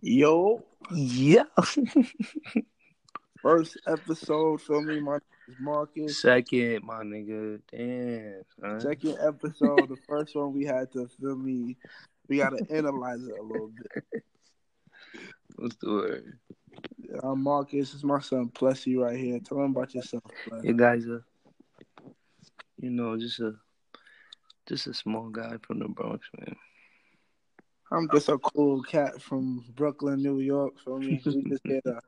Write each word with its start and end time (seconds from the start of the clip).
Yo, 0.00 0.62
Yeah. 0.92 1.44
first 3.40 3.78
episode, 3.86 4.60
feel 4.62 4.82
me? 4.82 5.00
My 5.00 5.12
name 5.14 5.20
is 5.48 5.54
Marcus. 5.60 6.20
Second, 6.20 6.84
my 6.84 7.02
nigga. 7.02 7.60
Damn. 7.70 8.80
Second 8.80 9.16
episode, 9.20 9.88
the 9.88 9.96
first 10.08 10.34
one 10.36 10.52
we 10.52 10.64
had 10.64 10.92
to 10.92 11.08
feel 11.08 11.36
me. 11.36 11.76
We 12.28 12.38
gotta 12.38 12.64
analyze 12.70 13.22
it 13.26 13.38
a 13.38 13.42
little 13.42 13.70
bit. 13.70 14.22
What's 15.56 15.76
the 15.76 15.90
word? 15.90 16.38
I'm 17.22 17.42
Marcus. 17.42 17.94
Is 17.94 18.04
my 18.04 18.20
son 18.20 18.48
Plessy 18.48 18.96
right 18.96 19.18
here. 19.18 19.38
Tell 19.40 19.58
him 19.58 19.70
about 19.70 19.94
yourself, 19.94 20.24
Pless. 20.46 20.62
You 20.64 20.74
guys 20.74 21.06
are, 21.06 21.24
you 22.78 22.90
know, 22.90 23.16
just 23.16 23.40
a, 23.40 23.54
just 24.68 24.86
a 24.88 24.94
small 24.94 25.30
guy 25.30 25.56
from 25.62 25.78
the 25.78 25.88
Bronx, 25.88 26.28
man. 26.38 26.54
I'm 27.92 28.08
just 28.10 28.28
a 28.28 28.38
cool 28.38 28.82
cat 28.82 29.22
from 29.22 29.64
Brooklyn, 29.74 30.22
New 30.22 30.40
York. 30.40 30.78
Feel 30.84 30.98
me? 30.98 31.20
We 31.24 31.32
just 31.52 31.62
here 31.64 31.80
to 31.82 32.00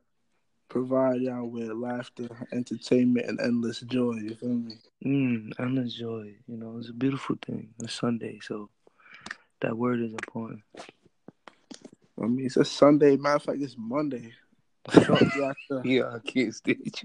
provide 0.68 1.20
y'all 1.20 1.46
with 1.46 1.70
laughter, 1.70 2.28
entertainment, 2.52 3.26
and 3.26 3.40
endless 3.40 3.80
joy. 3.80 4.14
You 4.14 4.34
feel 4.34 4.48
me? 4.48 4.74
Mm, 5.04 5.52
I 5.58 5.62
enjoy. 5.64 6.34
You 6.46 6.56
know, 6.56 6.76
it's 6.78 6.88
a 6.88 6.92
beautiful 6.94 7.36
thing. 7.44 7.70
It's 7.82 7.94
Sunday, 7.94 8.40
so 8.42 8.70
that 9.60 9.76
word 9.76 10.00
is 10.00 10.12
important. 10.12 10.62
I 12.20 12.26
mean, 12.26 12.46
it's 12.46 12.56
a 12.56 12.64
Sunday. 12.64 13.16
Matter 13.16 13.36
of 13.36 13.42
fact, 13.44 13.58
it's 13.62 13.76
Monday. 13.78 14.32
Shortly 15.04 15.28
after, 15.44 15.82
Yeah, 15.84 16.14
I 16.14 16.18
can't 16.18 16.54
stand 16.54 17.00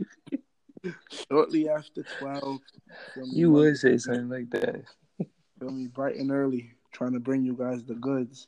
you. 0.83 0.93
shortly 1.29 1.69
after 1.69 2.03
twelve. 2.19 2.59
You 3.31 3.51
would 3.51 3.77
say 3.77 3.97
something 3.97 4.29
like 4.29 4.49
that. 4.51 4.83
Feel 5.59 5.71
me? 5.71 5.87
Bright 5.87 6.15
and 6.15 6.31
early, 6.31 6.71
trying 6.91 7.13
to 7.13 7.19
bring 7.19 7.43
you 7.43 7.53
guys 7.53 7.83
the 7.83 7.93
goods. 7.93 8.47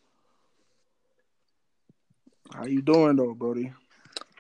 How 2.54 2.66
you 2.66 2.82
doing 2.82 3.16
though, 3.16 3.34
Brody? 3.34 3.72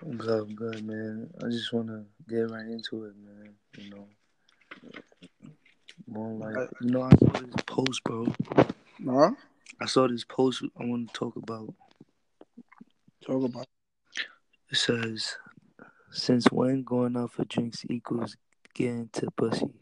I'm 0.01 0.17
good, 0.17 0.41
I'm 0.41 0.55
good, 0.55 0.85
man. 0.85 1.29
I 1.43 1.49
just 1.49 1.73
want 1.73 1.87
to 1.87 2.05
get 2.27 2.49
right 2.51 2.65
into 2.65 3.05
it, 3.05 3.13
man. 3.17 3.53
You 3.77 3.89
know, 3.89 4.07
more 6.07 6.33
like, 6.33 6.69
you 6.81 6.91
know, 6.91 7.03
I 7.03 7.09
saw 7.15 7.39
this 7.39 7.63
post, 7.65 8.03
bro. 8.03 8.27
Huh? 9.05 9.31
I 9.81 9.85
saw 9.85 10.07
this 10.07 10.23
post 10.23 10.63
I 10.79 10.85
want 10.85 11.07
to 11.07 11.13
talk 11.13 11.35
about. 11.35 11.73
Talk 13.25 13.43
about. 13.43 13.67
It 14.69 14.77
says, 14.77 15.37
"Since 16.11 16.45
when 16.51 16.83
going 16.83 17.17
out 17.17 17.31
for 17.31 17.45
drinks 17.45 17.85
equals 17.89 18.37
getting 18.73 19.09
to 19.13 19.31
pussy?" 19.31 19.73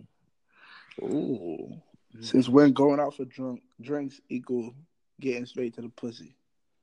Ooh. 1.02 1.82
Mm. 2.16 2.24
Since 2.24 2.50
when 2.50 2.74
going 2.74 3.00
out 3.00 3.16
for 3.16 3.26
drunk 3.26 3.62
drinks 3.82 4.22
equal 4.30 4.76
getting 5.20 5.46
straight 5.46 5.74
to 5.76 5.82
the 5.82 5.90
pussy? 5.90 6.36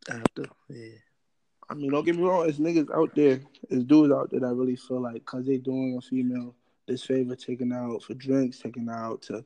After, 0.09 0.45
yeah, 0.69 0.97
I 1.71 1.75
mean, 1.75 1.93
don't 1.93 2.05
get 2.05 2.17
me 2.17 2.23
wrong. 2.25 2.49
It's 2.49 2.59
niggas 2.59 2.93
out 2.93 3.15
there, 3.15 3.41
it's 3.71 3.85
dudes 3.85 4.13
out 4.13 4.31
there 4.31 4.41
that 4.41 4.55
really 4.55 4.75
feel 4.75 5.01
like 5.01 5.15
because 5.15 5.47
they 5.47 5.57
doing 5.57 5.97
a 5.97 6.01
female 6.01 6.55
this 6.87 7.05
favor, 7.05 7.37
taking 7.37 7.73
out 7.73 8.03
for 8.03 8.15
drinks, 8.15 8.59
taking 8.59 8.89
out 8.91 9.23
to 9.23 9.45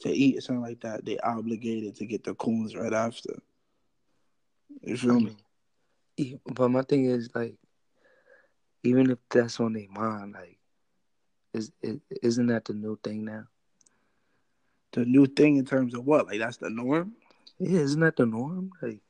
to 0.00 0.10
eat 0.10 0.38
or 0.38 0.40
something 0.40 0.62
like 0.62 0.80
that, 0.80 1.04
they 1.04 1.18
obligated 1.18 1.96
to 1.96 2.06
get 2.06 2.22
the 2.22 2.32
coons 2.34 2.76
right 2.76 2.92
after. 2.92 3.42
You 4.82 4.96
feel 4.96 5.18
me? 5.18 5.36
E- 6.16 6.36
but 6.46 6.68
my 6.68 6.82
thing 6.82 7.06
is 7.06 7.28
like, 7.34 7.56
even 8.84 9.10
if 9.10 9.18
that's 9.28 9.58
on 9.58 9.72
their 9.72 9.88
mind, 9.90 10.34
like, 10.34 10.58
is 11.52 11.72
is 11.82 11.98
isn't 12.22 12.46
that 12.46 12.66
the 12.66 12.74
new 12.74 12.96
thing 13.02 13.24
now? 13.24 13.48
The 14.92 15.04
new 15.04 15.26
thing 15.26 15.56
in 15.56 15.64
terms 15.64 15.94
of 15.94 16.06
what? 16.06 16.26
Like 16.26 16.38
that's 16.38 16.58
the 16.58 16.70
norm. 16.70 17.14
Yeah, 17.58 17.80
isn't 17.80 18.00
that 18.00 18.16
the 18.16 18.26
norm? 18.26 18.70
Like, 18.80 19.00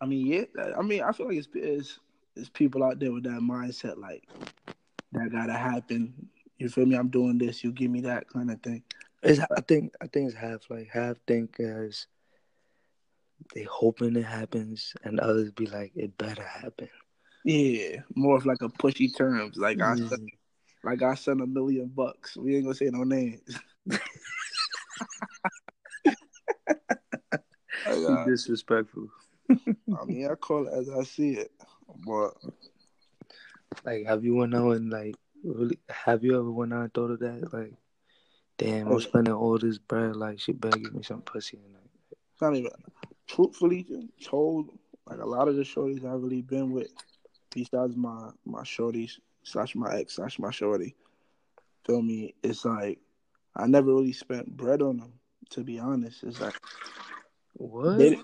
I 0.00 0.06
mean, 0.06 0.26
yeah. 0.26 0.44
I 0.78 0.82
mean, 0.82 1.02
I 1.02 1.12
feel 1.12 1.26
like 1.28 1.38
it's 1.38 1.48
it's, 1.54 1.98
it's 2.36 2.48
people 2.48 2.84
out 2.84 2.98
there 2.98 3.12
with 3.12 3.24
that 3.24 3.40
mindset, 3.40 3.98
like 3.98 4.24
that 5.12 5.32
gotta 5.32 5.54
happen. 5.54 6.28
You 6.58 6.68
feel 6.68 6.86
me? 6.86 6.96
I'm 6.96 7.08
doing 7.08 7.38
this. 7.38 7.62
You 7.62 7.72
give 7.72 7.90
me 7.90 8.00
that 8.02 8.28
kind 8.28 8.50
of 8.50 8.60
thing. 8.62 8.82
it's 9.22 9.40
I 9.40 9.60
think 9.60 9.94
I 10.00 10.06
think 10.06 10.28
it's 10.28 10.38
half 10.38 10.68
like 10.70 10.88
half 10.92 11.16
think 11.26 11.58
as 11.60 12.06
they 13.54 13.62
hoping 13.62 14.16
it 14.16 14.24
happens, 14.24 14.94
and 15.04 15.20
others 15.20 15.50
be 15.52 15.66
like 15.66 15.92
it 15.94 16.16
better 16.18 16.42
happen. 16.42 16.88
Yeah, 17.44 18.02
more 18.14 18.36
of 18.36 18.46
like 18.46 18.62
a 18.62 18.68
pushy 18.68 19.14
terms. 19.16 19.56
Like 19.56 19.80
I 19.80 19.94
Mm. 19.94 20.08
sent, 20.08 20.30
like 20.84 21.02
I 21.02 21.14
sent 21.14 21.40
a 21.40 21.46
million 21.46 21.86
bucks. 21.88 22.36
We 22.36 22.56
ain't 22.56 22.64
gonna 22.64 22.74
say 22.74 22.90
no 22.92 23.04
names. 23.04 23.58
Like, 27.86 28.18
uh, 28.18 28.24
disrespectful. 28.24 29.08
I 29.50 30.04
mean, 30.04 30.28
I 30.30 30.34
call 30.34 30.66
it 30.66 30.72
as 30.74 30.88
I 30.90 31.02
see 31.04 31.32
it. 31.32 31.50
But 32.06 32.34
Like, 33.84 34.06
have 34.06 34.24
you 34.24 34.34
went 34.34 34.54
out 34.54 34.72
and 34.72 34.90
like 34.90 35.14
really? 35.42 35.78
Have 35.88 36.24
you 36.24 36.38
ever 36.38 36.50
went 36.50 36.72
out 36.72 36.82
and 36.82 36.94
thought 36.94 37.10
of 37.10 37.20
that? 37.20 37.52
Like, 37.52 37.74
damn, 38.56 38.88
I'm 38.88 38.94
oh. 38.94 38.98
spending 38.98 39.34
all 39.34 39.58
this 39.58 39.78
bread. 39.78 40.16
Like, 40.16 40.40
she 40.40 40.52
better 40.52 40.78
give 40.78 40.94
me 40.94 41.02
some 41.02 41.22
pussy. 41.22 41.58
And 41.64 41.74
like, 41.74 42.18
not 42.40 42.56
even 42.56 42.70
truthfully 43.26 43.86
told. 44.22 44.70
Like 45.06 45.20
a 45.20 45.26
lot 45.26 45.48
of 45.48 45.56
the 45.56 45.62
shorties 45.62 46.04
I've 46.04 46.22
really 46.22 46.42
been 46.42 46.70
with, 46.70 46.88
besides 47.50 47.96
my 47.96 48.30
my 48.44 48.60
shorties 48.62 49.12
slash 49.42 49.74
my 49.74 49.96
ex 49.96 50.16
slash 50.16 50.38
my 50.38 50.50
shorty, 50.50 50.96
feel 51.86 52.02
me? 52.02 52.34
It's 52.42 52.64
like 52.66 52.98
I 53.56 53.66
never 53.66 53.86
really 53.86 54.12
spent 54.12 54.54
bread 54.54 54.82
on 54.82 54.98
them. 54.98 55.14
To 55.50 55.64
be 55.64 55.78
honest, 55.78 56.24
it's 56.24 56.42
like 56.42 56.60
what? 57.54 57.96
they, 57.96 58.20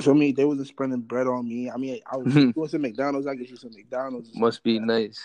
for 0.00 0.14
me, 0.14 0.32
they 0.32 0.44
wasn't 0.44 0.68
spending 0.68 1.00
bread 1.00 1.26
on 1.26 1.48
me. 1.48 1.70
I 1.70 1.76
mean, 1.76 2.00
I 2.10 2.16
was 2.16 2.34
going 2.54 2.68
to 2.68 2.78
McDonald's. 2.78 3.26
I 3.26 3.34
get 3.34 3.48
you 3.48 3.56
some 3.56 3.72
McDonald's. 3.74 4.30
Must 4.34 4.62
be 4.62 4.78
nice. 4.78 5.22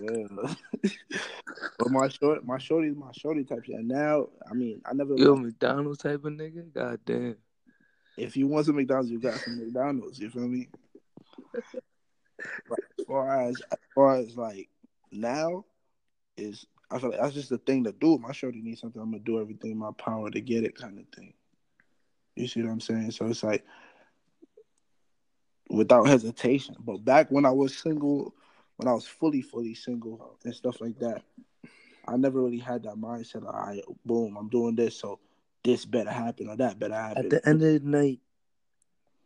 Yeah. 0.00 0.26
but 1.78 1.90
my 1.90 2.08
short, 2.08 2.44
my 2.44 2.58
shorty's 2.58 2.96
my 2.96 3.12
shorty 3.12 3.44
type 3.44 3.64
shit. 3.64 3.76
And 3.76 3.88
now, 3.88 4.28
I 4.50 4.54
mean, 4.54 4.80
I 4.84 4.94
never. 4.94 5.14
You 5.16 5.34
a 5.34 5.36
McDonald's 5.36 5.98
type 5.98 6.24
of 6.24 6.32
nigga? 6.32 6.72
God 6.72 6.98
damn. 7.04 7.36
if 8.16 8.36
you 8.36 8.46
want 8.46 8.66
some 8.66 8.76
McDonald's, 8.76 9.10
you 9.10 9.20
got 9.20 9.38
some 9.38 9.58
McDonald's. 9.58 10.18
You 10.18 10.30
feel 10.30 10.48
me? 10.48 10.68
But 12.68 12.78
as 12.98 13.06
far 13.06 13.48
as 13.48 13.62
as 13.70 13.78
far 13.94 14.16
as 14.16 14.36
like 14.36 14.68
now, 15.12 15.64
is 16.36 16.66
I 16.90 16.98
feel 16.98 17.10
like 17.10 17.20
that's 17.20 17.34
just 17.34 17.50
the 17.50 17.58
thing 17.58 17.84
to 17.84 17.92
do. 17.92 18.18
My 18.18 18.32
shorty 18.32 18.60
needs 18.60 18.80
something. 18.80 19.00
I'm 19.00 19.10
gonna 19.10 19.22
do 19.22 19.40
everything 19.40 19.72
in 19.72 19.78
my 19.78 19.90
power 19.98 20.30
to 20.30 20.40
get 20.40 20.64
it, 20.64 20.76
kind 20.76 20.98
of 20.98 21.06
thing. 21.14 21.34
You 22.36 22.48
see 22.48 22.62
what 22.62 22.72
I'm 22.72 22.80
saying? 22.80 23.12
So 23.12 23.26
it's 23.26 23.42
like 23.42 23.64
without 25.70 26.08
hesitation. 26.08 26.76
But 26.80 27.04
back 27.04 27.30
when 27.30 27.44
I 27.44 27.50
was 27.50 27.76
single, 27.76 28.34
when 28.76 28.88
I 28.88 28.92
was 28.92 29.06
fully, 29.06 29.42
fully 29.42 29.74
single 29.74 30.38
and 30.44 30.54
stuff 30.54 30.80
like 30.80 30.98
that, 30.98 31.22
I 32.06 32.16
never 32.16 32.40
really 32.42 32.58
had 32.58 32.82
that 32.84 32.96
mindset. 32.96 33.46
All 33.46 33.66
right, 33.66 33.82
boom, 34.04 34.36
I'm 34.36 34.48
doing 34.48 34.76
this, 34.76 34.98
so 34.98 35.20
this 35.62 35.84
better 35.84 36.10
happen 36.10 36.48
or 36.48 36.56
that 36.56 36.78
better 36.78 36.94
happen. 36.94 37.24
At 37.24 37.30
the 37.30 37.48
end 37.48 37.62
of 37.62 37.82
the 37.82 37.88
night, 37.88 38.20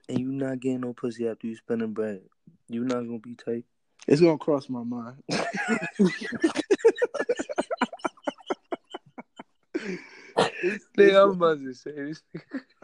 and 0.09 0.19
you 0.19 0.33
not 0.33 0.61
getting 0.61 0.81
no 0.81 0.93
pussy 0.93 1.29
after 1.29 1.47
you 1.47 1.57
spending 1.57 1.93
bread, 1.93 2.23
you 2.69 2.85
not 2.85 3.01
gonna 3.01 3.19
be 3.19 3.35
tight. 3.35 3.65
It's 4.07 4.21
gonna 4.21 4.39
cross 4.39 4.69
my 4.69 4.85
mind. 4.85 5.17
Nigga, 10.97 11.25
I'm 11.25 11.31
about 11.31 11.59
to 11.59 11.75
say 11.75 11.93
this. 11.93 12.23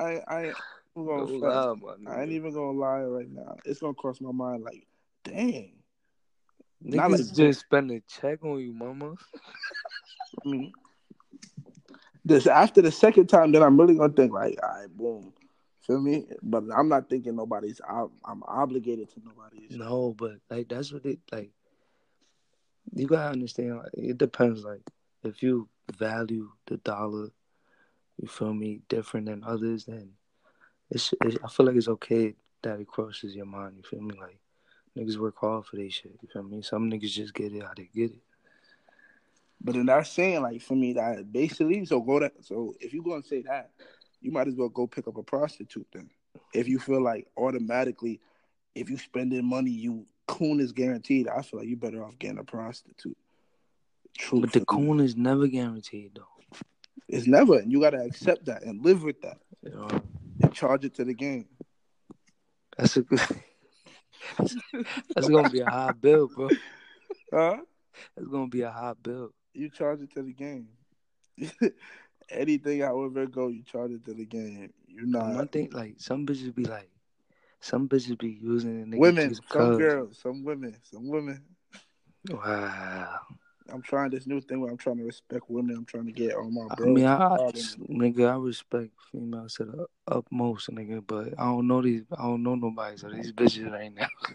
I 0.04 0.22
I 0.28 0.44
ain't 0.46 0.56
Don't 0.96 1.06
gonna 1.06 1.24
lie, 1.24 1.74
I 2.06 2.22
ain't 2.22 2.32
even 2.32 2.52
gonna 2.52 2.78
lie 2.78 3.00
right 3.02 3.28
now. 3.30 3.56
It's 3.64 3.80
gonna 3.80 3.94
cross 3.94 4.20
my 4.20 4.30
mind 4.30 4.62
like, 4.62 4.86
dang. 5.24 5.72
Not 6.80 7.10
Niggas 7.10 7.28
like- 7.28 7.36
just 7.36 7.60
spend 7.60 7.90
a 7.90 8.00
check 8.00 8.44
on 8.44 8.60
you, 8.60 8.72
mama. 8.72 9.14
I 10.44 10.48
mean, 10.48 10.72
this 12.24 12.46
after 12.46 12.80
the 12.80 12.92
second 12.92 13.26
time, 13.26 13.52
then 13.52 13.62
I'm 13.62 13.78
really 13.80 13.94
gonna 13.96 14.12
think 14.12 14.32
like, 14.32 14.58
all 14.62 14.68
right, 14.80 14.96
boom, 14.96 15.32
feel 15.86 16.00
me? 16.00 16.26
But 16.42 16.64
I'm 16.74 16.88
not 16.88 17.08
thinking 17.08 17.36
nobody's. 17.36 17.80
I'm, 17.88 18.10
I'm 18.24 18.42
obligated 18.46 19.10
to 19.14 19.20
nobody's. 19.24 19.76
No, 19.76 20.14
but 20.16 20.36
like 20.50 20.68
that's 20.68 20.92
what 20.92 21.04
it 21.04 21.18
like. 21.32 21.50
You 22.94 23.06
gotta 23.06 23.32
understand. 23.32 23.78
Like, 23.78 23.90
it 23.94 24.18
depends. 24.18 24.62
Like 24.64 24.82
if 25.24 25.42
you 25.42 25.68
value 25.96 26.50
the 26.66 26.76
dollar, 26.78 27.30
you 28.20 28.28
feel 28.28 28.52
me, 28.54 28.80
different 28.88 29.26
than 29.26 29.44
others, 29.44 29.84
then 29.84 30.10
it's, 30.90 31.12
it's. 31.22 31.36
I 31.42 31.48
feel 31.48 31.66
like 31.66 31.76
it's 31.76 31.88
okay 31.88 32.34
that 32.62 32.80
it 32.80 32.86
crosses 32.86 33.34
your 33.34 33.46
mind. 33.46 33.74
You 33.76 33.82
feel 33.82 34.00
me? 34.00 34.18
Like 34.20 34.38
niggas 34.96 35.16
work 35.16 35.36
hard 35.38 35.66
for 35.66 35.76
their 35.76 35.90
shit. 35.90 36.16
You 36.22 36.28
feel 36.32 36.42
me? 36.42 36.62
Some 36.62 36.90
niggas 36.90 37.12
just 37.12 37.34
get 37.34 37.52
it 37.52 37.62
how 37.62 37.72
they 37.76 37.88
get 37.94 38.12
it. 38.12 38.22
But 39.60 39.74
then 39.74 39.86
not 39.86 40.06
saying 40.06 40.42
like 40.42 40.62
for 40.62 40.74
me 40.74 40.92
that 40.92 41.32
basically, 41.32 41.84
so 41.86 42.00
go 42.00 42.20
that. 42.20 42.32
So 42.42 42.74
if 42.80 42.92
you 42.92 43.02
gonna 43.02 43.22
say 43.22 43.42
that, 43.42 43.70
you 44.20 44.30
might 44.30 44.48
as 44.48 44.54
well 44.54 44.68
go 44.68 44.86
pick 44.86 45.08
up 45.08 45.16
a 45.16 45.22
prostitute 45.22 45.86
then. 45.92 46.10
If 46.52 46.68
you 46.68 46.78
feel 46.78 47.02
like 47.02 47.26
automatically, 47.36 48.20
if 48.74 48.90
you 48.90 48.98
spending 48.98 49.44
money, 49.44 49.70
you 49.70 50.06
coon 50.26 50.60
is 50.60 50.72
guaranteed. 50.72 51.28
I 51.28 51.42
feel 51.42 51.60
like 51.60 51.68
you 51.68 51.76
better 51.76 52.04
off 52.04 52.18
getting 52.18 52.38
a 52.38 52.44
prostitute. 52.44 53.16
True, 54.16 54.40
But 54.40 54.52
the 54.52 54.64
coon 54.64 55.00
is 55.00 55.16
never 55.16 55.46
guaranteed 55.48 56.12
though. 56.14 56.33
It's 57.08 57.26
never, 57.26 57.58
and 57.58 57.70
you 57.70 57.80
gotta 57.80 58.00
accept 58.00 58.46
that 58.46 58.62
and 58.64 58.84
live 58.84 59.02
with 59.02 59.20
that 59.22 59.38
You 59.62 59.70
know, 59.70 59.88
and 60.42 60.52
charge 60.52 60.84
it 60.84 60.94
to 60.94 61.04
the 61.04 61.14
game. 61.14 61.46
That's 62.76 62.96
a 62.96 63.02
good. 63.02 63.20
That's 64.38 65.28
gonna 65.28 65.50
be 65.50 65.60
a 65.60 65.70
high 65.70 65.92
bill, 65.92 66.28
bro. 66.28 66.48
Huh? 67.32 67.58
That's 68.16 68.28
gonna 68.28 68.48
be 68.48 68.62
a 68.62 68.70
high 68.70 68.94
bill. 69.00 69.30
You 69.52 69.70
charge 69.70 70.00
it 70.00 70.12
to 70.14 70.22
the 70.22 70.32
game. 70.32 70.68
Anything, 72.30 72.80
however 72.80 73.24
it 73.24 73.32
go, 73.32 73.48
you 73.48 73.62
charge 73.62 73.92
it 73.92 74.04
to 74.06 74.14
the 74.14 74.24
game. 74.24 74.72
You're 74.86 75.06
not 75.06 75.34
One 75.34 75.48
thing, 75.48 75.70
like 75.72 75.96
some 75.98 76.26
bitches 76.26 76.54
be 76.54 76.64
like, 76.64 76.90
some 77.60 77.88
bitches 77.88 78.18
be 78.18 78.38
using 78.40 78.96
women, 78.96 79.34
some 79.50 79.76
girls, 79.76 80.18
some 80.18 80.42
women, 80.44 80.76
some 80.82 81.08
women. 81.08 81.42
Wow. 82.30 83.20
I'm 83.72 83.82
trying 83.82 84.10
this 84.10 84.26
new 84.26 84.40
thing 84.40 84.60
where 84.60 84.70
I'm 84.70 84.76
trying 84.76 84.98
to 84.98 85.04
respect 85.04 85.44
women. 85.48 85.76
I'm 85.76 85.84
trying 85.84 86.06
to 86.06 86.12
get 86.12 86.34
all 86.34 86.50
my 86.50 86.68
I 86.78 86.86
mean, 86.86 87.06
I, 87.06 87.16
I 87.16 87.38
nigga, 87.88 88.30
I 88.30 88.36
respect 88.36 88.90
females 89.10 89.54
to 89.54 89.64
the 89.64 89.86
utmost, 90.06 90.70
nigga, 90.70 91.02
but 91.06 91.28
I 91.38 91.44
don't 91.44 91.66
know 91.66 91.80
these. 91.80 92.02
I 92.16 92.22
don't 92.22 92.42
know 92.42 92.54
nobody. 92.54 92.96
So 92.98 93.08
these 93.08 93.32
bitches 93.32 93.72
right 93.72 93.94
now. 93.94 94.08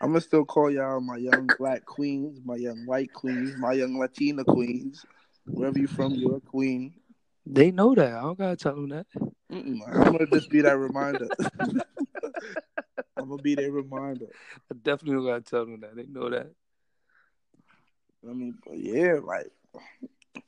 I'm 0.00 0.08
gonna 0.08 0.20
still 0.20 0.44
call 0.44 0.70
y'all 0.70 1.00
my 1.00 1.16
young 1.16 1.54
black 1.58 1.86
queens, 1.86 2.40
my 2.44 2.56
young 2.56 2.84
white 2.84 3.12
queens, 3.14 3.56
my 3.56 3.72
young 3.72 3.98
Latina 3.98 4.44
queens. 4.44 5.06
Wherever 5.46 5.78
you 5.78 5.86
from, 5.86 6.14
you're 6.14 6.36
a 6.36 6.40
queen. 6.40 6.94
They 7.46 7.70
know 7.70 7.94
that. 7.94 8.12
I 8.12 8.20
don't 8.20 8.38
gotta 8.38 8.56
tell 8.56 8.74
them 8.74 8.90
that. 8.90 9.06
Mm-mm, 9.50 9.80
I'm 9.86 10.12
gonna 10.12 10.26
just 10.26 10.50
be 10.50 10.60
that 10.60 10.76
reminder. 10.76 11.28
I'm 13.16 13.28
gonna 13.30 13.42
be 13.42 13.54
their 13.54 13.72
reminder. 13.72 14.26
I 14.70 14.74
definitely 14.82 15.16
don't 15.16 15.26
gotta 15.26 15.40
tell 15.40 15.64
them 15.64 15.80
that. 15.80 15.96
They 15.96 16.04
know 16.04 16.28
that. 16.28 16.52
I 18.28 18.32
mean, 18.32 18.54
but 18.66 18.78
yeah, 18.78 19.14
like 19.22 19.46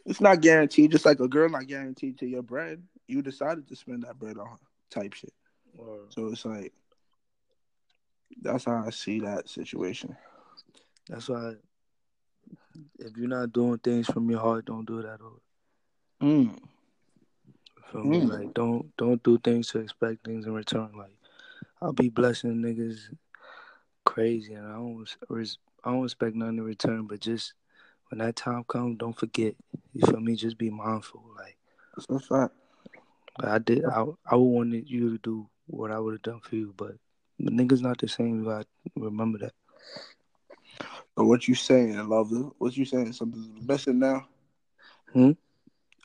it's 0.06 0.20
not 0.20 0.40
guaranteed. 0.40 0.90
Just 0.92 1.06
like 1.06 1.20
a 1.20 1.28
girl 1.28 1.48
not 1.48 1.66
guaranteed 1.66 2.18
to 2.18 2.26
your 2.26 2.42
bread. 2.42 2.82
You 3.06 3.22
decided 3.22 3.68
to 3.68 3.76
spend 3.76 4.02
that 4.04 4.18
bread 4.18 4.36
on 4.38 4.46
her, 4.46 4.58
type 4.90 5.12
shit. 5.14 5.32
So 6.10 6.28
it's 6.28 6.44
like 6.44 6.72
that's 8.42 8.64
how 8.64 8.84
I 8.86 8.90
see 8.90 9.20
that 9.20 9.48
situation. 9.48 10.16
That's 11.08 11.28
why. 11.28 11.54
If 12.98 13.16
you're 13.16 13.28
not 13.28 13.52
doing 13.52 13.78
things 13.78 14.06
from 14.06 14.30
your 14.30 14.40
heart, 14.40 14.66
don't 14.66 14.86
do 14.86 15.02
that. 15.02 15.18
Or 15.20 15.40
Mm. 16.22 16.58
feel 17.90 18.04
me? 18.04 18.20
Mm. 18.20 18.28
Like 18.28 18.54
don't 18.54 18.96
don't 18.96 19.22
do 19.22 19.38
things 19.38 19.68
to 19.68 19.78
expect 19.80 20.24
things 20.24 20.46
in 20.46 20.52
return. 20.52 20.90
Like 20.96 21.16
I'll 21.80 21.92
be 21.92 22.08
blessing 22.08 22.56
niggas 22.56 23.14
crazy, 24.04 24.54
and 24.54 24.66
I 24.66 24.72
don't 24.74 25.06
res- 25.28 25.58
I 25.84 25.92
don't 25.92 26.04
expect 26.04 26.36
nothing 26.36 26.58
in 26.58 26.64
return. 26.64 27.06
But 27.06 27.20
just 27.20 27.54
when 28.08 28.18
that 28.18 28.36
time 28.36 28.64
comes, 28.64 28.98
don't 28.98 29.18
forget. 29.18 29.54
You 29.92 30.06
feel 30.06 30.20
me? 30.20 30.36
Just 30.36 30.58
be 30.58 30.70
mindful. 30.70 31.24
Like 31.36 31.56
That's 32.08 32.26
fact. 32.26 32.54
I 33.40 33.58
did, 33.58 33.84
I 33.84 34.04
I 34.26 34.34
would 34.34 34.44
wanted 34.44 34.90
you 34.90 35.10
to 35.10 35.18
do 35.18 35.48
what 35.66 35.90
I 35.90 35.98
would 35.98 36.14
have 36.14 36.22
done 36.22 36.40
for 36.40 36.56
you, 36.56 36.74
but 36.76 36.94
the 37.38 37.50
niggas 37.50 37.82
not 37.82 37.98
the 37.98 38.08
same. 38.08 38.40
You 38.40 38.44
gotta 38.50 38.66
remember 38.96 39.38
that. 39.38 39.52
But 41.14 41.26
what 41.26 41.46
you 41.46 41.54
saying, 41.54 41.96
love? 42.08 42.32
What 42.58 42.76
you 42.76 42.84
saying? 42.84 43.12
Something's 43.12 43.66
missing 43.66 43.98
now. 43.98 44.26
Hmm? 45.12 45.32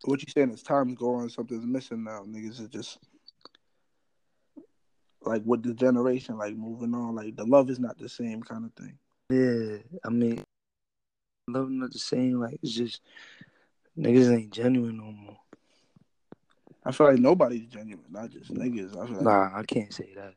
What 0.05 0.21
you 0.21 0.27
saying 0.29 0.51
is 0.51 0.63
time's 0.63 0.97
going, 0.97 1.29
something's 1.29 1.65
missing 1.65 2.03
now. 2.03 2.23
Niggas 2.27 2.61
is 2.61 2.69
just 2.69 2.99
like 5.25 5.41
with 5.45 5.63
the 5.63 5.73
generation, 5.73 6.37
like 6.37 6.55
moving 6.55 6.93
on. 6.93 7.15
Like 7.15 7.35
the 7.35 7.45
love 7.45 7.69
is 7.69 7.79
not 7.79 7.97
the 7.97 8.09
same 8.09 8.41
kind 8.41 8.65
of 8.65 8.73
thing. 8.73 8.97
Yeah, 9.29 9.77
I 10.03 10.09
mean, 10.09 10.43
love 11.47 11.69
not 11.69 11.91
the 11.91 11.99
same. 11.99 12.39
Like 12.39 12.59
it's 12.61 12.73
just 12.73 13.01
niggas 13.97 14.33
ain't 14.33 14.51
genuine 14.51 14.97
no 14.97 15.11
more. 15.11 15.37
I 16.85 16.91
feel 16.91 17.07
like 17.07 17.19
nobody's 17.19 17.65
genuine, 17.67 18.05
not 18.09 18.29
just 18.29 18.53
niggas. 18.53 18.91
I 18.91 19.05
feel 19.05 19.15
like 19.15 19.23
Nah, 19.23 19.57
I 19.57 19.63
can't 19.63 19.93
say 19.93 20.09
that. 20.15 20.33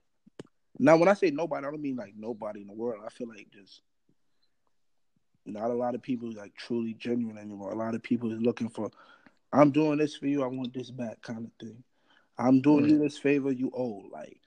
now 0.78 0.96
when 0.96 1.08
I 1.08 1.14
say 1.14 1.30
nobody, 1.30 1.66
I 1.66 1.70
don't 1.70 1.82
mean 1.82 1.96
like 1.96 2.14
nobody 2.16 2.62
in 2.62 2.68
the 2.68 2.74
world. 2.74 3.02
I 3.04 3.08
feel 3.08 3.28
like 3.28 3.48
just 3.50 3.82
not 5.44 5.70
a 5.70 5.74
lot 5.74 5.94
of 5.94 6.02
people 6.02 6.32
like 6.32 6.54
truly 6.54 6.94
genuine 6.94 7.38
anymore. 7.38 7.72
A 7.72 7.76
lot 7.76 7.94
of 7.94 8.02
people 8.02 8.32
is 8.32 8.40
looking 8.40 8.68
for, 8.68 8.90
I'm 9.52 9.70
doing 9.70 9.98
this 9.98 10.16
for 10.16 10.26
you, 10.26 10.42
I 10.42 10.48
want 10.48 10.74
this 10.74 10.90
back, 10.90 11.22
kind 11.22 11.46
of 11.46 11.52
thing. 11.60 11.82
I'm 12.38 12.60
doing 12.60 12.84
mm. 12.84 12.90
you 12.90 12.98
this 12.98 13.16
favor, 13.16 13.50
you 13.50 13.70
owe, 13.74 14.04
like 14.12 14.40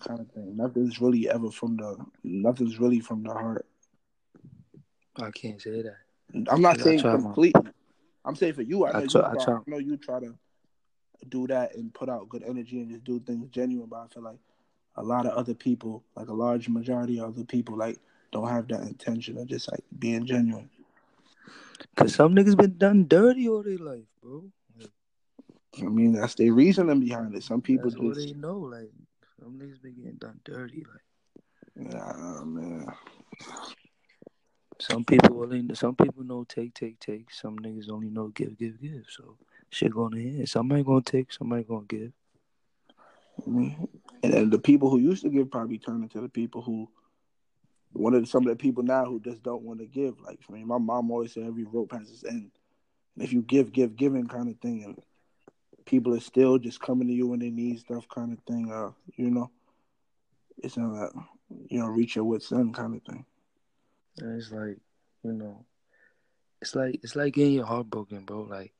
kind 0.00 0.20
of 0.20 0.30
thing. 0.30 0.56
Nothing's 0.56 1.00
really 1.00 1.28
ever 1.28 1.50
from 1.50 1.76
the, 1.76 1.96
nothing's 2.24 2.78
really 2.78 3.00
from 3.00 3.22
the 3.22 3.32
heart. 3.32 3.66
I 5.18 5.30
can't 5.30 5.60
say 5.60 5.82
that. 5.82 5.96
I'm 6.48 6.60
not 6.60 6.80
saying 6.80 7.00
try 7.00 7.12
my- 7.16 7.20
completely. 7.22 7.70
I'm 8.24 8.34
saying 8.34 8.54
for 8.54 8.62
you, 8.62 8.84
I 8.86 8.92
know 8.92 8.98
I 8.98 9.02
you 9.02 9.08
try- 9.08 9.34
try, 9.44 9.54
I 9.54 9.60
know 9.66 9.78
you 9.78 9.96
try 9.96 10.20
to 10.20 10.34
do 11.28 11.46
that 11.46 11.74
and 11.76 11.94
put 11.94 12.08
out 12.08 12.28
good 12.28 12.42
energy 12.42 12.80
and 12.80 12.90
just 12.90 13.04
do 13.04 13.20
things 13.20 13.48
genuine. 13.50 13.88
But 13.88 14.00
I 14.00 14.06
feel 14.08 14.22
like 14.22 14.38
a 14.96 15.02
lot 15.02 15.26
of 15.26 15.32
other 15.32 15.54
people, 15.54 16.02
like 16.16 16.28
a 16.28 16.34
large 16.34 16.68
majority 16.68 17.18
of 17.18 17.30
other 17.30 17.44
people, 17.44 17.76
like 17.76 17.98
don't 18.32 18.48
have 18.48 18.68
that 18.68 18.82
intention 18.82 19.38
of 19.38 19.46
just 19.46 19.70
like 19.70 19.84
being 19.98 20.26
genuine. 20.26 20.68
Cause 21.94 22.14
some 22.14 22.34
niggas 22.34 22.56
been 22.56 22.76
done 22.76 23.06
dirty 23.06 23.48
all 23.48 23.62
their 23.62 23.78
life, 23.78 24.04
bro. 24.22 24.44
Like, 24.78 24.90
I 25.78 25.84
mean, 25.84 26.12
that's 26.12 26.34
the 26.34 26.50
reasoning 26.50 27.00
behind 27.00 27.34
it. 27.34 27.42
Some 27.42 27.62
people 27.62 27.90
that's 27.90 28.00
what 28.00 28.14
just, 28.14 28.26
they 28.26 28.32
know. 28.34 28.58
Like 28.58 28.90
some 29.40 29.58
niggas 29.58 29.80
been 29.82 29.94
getting 29.94 30.16
done 30.16 30.40
dirty. 30.44 30.84
Like 31.76 31.92
nah, 31.94 32.44
man. 32.44 32.86
Some 34.78 35.04
people 35.04 35.42
only, 35.42 35.74
some 35.74 35.94
people 35.94 36.24
know 36.24 36.44
take, 36.44 36.74
take, 36.74 36.98
take. 37.00 37.32
Some 37.32 37.58
niggas 37.58 37.90
only 37.90 38.10
know 38.10 38.28
give, 38.28 38.58
give, 38.58 38.80
give. 38.80 39.04
So 39.08 39.36
shit 39.70 39.92
going 39.92 40.12
to 40.12 40.20
end. 40.20 40.48
Somebody 40.48 40.82
gonna 40.82 41.02
take, 41.02 41.32
somebody 41.32 41.64
gonna 41.64 41.86
give. 41.86 42.12
I 43.46 43.50
mean, 43.50 43.88
and 44.22 44.50
the 44.50 44.58
people 44.58 44.90
who 44.90 44.98
used 44.98 45.22
to 45.22 45.28
give 45.28 45.50
probably 45.50 45.78
turn 45.78 46.02
into 46.02 46.20
the 46.20 46.28
people 46.28 46.62
who 46.62 46.88
one 47.92 48.14
of 48.14 48.28
some 48.28 48.42
of 48.42 48.48
the 48.48 48.56
people 48.56 48.82
now 48.82 49.04
who 49.04 49.20
just 49.20 49.42
don't 49.42 49.62
want 49.62 49.80
to 49.80 49.86
give. 49.86 50.20
Like 50.20 50.40
I 50.48 50.52
mean, 50.52 50.66
my 50.66 50.78
mom 50.78 51.10
always 51.10 51.32
said 51.32 51.44
every 51.44 51.64
rope 51.64 51.92
has 51.92 52.10
its 52.10 52.24
end. 52.24 52.50
And 53.14 53.24
if 53.24 53.32
you 53.32 53.42
give, 53.42 53.72
give, 53.72 53.96
giving 53.96 54.26
kind 54.26 54.48
of 54.48 54.58
thing, 54.60 54.84
and 54.84 55.02
people 55.86 56.14
are 56.14 56.20
still 56.20 56.58
just 56.58 56.80
coming 56.80 57.08
to 57.08 57.14
you 57.14 57.28
when 57.28 57.40
they 57.40 57.50
need 57.50 57.80
stuff, 57.80 58.06
kind 58.08 58.32
of 58.32 58.38
thing. 58.44 58.70
Uh, 58.70 58.90
you 59.16 59.30
know, 59.30 59.50
it's 60.58 60.76
not 60.76 60.92
like, 60.92 61.24
you 61.68 61.78
know 61.78 61.86
reach 61.86 62.16
your 62.16 62.24
wits 62.24 62.52
end 62.52 62.74
kind 62.74 62.94
of 62.94 63.02
thing. 63.02 63.24
And 64.20 64.40
it's 64.40 64.50
like, 64.50 64.78
you 65.22 65.32
know, 65.32 65.64
it's 66.60 66.74
like 66.74 67.00
it's 67.02 67.16
like 67.16 67.34
getting 67.34 67.52
your 67.54 67.66
heart 67.66 67.88
broken, 67.90 68.24
bro. 68.24 68.42
Like 68.42 68.72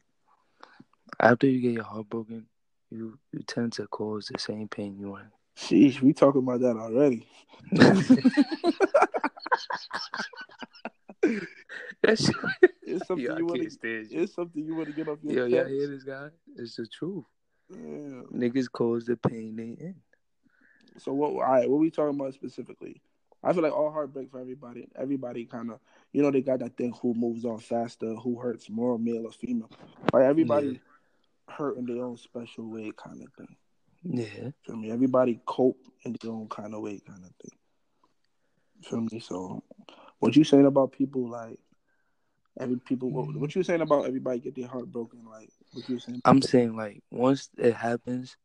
after 1.20 1.46
you 1.46 1.60
get 1.60 1.72
your 1.72 1.84
heart 1.84 2.08
broken, 2.08 2.46
you 2.90 3.18
you 3.32 3.40
tend 3.46 3.72
to 3.74 3.86
cause 3.88 4.30
the 4.32 4.38
same 4.38 4.68
pain 4.68 4.96
you 4.98 5.16
in. 5.16 5.28
Sheesh, 5.56 6.00
we 6.00 6.12
talking 6.12 6.42
about 6.42 6.60
that 6.60 6.76
already. 6.76 7.26
That's 12.02 12.30
It's 12.82 13.06
something 13.08 13.26
Yo, 13.26 13.36
you 13.36 13.46
want 13.46 13.62
to. 13.62 13.88
It's 14.10 14.34
something 14.34 14.64
you 14.64 14.74
want 14.74 14.88
to 14.88 14.94
get 14.94 15.08
off 15.08 15.18
your 15.22 15.48
Yo, 15.48 15.58
y'all 15.58 15.66
hear 15.68 15.88
this 15.88 16.04
guy? 16.04 16.28
It's 16.56 16.76
the 16.76 16.86
truth. 16.86 17.24
Yeah. 17.68 18.22
Niggas 18.32 18.70
cause 18.70 19.06
the 19.06 19.16
pain 19.16 19.56
they 19.56 19.84
in. 19.84 19.96
So 20.98 21.12
what? 21.12 21.32
All 21.32 21.40
right, 21.40 21.68
what 21.68 21.80
we 21.80 21.90
talking 21.90 22.18
about 22.18 22.34
specifically? 22.34 23.02
I 23.42 23.52
feel 23.52 23.62
like 23.62 23.72
all 23.72 23.92
heartbreak 23.92 24.30
for 24.30 24.40
everybody. 24.40 24.88
Everybody 24.96 25.44
kind 25.44 25.70
of, 25.70 25.78
you 26.12 26.22
know, 26.22 26.30
they 26.30 26.40
got 26.40 26.60
that 26.60 26.76
thing 26.76 26.94
who 27.00 27.14
moves 27.14 27.44
on 27.44 27.58
faster, 27.58 28.14
who 28.14 28.38
hurts 28.38 28.68
more, 28.68 28.98
male 28.98 29.26
or 29.26 29.32
female. 29.32 29.70
Like 30.12 30.24
everybody 30.24 30.80
hurt 31.48 31.76
in 31.76 31.86
their 31.86 32.04
own 32.04 32.16
special 32.16 32.68
way, 32.70 32.92
kind 32.96 33.22
of 33.22 33.32
thing. 33.34 33.56
Yeah. 34.02 34.50
Feel 34.64 34.76
me? 34.76 34.90
Everybody 34.90 35.40
cope 35.46 35.78
in 36.04 36.16
their 36.20 36.32
own 36.32 36.48
kind 36.48 36.74
of 36.74 36.80
way, 36.80 37.00
kind 37.06 37.24
of 37.24 37.30
thing. 37.42 37.58
Feel 38.82 39.00
me? 39.00 39.20
So, 39.20 39.62
what 40.18 40.36
you 40.36 40.44
saying 40.44 40.66
about 40.66 40.92
people 40.92 41.28
like 41.28 41.58
every 42.58 42.78
people? 42.78 43.10
What, 43.10 43.34
what 43.36 43.54
you 43.54 43.62
saying 43.62 43.80
about 43.80 44.06
everybody 44.06 44.40
get 44.40 44.54
their 44.54 44.68
heart 44.68 44.90
broken? 44.90 45.20
Like 45.30 45.50
what 45.72 45.88
you 45.88 45.98
saying? 45.98 46.20
I'm 46.24 46.42
saying 46.42 46.76
like 46.76 47.02
once 47.10 47.48
it 47.56 47.74
happens, 47.74 48.36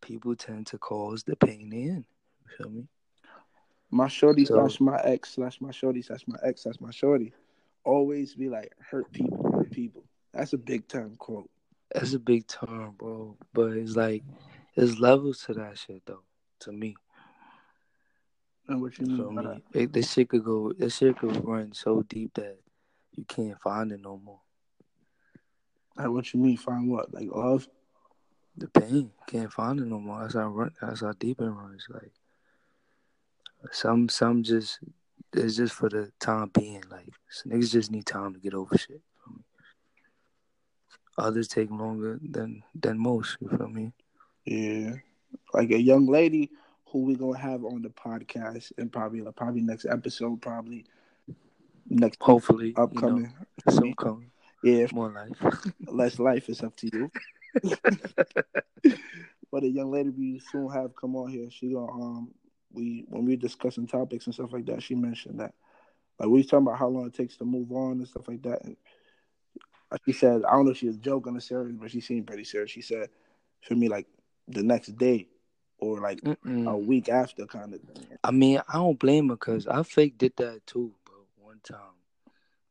people 0.00 0.34
tend 0.36 0.66
to 0.68 0.78
cause 0.78 1.24
the 1.24 1.36
pain 1.36 1.72
in. 1.72 2.04
You 2.44 2.56
feel 2.56 2.70
me? 2.70 2.88
My 3.90 4.08
shorty 4.08 4.44
So- 4.44 4.54
slash 4.54 4.80
my 4.80 5.00
ex 5.02 5.30
slash 5.34 5.60
my 5.60 5.70
shorty 5.70 6.02
slash 6.02 6.26
my 6.26 6.38
ex 6.42 6.62
slash 6.62 6.80
my 6.80 6.90
shorty 6.90 7.32
always 7.84 8.34
be 8.34 8.48
like 8.48 8.72
hurt 8.78 9.10
people, 9.12 9.50
hurt 9.52 9.70
people. 9.70 10.04
That's 10.32 10.52
a 10.52 10.58
big 10.58 10.86
time 10.86 11.16
quote. 11.18 11.50
That's 11.92 12.12
a 12.12 12.18
big 12.20 12.46
term, 12.46 12.94
bro. 12.96 13.36
But 13.52 13.72
it's 13.72 13.96
like 13.96 14.22
there's 14.76 15.00
levels 15.00 15.40
to 15.46 15.54
that 15.54 15.76
shit 15.78 16.02
though, 16.06 16.22
to 16.60 16.72
me. 16.72 16.94
And 18.68 18.80
what 18.80 18.96
you 18.98 19.06
mean 19.06 19.34
by 19.34 19.42
me? 19.42 19.62
It, 19.72 19.92
this 19.92 20.12
shit 20.12 20.28
could 20.28 20.44
go 20.44 20.72
this 20.72 20.96
shit 20.98 21.18
could 21.18 21.44
run 21.44 21.72
so 21.72 22.02
deep 22.02 22.34
that 22.34 22.58
you 23.16 23.24
can't 23.24 23.60
find 23.60 23.90
it 23.90 24.00
no 24.00 24.20
more. 24.24 24.40
Like 25.96 26.10
what 26.10 26.32
you 26.32 26.38
mean? 26.38 26.56
Find 26.56 26.88
what? 26.88 27.12
Like 27.12 27.28
love? 27.34 27.66
The 28.56 28.68
pain. 28.68 29.10
Can't 29.26 29.52
find 29.52 29.80
it 29.80 29.86
no 29.86 29.98
more. 29.98 30.20
That's 30.22 30.34
how 30.34 30.46
run 30.48 30.70
that's 30.80 31.00
how 31.00 31.12
deep 31.18 31.40
it 31.40 31.48
runs. 31.48 31.86
Like 31.90 32.12
some 33.72 34.08
some 34.08 34.42
just 34.42 34.78
it's 35.32 35.56
just 35.56 35.74
for 35.74 35.88
the 35.88 36.10
time 36.18 36.50
being. 36.52 36.82
Like 36.90 37.08
niggas 37.46 37.72
just 37.72 37.90
need 37.90 38.06
time 38.06 38.34
to 38.34 38.40
get 38.40 38.54
over 38.54 38.76
shit. 38.76 39.00
Others 41.18 41.48
take 41.48 41.70
longer 41.70 42.18
than 42.22 42.62
than 42.74 42.98
most, 42.98 43.36
you 43.40 43.48
feel 43.48 43.68
me? 43.68 43.92
Yeah. 44.44 44.94
Like 45.52 45.70
a 45.70 45.80
young 45.80 46.06
lady 46.06 46.50
who 46.86 47.02
we 47.02 47.14
gonna 47.14 47.38
have 47.38 47.64
on 47.64 47.82
the 47.82 47.90
podcast 47.90 48.72
and 48.78 48.90
probably 48.90 49.20
probably 49.32 49.60
next 49.60 49.86
episode, 49.86 50.40
probably 50.40 50.86
next 51.88 52.20
Hopefully, 52.22 52.74
upcoming. 52.76 53.32
you 53.66 53.72
know, 53.72 53.72
some 53.72 53.94
coming, 53.94 54.30
yeah, 54.64 54.86
more 54.92 55.10
life. 55.10 55.72
less 55.86 56.18
life 56.18 56.48
is 56.48 56.62
up 56.62 56.74
to 56.76 56.90
you. 56.92 57.10
but 59.52 59.64
a 59.64 59.68
young 59.68 59.90
lady 59.90 60.10
we 60.10 60.40
soon 60.50 60.70
have 60.70 60.96
come 60.96 61.16
on 61.16 61.28
here. 61.28 61.48
She 61.50 61.72
gonna 61.72 61.92
um 61.92 62.30
we 62.72 63.04
when 63.08 63.24
we 63.24 63.32
were 63.32 63.40
discussing 63.40 63.86
topics 63.86 64.26
and 64.26 64.34
stuff 64.34 64.52
like 64.52 64.66
that, 64.66 64.82
she 64.82 64.94
mentioned 64.94 65.40
that 65.40 65.54
like 66.18 66.28
we 66.28 66.38
was 66.38 66.46
talking 66.46 66.66
about 66.66 66.78
how 66.78 66.88
long 66.88 67.06
it 67.06 67.14
takes 67.14 67.36
to 67.38 67.44
move 67.44 67.72
on 67.72 67.92
and 67.92 68.08
stuff 68.08 68.28
like 68.28 68.42
that. 68.42 68.64
And 68.64 68.76
she 70.04 70.12
said, 70.12 70.44
I 70.44 70.52
don't 70.52 70.64
know 70.66 70.70
if 70.72 70.78
she 70.78 70.86
was 70.86 70.96
joking 70.96 71.36
or 71.36 71.40
serious, 71.40 71.76
but 71.78 71.90
she 71.90 72.00
seemed 72.00 72.26
pretty 72.26 72.44
serious. 72.44 72.70
She 72.70 72.82
said, 72.82 73.08
for 73.62 73.74
me, 73.74 73.88
like 73.88 74.06
the 74.48 74.62
next 74.62 74.96
day 74.96 75.28
or 75.78 76.00
like 76.00 76.20
Mm-mm. 76.24 76.66
a 76.66 76.76
week 76.76 77.08
after 77.08 77.46
kind 77.46 77.74
of 77.74 77.80
thing. 77.80 78.06
I 78.22 78.30
mean, 78.30 78.60
I 78.68 78.74
don't 78.74 78.98
blame 78.98 79.28
her 79.28 79.34
because 79.34 79.66
I 79.66 79.82
fake 79.82 80.18
did 80.18 80.36
that 80.36 80.66
too, 80.66 80.92
bro. 81.04 81.16
One 81.36 81.60
time, 81.62 81.76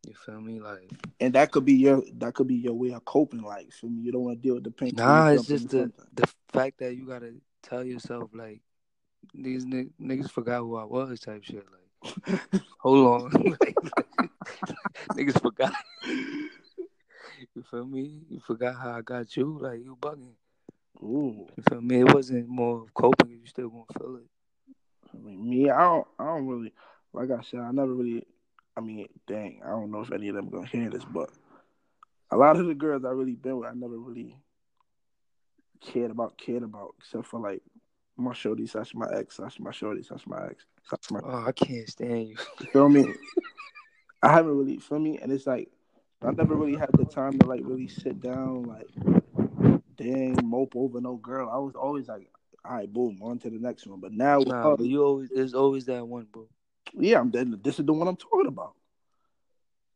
you 0.07 0.13
feel 0.13 0.41
me? 0.41 0.59
Like, 0.59 0.91
And 1.19 1.33
that 1.33 1.51
could 1.51 1.65
be 1.65 1.73
your 1.73 2.03
that 2.15 2.33
could 2.35 2.47
be 2.47 2.55
your 2.55 2.73
way 2.73 2.91
of 2.91 3.05
coping. 3.05 3.41
Like 3.41 3.71
for 3.71 3.87
me, 3.87 4.01
you 4.01 4.11
don't 4.11 4.23
want 4.23 4.41
to 4.41 4.47
deal 4.47 4.55
with 4.55 4.63
the 4.63 4.71
pain. 4.71 4.93
nah, 4.93 5.29
it's 5.31 5.47
just 5.47 5.69
the 5.69 5.91
the 6.13 6.27
fact 6.53 6.79
that 6.79 6.95
you 6.95 7.05
gotta 7.05 7.33
tell 7.63 7.83
yourself 7.83 8.29
like 8.33 8.61
these 9.33 9.65
n- 9.65 9.91
niggas 10.01 10.29
forgot 10.29 10.59
who 10.59 10.75
I 10.75 10.83
was 10.85 11.19
type 11.19 11.43
shit. 11.43 11.65
Like, 12.03 12.61
hold 12.79 13.23
on, 13.33 13.41
like, 13.51 13.75
niggas 15.13 15.41
forgot. 15.41 15.73
you 16.05 17.63
feel 17.69 17.85
me? 17.85 18.21
You 18.29 18.39
forgot 18.39 18.75
how 18.75 18.91
I 18.91 19.01
got 19.01 19.35
you. 19.35 19.57
Like 19.61 19.79
you 19.83 19.97
bugging. 19.99 20.33
Ooh, 21.01 21.47
You 21.55 21.63
feel 21.69 21.81
me? 21.81 22.01
It 22.01 22.13
wasn't 22.13 22.47
more 22.49 22.81
of 22.81 22.93
coping. 22.93 23.31
You 23.31 23.45
still 23.45 23.69
gonna 23.69 23.85
feel 23.97 24.17
it. 24.17 24.27
I 25.13 25.17
mean, 25.17 25.49
me, 25.49 25.69
I 25.69 25.81
don't, 25.81 26.07
I 26.19 26.25
don't 26.25 26.47
really, 26.47 26.73
like 27.13 27.31
I 27.31 27.41
said, 27.41 27.61
I 27.61 27.71
never 27.71 27.93
really. 27.93 28.25
I 28.77 28.81
mean, 28.81 29.07
dang, 29.27 29.61
I 29.65 29.69
don't 29.69 29.91
know 29.91 30.01
if 30.01 30.11
any 30.11 30.29
of 30.29 30.35
them 30.35 30.49
gonna 30.49 30.67
hear 30.67 30.89
this, 30.89 31.05
but 31.05 31.29
a 32.31 32.37
lot 32.37 32.57
of 32.57 32.67
the 32.67 32.75
girls 32.75 33.03
I 33.03 33.09
really 33.09 33.35
been 33.35 33.57
with, 33.57 33.69
I 33.69 33.73
never 33.73 33.97
really 33.97 34.37
cared 35.81 36.11
about, 36.11 36.37
cared 36.37 36.63
about, 36.63 36.95
except 36.99 37.25
for 37.25 37.39
like 37.39 37.61
my 38.19 38.33
shorty, 38.33 38.67
slash 38.67 38.93
my 38.93 39.07
ex, 39.13 39.37
slash 39.37 39.59
my 39.59 39.71
shorty, 39.71 40.03
slash 40.03 40.25
my 40.27 40.45
ex, 40.47 40.65
slash 40.87 41.11
my. 41.11 41.19
Oh, 41.23 41.45
I 41.47 41.51
can't 41.51 41.87
stand 41.87 42.29
you. 42.29 42.35
You 42.59 42.65
feel 42.67 42.89
me? 42.89 43.05
I 44.21 44.31
haven't 44.33 44.57
really 44.57 44.77
feel 44.77 44.99
me, 44.99 45.17
and 45.19 45.31
it's 45.31 45.47
like 45.47 45.69
I 46.21 46.31
never 46.31 46.55
really 46.55 46.77
had 46.77 46.89
the 46.97 47.05
time 47.05 47.39
to 47.39 47.47
like 47.47 47.61
really 47.63 47.87
sit 47.87 48.19
down, 48.21 48.63
like 48.63 48.87
dang 49.95 50.37
mope 50.43 50.73
over 50.75 50.99
no 51.01 51.15
girl. 51.15 51.49
I 51.49 51.57
was 51.57 51.75
always 51.75 52.07
like, 52.07 52.29
all 52.65 52.75
right, 52.75 52.91
boom, 52.91 53.19
on 53.21 53.39
to 53.39 53.49
the 53.49 53.57
next 53.57 53.87
one. 53.87 53.99
But 53.99 54.11
now, 54.13 54.39
Nah, 54.39 54.75
but 54.75 54.85
you 54.85 55.03
always 55.03 55.29
there's 55.33 55.53
always 55.53 55.85
that 55.85 56.05
one, 56.05 56.27
bro. 56.31 56.47
yeah, 56.93 57.19
I'm 57.19 57.31
this 57.63 57.79
is 57.79 57.85
the 57.85 57.93
one 57.93 58.07
I'm 58.07 58.17
talking 58.17 58.47
about. 58.47 58.73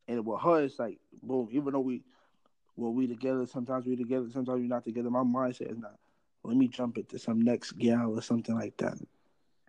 And 0.07 0.25
with 0.25 0.41
her, 0.41 0.63
it's 0.63 0.79
like 0.79 0.99
boom. 1.21 1.49
Even 1.51 1.73
though 1.73 1.79
we, 1.79 2.03
well, 2.75 2.93
we 2.93 3.07
together. 3.07 3.45
Sometimes 3.45 3.85
we 3.85 3.95
together. 3.95 4.27
Sometimes 4.31 4.61
we 4.61 4.67
not 4.67 4.83
together. 4.83 5.09
My 5.09 5.19
mindset 5.23 5.71
is 5.71 5.77
not. 5.77 5.95
Let 6.43 6.57
me 6.57 6.67
jump 6.67 6.97
into 6.97 7.17
some 7.17 7.41
next 7.41 7.73
gal 7.73 8.17
or 8.17 8.21
something 8.21 8.55
like 8.55 8.77
that. 8.77 8.97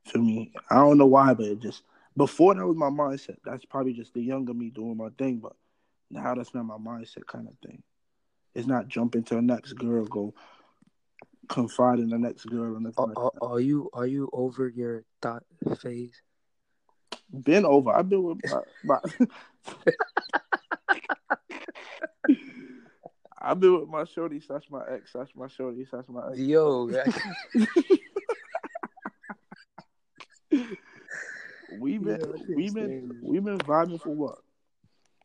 For 0.07 0.19
me, 0.19 0.53
I 0.71 0.77
don't 0.77 0.99
know 0.99 1.07
why, 1.07 1.33
but 1.35 1.47
it 1.47 1.61
just 1.61 1.83
before 2.17 2.55
that 2.55 2.67
was 2.67 2.77
my 2.77 2.91
mindset. 2.91 3.37
That's 3.45 3.65
probably 3.65 3.93
just 3.93 4.15
the 4.15 4.21
younger 4.23 4.55
me 4.55 4.71
doing 4.71 4.97
my 4.97 5.09
thing. 5.17 5.39
But 5.39 5.55
now 6.11 6.35
that's 6.35 6.55
not 6.55 6.65
my 6.65 6.77
mindset 6.77 7.27
kind 7.27 7.49
of 7.49 7.55
thing. 7.67 7.83
It's 8.55 8.67
not 8.67 8.89
jumping 8.89 9.25
to 9.25 9.35
the 9.37 9.43
next 9.43 9.73
girl, 9.73 10.05
go 10.05 10.35
confide 11.49 11.99
in 11.99 12.09
the 12.09 12.19
next 12.19 12.45
girl, 12.45 12.77
and 12.77 12.93
Are, 12.97 13.13
are, 13.17 13.33
are 13.43 13.61
you 13.61 13.91
are 13.93 14.07
you 14.07 14.31
over 14.33 14.69
your 14.69 15.05
thought 15.21 15.45
phase? 15.81 16.21
been 17.43 17.65
over. 17.65 17.91
I've 17.91 18.09
been 18.09 18.23
with 18.23 18.39
my, 18.45 18.61
my 18.85 18.99
I've 23.45 23.61
been 23.61 23.79
with 23.79 23.89
my 23.91 24.05
shorty 24.05 24.41
slash 24.41 24.63
my 24.71 24.83
ex 24.91 25.13
slash 25.13 25.29
my 25.37 25.49
shorty 25.49 25.85
slash 25.85 26.05
my 26.09 26.31
ex. 26.31 26.39
Yo, 26.39 26.89
We've 31.79 32.03
been 32.03 32.21
Yeah, 32.21 32.27
we've 32.55 32.75
been 32.75 33.11
we've 33.23 33.45
been 33.45 33.59
vibing 33.59 34.01
for 34.01 34.15
what? 34.15 34.39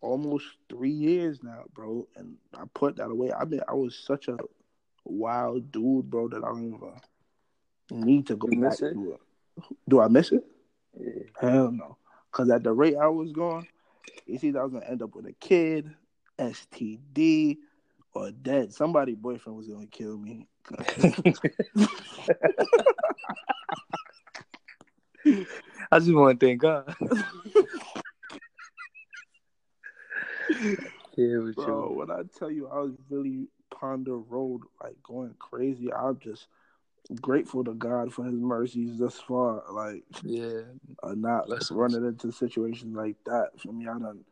Almost 0.02 0.46
three 0.70 0.90
years 0.92 1.42
now, 1.44 1.64
bro. 1.74 2.08
And 2.18 2.36
I 2.58 2.64
put 2.74 2.98
that 2.98 3.06
away. 3.10 3.32
I've 3.32 3.50
been 3.50 3.62
I 3.70 3.74
was 3.74 3.98
such 3.98 4.28
a 4.28 4.38
wild 5.06 5.72
dude, 5.72 6.10
bro, 6.10 6.28
that 6.30 6.44
I 6.44 6.48
don't 6.48 6.74
even 6.74 8.06
need 8.06 8.28
to 8.28 8.36
go 8.36 8.50
You 8.52 8.62
back 8.62 8.82
it? 8.82 8.94
to 8.94 9.14
it. 9.14 9.22
Do 9.88 10.02
I 10.02 10.08
miss 10.10 10.32
it? 10.32 10.44
yeah. 11.00 11.24
Hell 11.40 11.72
no. 11.72 11.98
Cause 12.32 12.50
at 12.50 12.64
the 12.64 12.74
rate 12.74 12.96
I 12.98 13.08
was 13.08 13.32
going, 13.32 13.66
it's 14.28 14.44
either 14.44 14.60
I 14.60 14.64
was 14.64 14.74
gonna 14.74 14.86
end 14.86 15.02
up 15.02 15.16
with 15.16 15.26
a 15.28 15.34
kid, 15.34 15.90
STD, 16.38 17.58
or 18.14 18.32
dead. 18.32 18.74
Somebody 18.74 19.16
boyfriend 19.16 19.58
was 19.58 19.68
gonna 19.68 19.88
kill 19.88 20.18
me. 20.18 20.48
I 25.92 26.00
just 26.00 26.14
want 26.14 26.40
to 26.40 26.46
thank 26.46 26.62
God. 26.62 26.96
yeah, 31.18 31.38
with 31.40 31.56
Bro, 31.56 31.90
you. 31.90 31.96
when 31.98 32.12
I 32.12 32.22
tell 32.38 32.52
you 32.52 32.68
I 32.68 32.80
was 32.80 32.94
really 33.10 33.48
ponder 33.72 34.18
road, 34.18 34.62
like 34.84 35.02
going 35.04 35.36
crazy, 35.40 35.92
I'm 35.94 36.20
just 36.20 36.48
grateful 37.22 37.64
to 37.64 37.74
God 37.74 38.14
for 38.14 38.26
his 38.26 38.36
mercies 38.36 38.98
thus 39.00 39.20
far. 39.20 39.64
Like 39.72 40.04
Yeah, 40.24 40.62
uh, 41.04 41.14
not 41.16 41.48
Blessings. 41.48 41.72
running 41.72 42.06
into 42.06 42.32
situations 42.32 42.96
like 42.96 43.16
that. 43.26 43.50
For 43.60 43.72
me, 43.72 43.88
I 43.88 43.98
done 44.00 44.24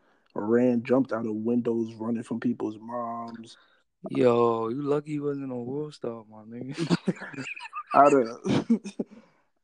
ran, 0.42 0.84
jumped 0.84 1.12
out 1.12 1.26
of 1.26 1.34
windows, 1.36 1.94
running 1.96 2.24
from 2.24 2.40
people's 2.40 2.78
moms. 2.80 3.58
yo, 4.10 4.70
you 4.70 4.82
lucky 4.82 5.12
you 5.14 5.24
wasn't 5.24 5.52
on 5.52 5.66
World 5.66 5.94
Star, 5.94 6.24
my 6.30 6.44
nigga. 6.44 6.98
Out 7.96 8.14
of 8.14 8.28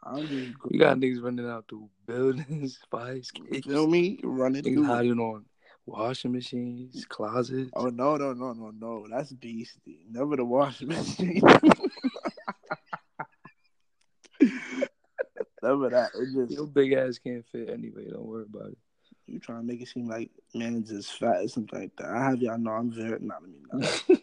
I'm 0.04 0.28
just 0.28 0.54
You 0.70 0.80
got 0.80 0.98
niggas 0.98 1.22
running 1.22 1.48
out 1.48 1.66
through 1.68 1.90
buildings, 2.06 2.80
fire 2.90 3.16
you 3.16 3.20
escapes. 3.20 3.68
feel 3.68 3.88
me? 3.88 4.20
Running 4.24 4.64
Niggas 4.64 4.74
through 4.74 4.84
hiding 4.86 5.20
on 5.20 5.46
washing 5.86 6.32
machines, 6.32 7.06
closets. 7.06 7.70
Oh 7.76 7.88
no 7.88 8.16
no 8.16 8.34
no 8.34 8.54
no 8.54 8.72
no! 8.72 9.08
That's 9.10 9.34
beastie. 9.34 10.06
Never 10.10 10.38
the 10.38 10.46
washing 10.46 10.88
machine. 10.90 11.42
Never 15.62 15.90
that. 15.90 16.12
It 16.16 16.34
just 16.34 16.52
Your 16.52 16.68
big 16.68 16.92
ass 16.94 17.20
can't 17.20 17.46
fit 17.52 17.70
anyway. 17.70 18.10
Don't 18.10 18.26
worry 18.26 18.44
about 18.44 18.72
it. 18.72 18.78
You 19.28 19.40
trying 19.40 19.60
to 19.60 19.66
make 19.66 19.82
it 19.82 19.88
seem 19.88 20.08
like 20.08 20.30
man's 20.54 20.92
is 20.92 21.10
fat 21.10 21.42
or 21.42 21.48
something 21.48 21.80
like 21.80 21.96
that. 21.98 22.10
I 22.10 22.24
have 22.26 22.42
y'all 22.42 22.58
know 22.58 22.72
I'm 22.72 22.92
very 22.92 23.20
not. 23.20 23.42
I 23.42 23.78
mean. 23.80 24.18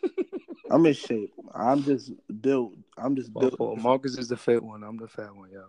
I'm 0.71 0.87
in 0.87 0.93
shape. 0.93 1.33
I'm 1.55 1.83
just 1.83 2.13
built. 2.41 2.75
I'm 2.97 3.17
just 3.17 3.35
built. 3.35 3.59
well, 3.59 3.77
Marcus 3.77 4.17
is 4.17 4.29
the 4.29 4.37
fit 4.37 4.63
one. 4.63 4.85
I'm 4.85 4.97
the 4.97 5.09
fat 5.09 5.35
one, 5.35 5.51
yo. 5.51 5.65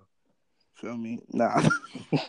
Feel 0.75 0.95
me? 0.97 1.19
Nah. 1.31 1.61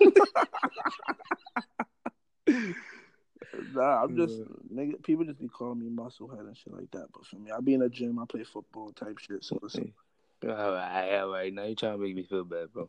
nah, 3.75 4.03
I'm 4.03 4.17
just 4.17 4.41
nigga. 4.73 5.03
People 5.03 5.25
just 5.25 5.39
be 5.39 5.49
calling 5.49 5.81
me 5.81 5.91
musclehead 5.91 6.41
and 6.41 6.57
shit 6.57 6.73
like 6.73 6.91
that. 6.93 7.09
But 7.13 7.27
for 7.27 7.37
me, 7.37 7.51
I 7.51 7.61
be 7.61 7.75
in 7.75 7.83
a 7.83 7.89
gym. 7.89 8.19
I 8.19 8.25
play 8.27 8.45
football 8.45 8.93
type 8.93 9.19
shit. 9.19 9.45
So 9.45 9.59
it's, 9.63 9.77
All 9.77 10.75
right, 10.75 11.19
all 11.19 11.29
right. 11.29 11.53
Now 11.53 11.65
you 11.65 11.75
trying 11.75 11.93
to 11.93 11.99
make 11.99 12.15
me 12.15 12.25
feel 12.25 12.45
bad, 12.45 12.73
bro. 12.73 12.89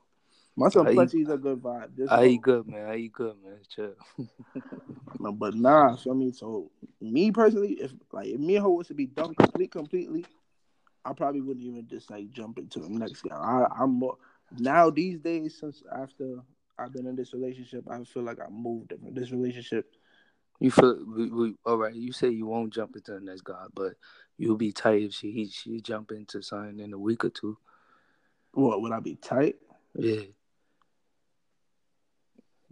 Muscle 0.56 0.88
eat- 0.88 0.94
plenty 0.94 1.22
a 1.24 1.38
good 1.38 1.62
vibe. 1.62 1.96
Just 1.96 2.12
I 2.12 2.26
eat 2.26 2.42
good, 2.42 2.68
man. 2.68 2.90
I 2.90 2.96
eat 2.98 3.14
good, 3.14 3.36
man. 3.44 3.60
Chill. 3.68 3.94
No, 5.20 5.32
but 5.32 5.54
nah, 5.54 5.96
so 5.96 6.12
I 6.12 6.14
mean, 6.16 6.34
so 6.34 6.72
me 7.00 7.32
personally, 7.32 7.74
if 7.74 7.94
like 8.12 8.28
if 8.28 8.40
me 8.40 8.56
and 8.56 8.66
her 8.66 8.70
was 8.70 8.88
to 8.88 8.94
be 8.94 9.06
done 9.06 9.34
complete 9.36 9.72
completely, 9.72 10.26
I 11.06 11.14
probably 11.14 11.42
wouldn't 11.42 11.66
even 11.66 11.88
just 11.88 12.10
like 12.10 12.32
jump 12.32 12.58
into 12.58 12.80
the 12.80 12.90
next 12.90 13.22
guy. 13.22 13.36
I, 13.36 13.68
I'm 13.80 14.00
more 14.00 14.18
now 14.58 14.90
these 14.90 15.20
days 15.20 15.58
since 15.60 15.84
after 15.96 16.40
I've 16.78 16.94
been 16.94 17.08
in 17.08 17.16
this 17.16 17.34
relationship, 17.34 17.86
I 17.90 18.04
feel 18.04 18.24
like 18.24 18.40
I 18.40 18.50
moved 18.50 18.90
different. 18.90 19.16
This 19.16 19.32
relationship, 19.32 19.92
You 20.60 20.72
feel 20.72 20.98
we, 21.06 21.30
we, 21.30 21.56
all 21.66 21.78
right? 21.78 21.94
You 21.94 22.12
say 22.12 22.30
you 22.30 22.48
won't 22.48 22.74
jump 22.74 22.96
into 22.96 23.14
the 23.14 23.20
next 23.20 23.42
guy, 23.42 23.66
but 23.74 23.94
you'll 24.38 24.58
be 24.58 24.72
tight 24.72 25.04
if 25.04 25.14
she 25.14 25.48
she 25.48 25.80
jump 25.80 26.12
into 26.12 26.42
something 26.42 26.80
in 26.80 26.94
a 26.94 27.00
week 27.00 27.24
or 27.24 27.30
two. 27.30 27.58
what 28.54 28.82
would 28.82 28.92
I 28.92 29.00
be 29.00 29.16
tight? 29.16 29.56
Yeah. 29.96 30.22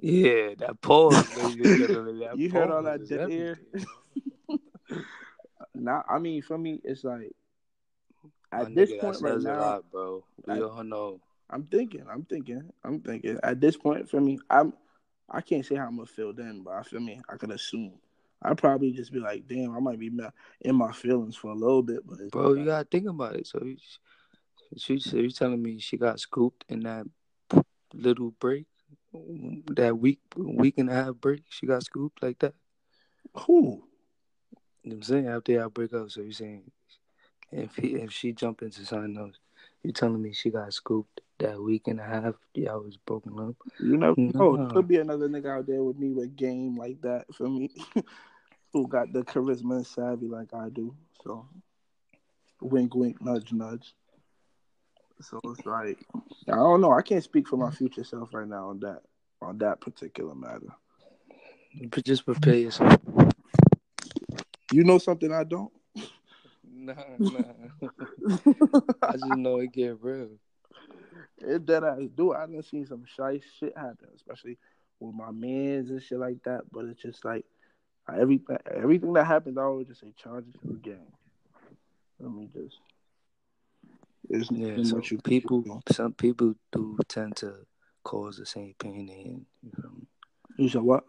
Yeah, 0.02 0.56
that 0.58 0.82
pause. 0.82 1.30
ladies 1.36 1.62
and 1.62 1.78
gentlemen, 1.78 2.20
that 2.20 2.38
You 2.38 2.50
heard 2.50 2.72
all 2.72 2.84
that 2.84 3.08
dead 3.08 3.32
air? 3.32 3.60
Now, 5.74 6.04
I 6.10 6.20
mean, 6.20 6.42
for 6.42 6.58
me, 6.58 6.82
it's 6.84 7.04
like 7.04 7.32
My 8.52 8.62
at 8.62 8.76
this 8.76 8.92
nigga, 8.92 9.00
point 9.00 9.22
right 9.22 9.40
now, 9.42 9.60
lot, 9.60 9.92
bro. 9.92 10.24
We 10.46 10.54
I- 10.54 10.60
all 10.62 10.84
know. 10.84 11.20
I'm 11.50 11.64
thinking, 11.66 12.06
I'm 12.10 12.24
thinking, 12.24 12.72
I'm 12.84 13.00
thinking. 13.02 13.38
At 13.44 13.60
this 13.62 13.78
point, 13.78 14.10
for 14.10 14.22
me, 14.22 14.40
I'm 14.50 14.74
I 15.30 15.42
can't 15.42 15.66
say 15.66 15.76
how 15.76 15.86
I'm 15.88 15.96
gonna 15.96 16.06
feel 16.08 16.34
then, 16.34 16.62
but 16.64 16.74
I 16.74 16.84
feel 16.84 17.00
me. 17.00 17.22
I 17.30 17.36
could 17.38 17.52
assume. 17.52 17.94
I'd 18.42 18.58
probably 18.58 18.92
just 18.92 19.12
be 19.12 19.20
like, 19.20 19.48
damn, 19.48 19.76
I 19.76 19.80
might 19.80 20.00
be 20.00 20.12
in 20.62 20.76
my 20.76 20.92
feelings 20.92 21.36
for 21.36 21.52
a 21.52 21.56
little 21.56 21.84
bit, 21.84 22.06
but 22.08 22.18
Bro, 22.32 22.54
you 22.54 22.66
gotta 22.66 22.88
think 22.90 23.08
about 23.08 23.36
it. 23.36 23.48
So 23.48 23.62
you, 23.64 23.78
she, 24.78 25.00
she, 25.00 25.18
you 25.18 25.30
telling 25.30 25.62
me 25.62 25.80
she 25.80 25.98
got 25.98 26.20
scooped 26.20 26.66
in 26.70 26.82
that 26.82 27.06
little 27.94 28.32
break, 28.40 28.66
that 29.14 29.98
week 29.98 30.20
week 30.36 30.78
and 30.78 30.90
a 30.90 30.94
half 30.94 31.16
break, 31.16 31.44
she 31.50 31.66
got 31.66 31.84
scooped 31.84 32.22
like 32.22 32.40
that. 32.40 32.54
Who? 33.46 33.84
You 34.84 34.94
I'm 34.94 35.04
saying 35.04 35.28
after 35.28 35.52
y'all 35.52 35.70
break 35.70 35.94
up, 35.94 36.10
so 36.12 36.22
you're 36.22 36.32
saying 36.32 36.72
if 37.52 37.76
he 37.76 37.96
if 37.96 38.12
she 38.12 38.32
jump 38.32 38.62
into 38.62 38.86
something 38.86 39.18
else, 39.18 39.36
you 39.84 39.92
telling 39.92 40.22
me 40.22 40.34
she 40.34 40.50
got 40.50 40.74
scooped 40.74 41.22
that 41.40 41.62
week 41.62 41.88
and 41.88 42.00
a 42.00 42.04
half 42.04 42.36
y'all 42.54 42.82
was 42.82 42.98
broken 42.98 43.38
up? 43.40 43.56
You 43.80 43.98
know. 43.98 44.16
No. 44.18 44.40
Oh, 44.40 44.68
could 44.74 44.88
be 44.88 44.98
another 44.98 45.28
nigga 45.28 45.58
out 45.58 45.68
there 45.68 45.84
with 45.84 45.98
me 45.98 46.12
with 46.12 46.36
game 46.36 46.78
like 46.78 47.02
that 47.02 47.26
for 47.34 47.50
me, 47.50 47.70
who 48.74 48.88
got 48.88 49.12
the 49.14 49.24
charisma 49.24 49.78
and 49.78 49.88
savvy 49.88 50.28
like 50.28 50.54
I 50.54 50.70
do. 50.70 50.96
So, 51.24 51.48
wink, 52.62 52.96
wink, 52.96 53.22
nudge, 53.22 53.52
nudge. 53.52 53.94
So 55.22 55.40
it's 55.44 55.66
like 55.66 56.00
I 56.50 56.56
don't 56.56 56.82
know. 56.82 56.92
I 56.92 57.02
can't 57.02 57.24
speak 57.24 57.48
for 57.48 57.58
my 57.58 57.72
future 57.72 58.04
self 58.04 58.34
right 58.34 58.48
now 58.48 58.70
on 58.70 58.80
that 58.80 59.02
on 59.42 59.58
that 59.60 59.82
particular 59.82 60.36
matter. 60.36 60.74
But 61.90 62.04
just 62.04 62.26
prepare 62.26 62.56
yourself. 62.56 62.98
You 64.72 64.84
know 64.84 64.98
something 64.98 65.32
I 65.32 65.44
don't. 65.44 65.72
Nah, 66.64 66.94
nah. 67.20 67.44
I 69.04 69.14
just 69.14 69.26
know 69.26 69.58
it 69.58 69.72
get 69.72 70.02
real. 70.02 70.30
It 71.40 71.66
that 71.68 71.84
I 71.84 72.08
do. 72.16 72.34
I 72.34 72.46
done 72.46 72.64
seen 72.64 72.86
some 72.86 73.04
shy 73.06 73.42
shit 73.60 73.76
happen, 73.76 74.08
especially 74.16 74.58
with 75.00 75.14
my 75.16 75.32
mans 75.32 75.90
and 75.90 76.02
shit 76.02 76.20
like 76.20 76.44
that. 76.44 76.62
But 76.72 76.86
it's 76.86 77.02
just 77.02 77.24
like 77.26 77.46
everything, 78.10 78.58
everything 78.74 79.14
that 79.14 79.26
happens, 79.26 79.58
I 79.58 79.64
always 79.64 79.88
just 79.88 80.02
say 80.02 80.14
charge 80.22 80.46
it 80.48 80.60
to 80.62 80.68
the 80.68 80.80
game. 80.80 81.12
Let 82.20 82.32
me 82.32 82.50
just. 82.54 82.78
There's 84.32 84.50
Yeah, 84.50 84.82
so 84.84 85.02
people, 85.26 85.62
do. 85.62 85.82
some 85.92 86.14
people 86.14 86.56
do 86.72 86.98
tend 87.10 87.36
to 87.38 87.54
cause 88.06 88.38
the 88.38 88.46
same 88.46 88.74
pain 88.80 89.10
in. 89.10 89.46
You? 89.62 90.08
You 90.56 90.70
said 90.70 90.84
what? 90.84 91.04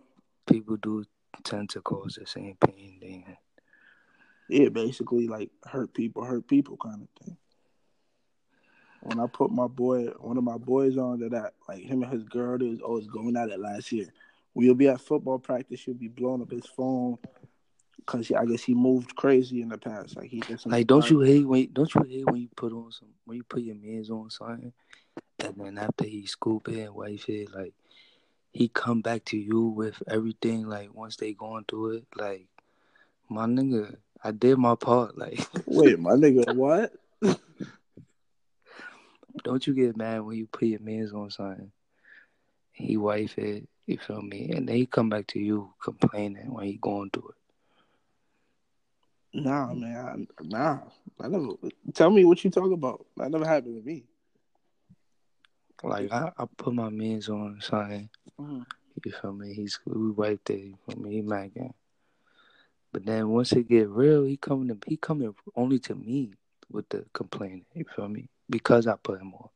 People 0.48 0.76
do 0.76 1.04
tend 1.44 1.70
to 1.70 1.80
cause 1.82 2.18
the 2.20 2.26
same 2.26 2.56
pain 2.66 2.98
in. 3.00 3.36
Yeah, 4.48 4.70
basically 4.70 5.28
like 5.28 5.52
hurt 5.64 5.94
people, 5.94 6.24
hurt 6.24 6.48
people 6.48 6.76
kind 6.82 7.02
of 7.02 7.24
thing. 7.24 7.36
When 9.02 9.20
I 9.20 9.26
put 9.32 9.52
my 9.52 9.68
boy, 9.68 10.06
one 10.18 10.36
of 10.36 10.42
my 10.42 10.58
boys 10.58 10.96
on 10.96 11.20
to 11.20 11.28
that, 11.28 11.54
like 11.68 11.84
him 11.84 12.02
and 12.02 12.12
his 12.12 12.24
girl, 12.24 12.58
they 12.58 12.70
was 12.70 12.80
always 12.80 13.06
going 13.06 13.36
at 13.36 13.50
it 13.50 13.60
last 13.60 13.92
year. 13.92 14.08
We'll 14.54 14.74
be 14.74 14.88
at 14.88 15.00
football 15.00 15.38
practice, 15.38 15.78
she'll 15.78 15.94
be 15.94 16.08
blowing 16.08 16.42
up 16.42 16.50
his 16.50 16.66
phone 16.66 17.18
because 18.06 18.30
I 18.32 18.44
guess 18.44 18.62
he 18.62 18.74
moved 18.74 19.14
crazy 19.16 19.62
in 19.62 19.68
the 19.68 19.78
past. 19.78 20.16
Like 20.16 20.30
he 20.30 20.42
some 20.56 20.72
Like, 20.72 20.86
don't 20.86 21.08
you 21.08 21.20
hate 21.20 21.46
when 21.46 21.68
don't 21.72 21.94
you 21.94 22.02
hate 22.02 22.26
when 22.26 22.42
you 22.42 22.48
put 22.56 22.72
on 22.72 22.92
some 22.92 23.08
when 23.24 23.36
you 23.36 23.44
put 23.44 23.62
your 23.62 23.76
man's 23.76 24.10
on 24.10 24.30
something, 24.30 24.72
and 25.38 25.54
then 25.56 25.78
after 25.78 26.04
he 26.04 26.26
scoop 26.26 26.68
it 26.68 26.80
and 26.80 26.94
wife 26.94 27.28
it, 27.28 27.54
like 27.54 27.74
he 28.52 28.68
come 28.68 29.00
back 29.00 29.24
to 29.26 29.36
you 29.36 29.66
with 29.66 30.02
everything. 30.08 30.68
Like 30.68 30.94
once 30.94 31.16
they 31.16 31.32
going 31.32 31.64
through 31.68 31.98
it, 31.98 32.06
like 32.16 32.48
my 33.28 33.46
nigga, 33.46 33.96
I 34.22 34.32
did 34.32 34.58
my 34.58 34.74
part. 34.74 35.16
Like, 35.22 35.40
Wait, 35.66 35.98
my 35.98 36.12
nigga, 36.12 36.54
what? 36.54 36.92
don't 39.44 39.66
you 39.66 39.74
get 39.74 39.96
mad 39.96 40.20
when 40.20 40.36
you 40.36 40.46
put 40.46 40.68
your 40.68 40.80
man's 40.80 41.12
on 41.12 41.30
something? 41.30 41.72
He 42.72 42.96
wife 42.96 43.38
it, 43.38 43.68
you 43.86 43.98
feel 43.98 44.22
me, 44.22 44.50
and 44.50 44.68
then 44.68 44.76
he 44.76 44.86
come 44.86 45.08
back 45.08 45.26
to 45.28 45.38
you 45.38 45.72
complaining 45.82 46.52
when 46.52 46.66
he 46.66 46.78
going 46.80 47.10
through 47.10 47.30
it. 47.30 47.41
Nah, 49.34 49.72
man, 49.72 50.26
I, 50.38 50.42
nah. 50.44 50.78
I 51.20 51.28
never. 51.28 51.48
Tell 51.94 52.10
me 52.10 52.24
what 52.24 52.42
you 52.44 52.50
talk 52.50 52.70
about. 52.70 53.06
That 53.16 53.30
never 53.30 53.46
happened 53.46 53.82
to 53.82 53.86
me. 53.86 54.04
Like 55.82 56.12
I, 56.12 56.30
I 56.38 56.44
put 56.56 56.74
my 56.74 56.90
man's 56.90 57.28
on 57.28 57.58
something. 57.60 58.08
Mhm. 58.40 58.64
You 59.04 59.12
feel 59.12 59.32
me? 59.32 59.54
He's 59.54 59.80
we 59.86 60.10
wiped 60.10 60.50
it. 60.50 60.60
You 60.60 60.78
feel 60.86 61.02
me? 61.02 61.12
He 61.12 61.22
macking. 61.22 61.72
But 62.92 63.06
then 63.06 63.30
once 63.30 63.52
it 63.52 63.68
get 63.68 63.88
real, 63.88 64.24
he 64.24 64.36
coming 64.36 64.68
to 64.68 64.78
he 64.86 64.96
coming 64.96 65.34
only 65.56 65.78
to 65.80 65.94
me 65.94 66.34
with 66.70 66.88
the 66.90 67.04
complaining. 67.12 67.64
You 67.74 67.86
feel 67.96 68.08
me? 68.08 68.28
Because 68.50 68.86
I 68.86 68.96
put 69.02 69.20
him 69.20 69.32
on. 69.34 69.48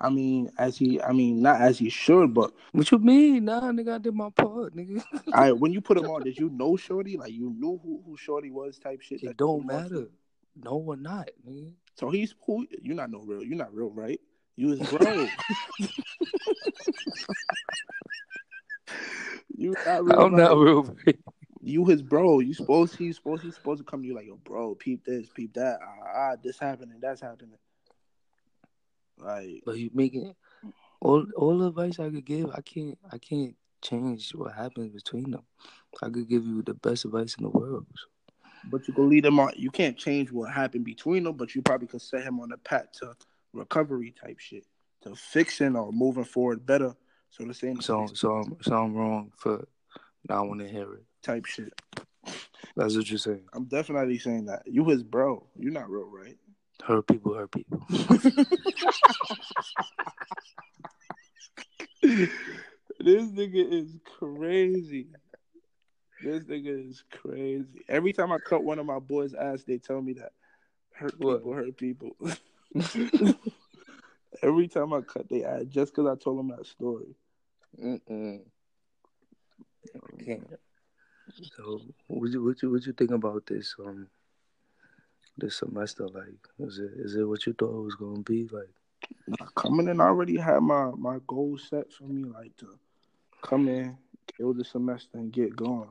I 0.00 0.08
mean, 0.08 0.50
as 0.58 0.78
he, 0.78 1.00
I 1.02 1.12
mean, 1.12 1.42
not 1.42 1.60
as 1.60 1.78
he 1.78 1.90
should, 1.90 2.32
but 2.32 2.52
What 2.72 2.90
you 2.90 2.98
mean? 2.98 3.44
Nah, 3.44 3.70
nigga, 3.70 3.94
I 3.96 3.98
did 3.98 4.14
my 4.14 4.30
part, 4.30 4.74
nigga. 4.74 5.04
I 5.34 5.52
when 5.52 5.72
you 5.72 5.80
put 5.80 5.98
him 5.98 6.04
on, 6.10 6.22
did 6.22 6.38
you 6.38 6.48
know 6.48 6.76
Shorty? 6.76 7.16
Like 7.18 7.32
you 7.32 7.50
knew 7.50 7.78
who 7.82 8.02
who 8.06 8.16
Shorty 8.16 8.50
was, 8.50 8.78
type 8.78 9.02
shit. 9.02 9.22
it 9.22 9.36
don't 9.36 9.60
on 9.60 9.68
to? 9.68 9.74
matter. 9.74 10.10
No 10.56 10.72
or 10.72 10.96
not, 10.96 11.28
nigga. 11.46 11.74
So 11.96 12.10
he's 12.10 12.34
who? 12.46 12.66
You're 12.82 12.96
not 12.96 13.10
no 13.10 13.20
real. 13.20 13.44
You're 13.44 13.58
not 13.58 13.74
real, 13.74 13.90
right? 13.90 14.20
You 14.56 14.68
his 14.68 14.80
bro. 14.90 15.26
you 19.56 19.74
not 19.86 20.04
real. 20.04 20.20
I'm 20.20 20.34
not 20.34 20.56
right? 20.56 20.58
real. 20.58 20.96
You 21.60 21.84
his 21.84 22.00
bro. 22.00 22.40
You 22.40 22.54
supposed 22.54 22.96
he's 22.96 23.16
supposed 23.16 23.42
he's 23.42 23.54
supposed 23.54 23.80
to 23.80 23.84
come 23.84 24.00
to 24.00 24.08
you 24.08 24.14
like 24.14 24.26
yo, 24.26 24.36
bro. 24.36 24.74
Peep 24.74 25.04
this, 25.04 25.28
peep 25.28 25.52
that. 25.54 25.78
Ah, 25.82 26.32
ah 26.32 26.36
this 26.42 26.58
happening, 26.58 26.98
that's 27.00 27.20
happening. 27.20 27.58
Like 29.22 29.62
But 29.64 29.78
you 29.78 29.90
making 29.94 30.34
all 31.00 31.26
all 31.36 31.58
the 31.58 31.68
advice 31.68 31.98
I 31.98 32.10
could 32.10 32.24
give. 32.24 32.50
I 32.54 32.60
can't 32.60 32.98
I 33.10 33.18
can't 33.18 33.54
change 33.82 34.34
what 34.34 34.54
happens 34.54 34.92
between 34.92 35.30
them. 35.30 35.42
I 36.02 36.10
could 36.10 36.28
give 36.28 36.44
you 36.44 36.62
the 36.62 36.74
best 36.74 37.04
advice 37.04 37.34
in 37.38 37.44
the 37.44 37.50
world. 37.50 37.86
But 38.70 38.86
you 38.86 38.94
can 38.94 39.08
lead 39.08 39.24
him 39.24 39.40
on. 39.40 39.52
You 39.56 39.70
can't 39.70 39.96
change 39.96 40.30
what 40.30 40.52
happened 40.52 40.84
between 40.84 41.24
them, 41.24 41.36
but 41.36 41.54
you 41.54 41.62
probably 41.62 41.86
could 41.86 42.02
set 42.02 42.22
him 42.22 42.40
on 42.40 42.52
a 42.52 42.58
path 42.58 42.92
to 43.00 43.14
recovery 43.52 44.14
type 44.22 44.38
shit, 44.38 44.64
to 45.02 45.14
fixing 45.14 45.76
or 45.76 45.92
moving 45.92 46.24
forward 46.24 46.66
better. 46.66 46.94
So 47.30 47.44
the 47.44 47.54
same 47.54 47.80
So 47.80 48.08
so 48.12 48.32
I'm 48.32 48.56
so 48.60 48.76
I'm 48.76 48.94
wrong 48.94 49.32
for 49.36 49.66
not 50.28 50.46
want 50.46 50.60
to 50.60 50.68
hear 50.68 50.92
it. 50.94 51.04
type 51.22 51.46
shit. 51.46 51.72
That's 52.76 52.96
what 52.96 53.08
you're 53.08 53.18
saying. 53.18 53.44
I'm 53.52 53.64
definitely 53.64 54.18
saying 54.18 54.46
that. 54.46 54.62
You 54.66 54.84
his 54.84 55.02
bro. 55.02 55.46
You're 55.56 55.72
not 55.72 55.90
real, 55.90 56.10
right? 56.10 56.36
Hurt 56.84 57.06
people, 57.06 57.34
hurt 57.34 57.50
people. 57.52 57.82
this 62.02 62.30
nigga 63.00 63.72
is 63.72 63.96
crazy. 64.18 65.08
This 66.22 66.42
nigga 66.44 66.88
is 66.90 67.04
crazy. 67.10 67.84
Every 67.88 68.12
time 68.12 68.32
I 68.32 68.38
cut 68.38 68.64
one 68.64 68.78
of 68.78 68.86
my 68.86 68.98
boys' 68.98 69.34
ass, 69.34 69.64
they 69.64 69.78
tell 69.78 70.00
me 70.00 70.14
that 70.14 70.32
hurt 70.94 71.14
What? 71.18 71.38
people, 71.38 71.52
hurt 71.52 71.76
people. 71.76 72.16
Every 74.42 74.68
time 74.68 74.92
I 74.92 75.00
cut 75.00 75.28
they 75.28 75.44
ass, 75.44 75.64
just 75.68 75.94
because 75.94 76.10
I 76.10 76.14
told 76.22 76.38
them 76.38 76.48
that 76.48 76.66
story. 76.66 77.16
Mm-mm. 77.82 78.40
Can't. 80.24 80.46
So 81.56 81.80
what 82.08 82.30
you 82.30 82.42
what 82.44 82.62
you 82.62 82.70
what 82.70 82.86
you 82.86 82.92
think 82.92 83.10
about 83.10 83.46
this 83.46 83.74
um 83.84 84.08
this 85.36 85.56
semester? 85.56 86.06
Like, 86.08 86.34
is 86.58 86.78
it 86.78 86.92
is 86.96 87.16
it 87.16 87.24
what 87.24 87.46
you 87.46 87.52
thought 87.52 87.76
it 87.76 87.82
was 87.82 87.94
gonna 87.94 88.22
be? 88.22 88.48
Like, 88.50 88.70
Coming 89.54 89.88
in, 89.88 90.00
I 90.00 90.04
already 90.04 90.36
had 90.38 90.60
my 90.60 90.90
my 90.96 91.18
goals 91.26 91.66
set 91.68 91.92
for 91.92 92.04
me, 92.04 92.24
like 92.24 92.56
to 92.58 92.78
come 93.42 93.68
in, 93.68 93.96
kill 94.36 94.52
the 94.52 94.64
semester, 94.64 95.18
and 95.18 95.32
get 95.32 95.54
going. 95.56 95.88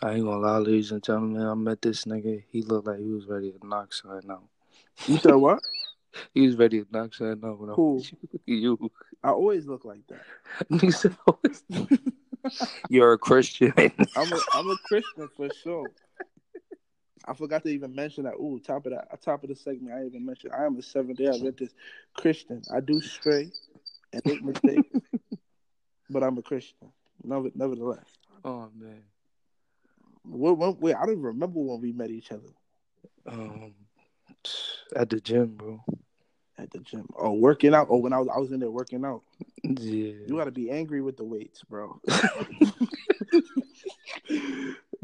I 0.00 0.12
ain't 0.12 0.24
gonna 0.24 0.38
lie, 0.38 0.58
ladies 0.58 0.92
and 0.92 1.02
gentlemen. 1.02 1.42
I 1.42 1.54
met 1.54 1.82
this 1.82 2.04
nigga. 2.04 2.44
He 2.50 2.62
looked 2.62 2.86
like 2.86 2.98
he 2.98 3.10
was 3.10 3.26
ready 3.26 3.50
to 3.50 3.66
knock 3.66 3.92
something 3.92 4.30
out. 4.30 4.44
You 5.06 5.18
said 5.18 5.34
what? 5.34 5.60
He 6.34 6.46
was 6.46 6.56
ready 6.56 6.82
to 6.82 6.86
knock 6.90 7.14
something 7.14 7.48
out 7.48 7.60
when 7.60 7.70
I 7.70 7.74
Who? 7.74 7.98
met 7.98 8.40
you. 8.46 8.90
I 9.22 9.30
always 9.30 9.66
look 9.66 9.84
like 9.84 10.00
that. 10.08 10.90
Said, 10.92 11.16
You're 12.88 13.12
a 13.12 13.18
Christian. 13.18 13.72
I'm 13.76 14.32
a 14.32 14.40
I'm 14.54 14.70
a 14.70 14.76
Christian 14.78 15.28
for 15.36 15.50
sure. 15.62 15.90
I 17.24 17.34
forgot 17.34 17.62
to 17.64 17.68
even 17.68 17.94
mention 17.94 18.24
that. 18.24 18.34
Ooh, 18.34 18.60
top 18.64 18.86
of 18.86 18.92
that, 18.92 19.20
top 19.22 19.42
of 19.42 19.48
the 19.48 19.56
segment, 19.56 19.94
I 19.96 20.04
even 20.06 20.24
mentioned 20.24 20.52
I 20.52 20.64
am 20.64 20.76
a 20.78 20.82
Seventh 20.82 21.18
Day 21.18 21.26
Adventist 21.26 21.74
Christian. 22.14 22.62
I 22.72 22.80
do 22.80 23.00
stray 23.00 23.50
and 24.12 24.22
make 24.24 24.42
mistakes, 24.42 24.88
but 26.10 26.22
I'm 26.22 26.38
a 26.38 26.42
Christian. 26.42 26.88
Never, 27.24 27.50
nevertheless, 27.54 28.06
oh 28.44 28.70
man. 28.78 29.02
wait, 30.24 30.94
I 30.94 31.04
don't 31.06 31.20
remember 31.20 31.58
when 31.60 31.80
we 31.80 31.92
met 31.92 32.10
each 32.10 32.30
other 32.30 32.48
Um, 33.26 33.74
at 34.94 35.10
the 35.10 35.20
gym, 35.20 35.56
bro. 35.56 35.82
at 36.58 36.70
the 36.70 36.78
gym. 36.78 37.08
Oh, 37.18 37.32
working 37.32 37.74
out. 37.74 37.88
Oh, 37.90 37.98
when 37.98 38.12
I 38.12 38.18
was 38.18 38.28
I 38.28 38.38
was 38.38 38.52
in 38.52 38.60
there 38.60 38.70
working 38.70 39.04
out. 39.04 39.22
Yeah. 39.64 40.12
You 40.26 40.36
got 40.36 40.44
to 40.44 40.50
be 40.52 40.70
angry 40.70 41.02
with 41.02 41.16
the 41.16 41.24
weights, 41.24 41.62
bro. 41.64 42.00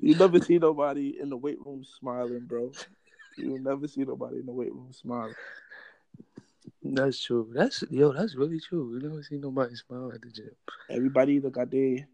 you 0.04 0.14
never 0.14 0.38
see 0.40 0.58
nobody 0.58 1.16
in 1.20 1.30
the 1.30 1.36
weight 1.36 1.58
room 1.64 1.82
smiling, 1.84 2.40
bro. 2.46 2.72
You 3.36 3.58
never 3.58 3.88
see 3.88 4.02
nobody 4.04 4.38
in 4.40 4.46
the 4.46 4.52
weight 4.52 4.72
room 4.72 4.92
smiling. 4.92 5.34
That's 6.82 7.22
true. 7.22 7.50
That's 7.54 7.82
yo. 7.90 8.12
That's 8.12 8.34
really 8.34 8.60
true. 8.60 8.94
You 8.94 9.08
never 9.08 9.22
see 9.22 9.38
nobody 9.38 9.74
smile 9.74 10.12
at 10.14 10.20
the 10.22 10.30
gym. 10.30 10.50
Everybody 10.90 11.34
either 11.34 11.50
got 11.50 11.70
their 11.70 12.06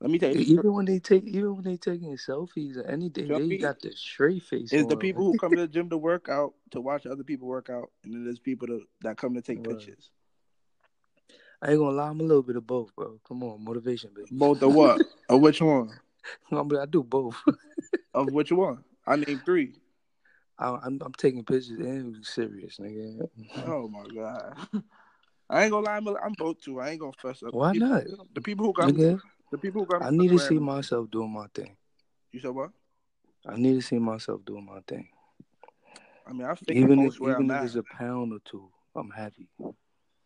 Let 0.00 0.10
me 0.10 0.18
tell 0.18 0.34
you, 0.34 0.40
Even 0.40 0.72
when 0.72 0.84
they 0.84 1.00
take, 1.00 1.24
even 1.24 1.56
when 1.56 1.64
they 1.64 1.76
taking 1.76 2.16
selfies 2.16 2.76
or 2.76 2.84
anything, 2.86 3.26
Feel 3.26 3.38
they 3.40 3.58
got 3.58 3.80
the 3.80 3.90
straight 3.92 4.42
face. 4.44 4.72
is 4.72 4.86
the 4.86 4.96
people 4.96 5.24
who 5.24 5.36
come 5.38 5.50
to 5.56 5.62
the 5.62 5.66
gym 5.74 5.90
to 5.90 5.98
work 5.98 6.28
out 6.28 6.54
to 6.70 6.80
watch 6.80 7.06
other 7.06 7.24
people 7.24 7.48
work 7.48 7.68
out, 7.68 7.90
and 8.04 8.14
then 8.14 8.24
there's 8.24 8.38
people 8.38 8.68
to, 8.68 8.82
that 9.02 9.16
come 9.16 9.34
to 9.34 9.42
take 9.42 9.58
Right. 9.58 9.68
pictures. 9.76 10.10
I 11.60 11.70
ain't 11.70 11.78
gonna 11.78 11.96
lie, 11.96 12.08
I'm 12.08 12.20
a 12.20 12.24
little 12.24 12.42
bit 12.42 12.56
of 12.56 12.66
both, 12.66 12.94
bro. 12.96 13.20
Come 13.26 13.42
on, 13.44 13.62
motivation, 13.64 14.10
baby. 14.14 14.28
Both 14.32 14.62
of 14.62 14.74
what? 14.74 15.00
of 15.28 15.40
which 15.40 15.60
one? 15.60 15.90
I'm, 16.50 16.76
I 16.76 16.86
do 16.86 17.02
both. 17.02 17.36
Of 18.14 18.30
which 18.30 18.52
one? 18.52 18.84
I 19.06 19.16
named 19.16 19.42
three. 19.44 19.72
I, 20.58 20.68
I'm, 20.68 21.00
I'm 21.02 21.12
taking 21.14 21.44
pictures 21.44 21.70
and 21.80 22.24
serious, 22.24 22.76
nigga. 22.78 23.26
Oh 23.64 23.88
my 23.88 24.04
god. 24.14 24.54
I 25.48 25.62
ain't 25.62 25.72
gonna 25.72 25.86
lie, 25.86 25.96
I'm, 25.96 26.08
I'm 26.08 26.32
both 26.36 26.60
too. 26.60 26.80
I 26.80 26.90
ain't 26.90 27.00
gonna 27.00 27.12
fuss 27.18 27.42
up. 27.42 27.54
Why 27.54 27.72
the 27.72 27.80
people, 27.80 28.16
not, 28.16 28.34
The 28.34 28.40
people 28.40 28.66
who 28.66 28.72
got 28.72 28.94
me, 28.94 29.16
the 29.50 29.58
people 29.58 29.82
who 29.82 29.86
got 29.86 30.00
me 30.02 30.06
I 30.06 30.10
need 30.10 30.30
to 30.30 30.38
see 30.38 30.58
myself 30.58 31.10
doing 31.10 31.32
my 31.32 31.46
thing. 31.54 31.76
You 32.32 32.40
said 32.40 32.50
what? 32.50 32.70
I 33.46 33.56
need 33.56 33.74
to 33.74 33.82
see 33.82 33.98
myself 33.98 34.44
doing 34.44 34.64
my 34.64 34.80
thing. 34.86 35.08
I 36.26 36.32
mean, 36.32 36.46
I 36.46 36.54
fake 36.54 36.76
Even 36.76 37.00
if 37.00 37.16
even 37.20 37.50
I'm 37.50 37.50
if 37.50 37.64
it's 37.64 37.74
a 37.76 37.82
pound 37.82 38.32
or 38.32 38.38
two, 38.44 38.70
I'm 38.94 39.10
happy. 39.10 39.48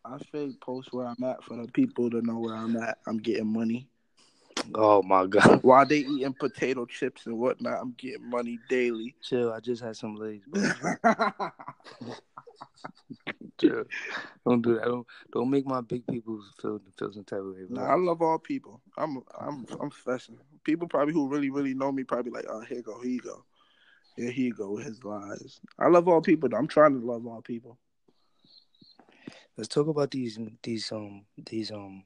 I 0.05 0.17
fake 0.31 0.59
post 0.61 0.93
where 0.93 1.07
I'm 1.07 1.23
at 1.23 1.43
for 1.43 1.57
the 1.57 1.71
people 1.71 2.09
to 2.11 2.21
know 2.21 2.37
where 2.39 2.55
I'm 2.55 2.77
at. 2.77 2.99
I'm 3.07 3.17
getting 3.17 3.51
money 3.51 3.89
Oh 4.75 5.01
my 5.01 5.25
god. 5.27 5.59
while 5.63 5.85
they 5.85 5.99
eating 5.99 6.33
potato 6.33 6.85
chips 6.85 7.25
and 7.25 7.37
whatnot. 7.37 7.79
I'm 7.81 7.93
getting 7.97 8.29
money 8.29 8.59
daily. 8.69 9.15
Chill, 9.21 9.51
I 9.51 9.59
just 9.59 9.81
had 9.81 9.95
some 9.95 10.15
lays, 10.15 10.41
bro. 10.47 10.71
Don't 13.59 14.61
do 14.61 14.75
that. 14.75 14.85
Don't 14.85 15.07
don't 15.33 15.49
make 15.49 15.65
my 15.65 15.81
big 15.81 16.05
people 16.07 16.39
feel 16.61 16.79
feel 16.97 17.11
some 17.11 17.23
type 17.23 17.39
of 17.39 17.47
way. 17.47 17.65
Nah, 17.69 17.91
I 17.91 17.95
love 17.95 18.21
all 18.21 18.37
people. 18.37 18.81
I'm 18.97 19.23
I'm 19.39 19.65
I'm 19.81 19.89
fessing. 19.89 20.37
People 20.63 20.87
probably 20.87 21.13
who 21.13 21.27
really 21.27 21.49
really 21.49 21.73
know 21.73 21.91
me 21.91 22.03
probably 22.03 22.31
like, 22.31 22.45
oh 22.49 22.61
here 22.61 22.77
you 22.77 22.83
go, 22.83 23.01
here 23.01 23.11
you 23.11 23.21
go, 23.21 23.43
here 24.15 24.31
he 24.31 24.51
go 24.51 24.71
with 24.71 24.85
his 24.85 25.03
lies. 25.03 25.59
I 25.79 25.87
love 25.87 26.07
all 26.07 26.21
people. 26.21 26.49
Though. 26.49 26.57
I'm 26.57 26.67
trying 26.67 26.99
to 26.99 27.05
love 27.05 27.25
all 27.25 27.41
people. 27.41 27.77
Let's 29.57 29.69
talk 29.69 29.87
about 29.87 30.11
these 30.11 30.39
these 30.61 30.91
um 30.91 31.25
these 31.49 31.71
um 31.71 32.03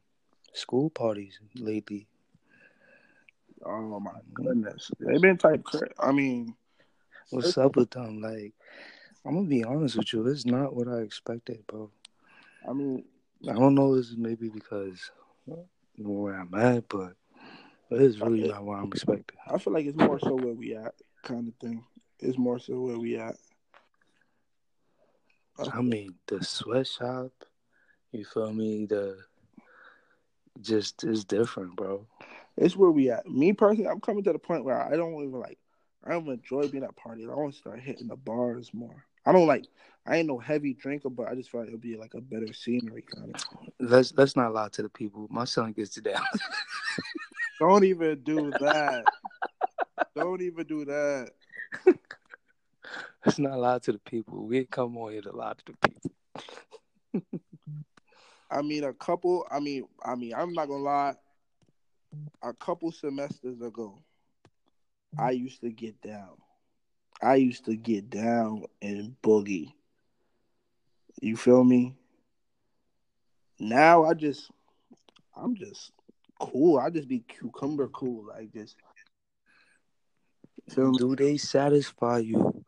school 0.54 0.90
parties 0.90 1.40
lately. 1.56 2.08
Oh 3.66 4.00
my 4.00 4.12
mm-hmm. 4.12 4.34
goodness, 4.34 4.92
they've 5.00 5.22
been 5.22 5.38
type. 5.38 5.64
Cra- 5.64 5.90
I 6.00 6.12
mean, 6.12 6.56
What's 7.32 7.58
up 7.58 7.78
with 7.78 7.92
them? 7.92 8.22
Like, 8.22 8.54
I'm 9.26 9.36
gonna 9.36 9.48
be 9.48 9.64
honest 9.64 9.96
with 9.96 10.12
you, 10.12 10.28
it's 10.28 10.46
not 10.46 10.76
what 10.76 10.90
I 10.90 10.98
expected, 10.98 11.66
bro. 11.66 11.90
I 12.68 12.74
mean, 12.74 13.06
I 13.50 13.54
don't 13.54 13.74
know. 13.74 13.96
This 13.96 14.10
is 14.10 14.18
maybe 14.18 14.50
because 14.50 15.12
where 15.98 16.36
I'm 16.36 16.54
at, 16.56 16.90
but 16.90 17.14
it's 17.90 18.20
really 18.20 18.50
not 18.50 18.66
what 18.66 18.80
I'm 18.80 18.88
expecting. 18.88 19.38
I 19.48 19.58
feel 19.60 19.72
like 19.72 19.86
it's 19.86 19.98
more 19.98 20.20
so 20.20 20.36
where 20.36 20.54
we 20.54 20.76
at, 20.76 20.94
kind 21.24 21.48
of 21.48 21.56
thing. 21.56 21.86
It's 22.20 22.38
more 22.38 22.60
so 22.60 22.82
where 22.82 23.00
we 23.00 23.18
at. 23.18 23.36
I 25.74 25.82
mean, 25.82 26.16
the 26.28 26.44
sweatshop, 26.44 27.32
you 28.12 28.26
feel 28.26 28.52
me? 28.52 28.88
The 28.88 29.18
just 30.60 31.06
is 31.06 31.24
different, 31.24 31.78
bro. 31.78 32.06
It's 32.58 32.76
where 32.76 32.92
we 32.92 33.10
at. 33.10 33.28
Me 33.28 33.54
personally, 33.54 33.90
I'm 33.90 34.02
coming 34.02 34.24
to 34.24 34.34
the 34.34 34.40
point 34.40 34.66
where 34.66 34.82
I 34.82 34.96
don't 34.96 35.14
even 35.14 35.40
like. 35.40 35.58
I 36.04 36.12
don't 36.12 36.28
enjoy 36.28 36.68
being 36.68 36.84
at 36.84 36.96
parties. 36.96 37.28
I 37.30 37.36
want 37.36 37.54
to 37.54 37.60
start 37.60 37.80
hitting 37.80 38.08
the 38.08 38.16
bars 38.16 38.72
more. 38.74 39.06
I 39.26 39.32
don't 39.32 39.48
like. 39.48 39.66
I 40.06 40.18
ain't 40.18 40.28
no 40.28 40.40
heavy 40.40 40.74
drinker, 40.74 41.10
but 41.10 41.28
I 41.28 41.36
just 41.36 41.52
feel 41.52 41.62
like 41.62 41.68
it'll 41.68 41.80
be 41.80 41.96
like 41.96 42.16
a 42.16 42.22
better 42.22 42.52
scenery 42.54 43.04
kind 43.04 43.36
of. 43.36 43.44
Let's 43.80 44.14
let's 44.18 44.36
not 44.36 44.54
lie 44.54 44.70
to 44.70 44.82
the 44.82 44.90
people. 44.90 45.28
My 45.30 45.46
son 45.46 45.74
gets 45.74 45.92
to 45.92 46.02
down. 46.02 46.24
Don't 47.60 47.84
even 47.84 48.24
do 48.24 48.50
that. 48.60 49.06
don't 50.16 50.42
even 50.42 50.66
do 50.66 50.84
that. 50.86 51.30
let's 53.24 53.38
not 53.38 53.60
lie 53.60 53.78
to 53.78 53.92
the 53.92 54.00
people. 54.00 54.48
We 54.48 54.66
come 54.66 54.98
on 54.98 55.12
here 55.12 55.22
to 55.22 55.32
lie 55.32 55.54
to 55.54 55.66
the 55.66 55.88
people. 55.88 56.12
I 58.50 58.64
mean, 58.64 58.84
a 58.84 58.94
couple. 58.94 59.46
I 59.52 59.60
mean, 59.60 59.86
I 60.04 60.16
mean, 60.16 60.34
I'm 60.36 60.54
not 60.54 60.68
gonna 60.68 60.84
lie. 60.84 61.16
A 62.42 62.54
couple 62.54 62.92
semesters 62.92 63.62
ago, 63.62 64.00
I 65.18 65.34
mm-hmm. 65.34 65.44
used 65.44 65.62
to 65.62 65.70
get 65.70 66.02
down. 66.02 66.38
I 67.22 67.36
used 67.36 67.66
to 67.66 67.76
get 67.76 68.10
down 68.10 68.64
and 68.82 69.16
boogie. 69.22 69.74
You 71.22 71.38
feel 71.38 71.64
me? 71.64 71.96
Now 73.60 74.06
I 74.06 74.16
just, 74.16 74.50
I'm 75.36 75.56
just 75.56 75.92
cool. 76.40 76.80
I 76.80 76.90
just 76.90 77.08
be 77.08 77.20
cucumber 77.20 77.88
cool, 77.90 78.26
like 78.28 78.52
just. 78.52 78.76
Feel 80.70 80.92
me? 80.92 80.98
Do 80.98 81.16
they 81.16 81.38
satisfy 81.38 82.20
you 82.20 82.64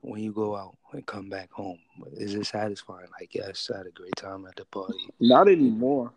when 0.00 0.22
you 0.22 0.32
go 0.32 0.56
out 0.56 0.76
and 0.92 1.06
come 1.06 1.28
back 1.28 1.50
home? 1.52 1.78
Is 2.12 2.34
it 2.34 2.46
satisfying? 2.46 3.08
Like, 3.18 3.34
yes, 3.34 3.70
I 3.72 3.78
had 3.78 3.86
a 3.86 3.90
great 3.90 4.16
time 4.16 4.46
at 4.46 4.56
the 4.56 4.64
party. 4.66 4.98
Not 5.20 5.48
anymore. 5.48 6.12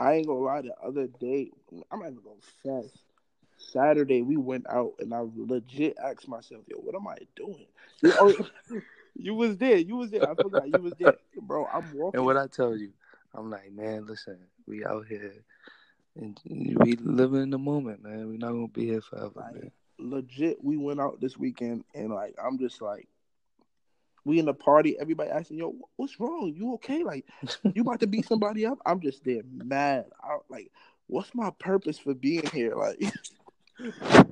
I 0.00 0.14
ain't 0.14 0.26
gonna 0.26 0.40
lie. 0.40 0.62
The 0.62 0.74
other 0.82 1.06
day, 1.06 1.50
I'm 1.92 2.00
not 2.00 2.10
even 2.10 2.22
gonna 2.24 2.82
fess. 2.84 2.90
Saturday, 3.58 4.22
we 4.22 4.36
went 4.38 4.66
out, 4.70 4.94
and 4.98 5.12
I 5.12 5.22
legit 5.36 5.98
asked 6.02 6.26
myself, 6.26 6.62
"Yo, 6.66 6.78
what 6.78 6.94
am 6.94 7.06
I 7.06 7.18
doing?" 7.36 7.66
You, 8.00 8.14
oh, 8.18 8.34
you 9.14 9.34
was 9.34 9.58
there. 9.58 9.76
You 9.76 9.96
was 9.96 10.10
there. 10.10 10.28
I 10.30 10.34
forgot 10.34 10.70
you 10.70 10.82
was 10.82 10.94
there, 10.98 11.16
bro. 11.42 11.66
I'm 11.66 11.92
walking. 11.92 12.18
And 12.18 12.24
what 12.24 12.38
I 12.38 12.46
tell 12.46 12.74
you, 12.74 12.92
I'm 13.34 13.50
like, 13.50 13.70
man, 13.72 14.06
listen, 14.06 14.38
we 14.66 14.84
out 14.86 15.06
here 15.06 15.34
and 16.16 16.40
we 16.46 16.96
living 16.96 17.42
in 17.42 17.50
the 17.50 17.58
moment, 17.58 18.02
man. 18.02 18.28
We're 18.28 18.38
not 18.38 18.52
gonna 18.52 18.68
be 18.68 18.86
here 18.86 19.02
forever, 19.02 19.32
Right. 19.36 19.54
man. 19.54 19.70
legit, 19.98 20.64
we 20.64 20.78
went 20.78 21.00
out 21.00 21.20
this 21.20 21.36
weekend, 21.36 21.84
and 21.94 22.10
like, 22.12 22.34
I'm 22.42 22.58
just 22.58 22.80
like, 22.80 23.06
we 24.30 24.38
in 24.38 24.46
the 24.46 24.54
party. 24.54 24.96
Everybody 24.98 25.30
asking, 25.30 25.58
"Yo, 25.58 25.74
what's 25.96 26.18
wrong? 26.18 26.54
You 26.56 26.74
okay? 26.74 27.02
Like, 27.02 27.26
you 27.74 27.82
about 27.82 28.00
to 28.00 28.06
beat 28.06 28.26
somebody 28.26 28.64
up?" 28.64 28.78
I'm 28.86 29.00
just 29.00 29.24
there, 29.24 29.42
mad. 29.52 30.06
I, 30.22 30.38
like, 30.48 30.70
what's 31.08 31.34
my 31.34 31.50
purpose 31.58 31.98
for 31.98 32.14
being 32.14 32.46
here? 32.46 32.74
Like, 32.74 33.02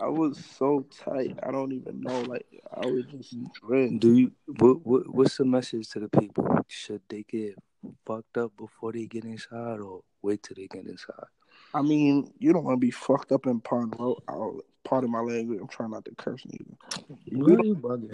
I 0.00 0.08
was 0.08 0.42
so 0.58 0.86
tight. 1.04 1.38
I 1.42 1.50
don't 1.50 1.72
even 1.72 2.00
know. 2.00 2.22
Like, 2.22 2.46
I 2.74 2.86
was 2.86 3.04
just 3.06 3.36
drenched. 3.54 4.00
Do 4.00 4.14
you 4.14 4.32
what, 4.46 4.86
what 4.86 5.14
what's 5.14 5.36
the 5.36 5.44
message 5.44 5.90
to 5.90 6.00
the 6.00 6.08
people? 6.08 6.46
Should 6.68 7.02
they 7.08 7.24
get 7.28 7.56
fucked 8.06 8.38
up 8.38 8.56
before 8.56 8.92
they 8.92 9.06
get 9.06 9.24
inside 9.24 9.80
or 9.80 10.02
wait 10.22 10.42
till 10.42 10.54
they 10.56 10.68
get 10.68 10.86
inside? 10.86 11.26
I 11.74 11.82
mean, 11.82 12.32
you 12.38 12.52
don't 12.52 12.64
want 12.64 12.76
to 12.76 12.84
be 12.84 12.90
fucked 12.90 13.32
up 13.32 13.46
in. 13.46 13.62
Oh, 13.70 14.60
part 14.84 15.04
of 15.04 15.10
my 15.10 15.20
language. 15.20 15.58
I'm 15.60 15.68
trying 15.68 15.90
not 15.90 16.04
to 16.04 16.14
curse 16.16 16.44
neither. 16.44 16.71
You 17.34 17.56
don't, 17.56 17.66
you 17.66 18.10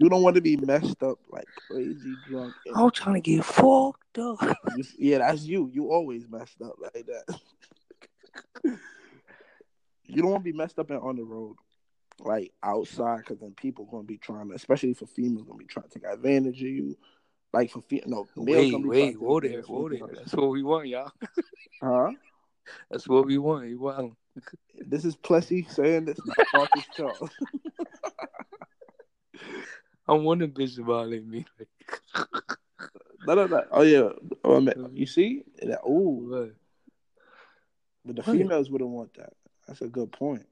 you 0.00 0.08
don't 0.08 0.22
want 0.22 0.34
to 0.34 0.40
be 0.40 0.56
messed 0.56 1.02
up 1.02 1.18
like 1.30 1.48
crazy 1.68 2.16
drunk. 2.16 2.54
I'm 2.74 2.90
trying 2.90 3.14
to 3.14 3.20
get 3.20 3.44
fucked 3.44 4.18
up. 4.18 4.38
Yeah, 4.98 5.18
that's 5.18 5.44
you. 5.44 5.70
You 5.72 5.92
always 5.92 6.28
messed 6.28 6.60
up 6.62 6.74
like 6.80 7.06
that. 7.06 7.38
you 10.04 10.22
don't 10.22 10.30
want 10.30 10.44
to 10.44 10.52
be 10.52 10.56
messed 10.56 10.78
up 10.78 10.90
and 10.90 11.00
on 11.00 11.16
the 11.16 11.22
road, 11.22 11.56
like 12.18 12.52
outside, 12.62 13.18
because 13.18 13.38
then 13.38 13.52
people 13.52 13.86
gonna 13.86 14.02
be 14.02 14.18
trying 14.18 14.48
to, 14.48 14.54
especially 14.54 14.94
for 14.94 15.06
females, 15.06 15.44
gonna 15.44 15.58
be 15.58 15.66
trying 15.66 15.88
to 15.88 15.98
take 15.98 16.10
advantage 16.10 16.60
of 16.62 16.68
you. 16.68 16.96
Like 17.52 17.70
for 17.70 17.82
fe- 17.82 18.02
no, 18.06 18.26
males 18.36 18.46
Wait, 18.46 18.56
wait, 18.56 18.70
trying 18.70 18.82
to 18.82 19.12
take 19.12 19.20
whoa 19.20 19.40
there, 19.40 19.62
whoa 19.62 19.88
there. 19.88 20.00
That's 20.12 20.34
what 20.34 20.50
we 20.50 20.62
want, 20.62 20.88
y'all. 20.88 21.12
Huh? 21.82 22.12
That's 22.90 23.08
what 23.08 23.26
we 23.26 23.38
want. 23.38 23.68
You 23.68 23.80
want 23.80 24.14
This 24.74 25.04
is 25.04 25.16
Plessy 25.16 25.66
saying 25.68 26.06
this. 26.06 26.18
Marcus 26.52 26.84
Charles. 26.94 27.30
I'm 30.10 30.24
wondering 30.24 30.50
bitch 30.50 30.76
violate 30.84 31.24
me. 31.24 31.46
no, 33.26 33.34
no, 33.34 33.46
no. 33.46 33.64
Oh 33.70 33.82
yeah. 33.82 34.08
Oh, 34.42 34.56
I 34.56 34.60
mean, 34.60 34.90
you 34.92 35.06
see? 35.06 35.44
Ooh, 35.88 36.26
What? 36.28 36.50
but 38.04 38.16
the 38.16 38.22
females 38.24 38.70
wouldn't 38.70 38.90
want 38.90 39.14
that. 39.14 39.32
That's 39.68 39.82
a 39.82 39.88
good 39.88 40.10
point. 40.10 40.46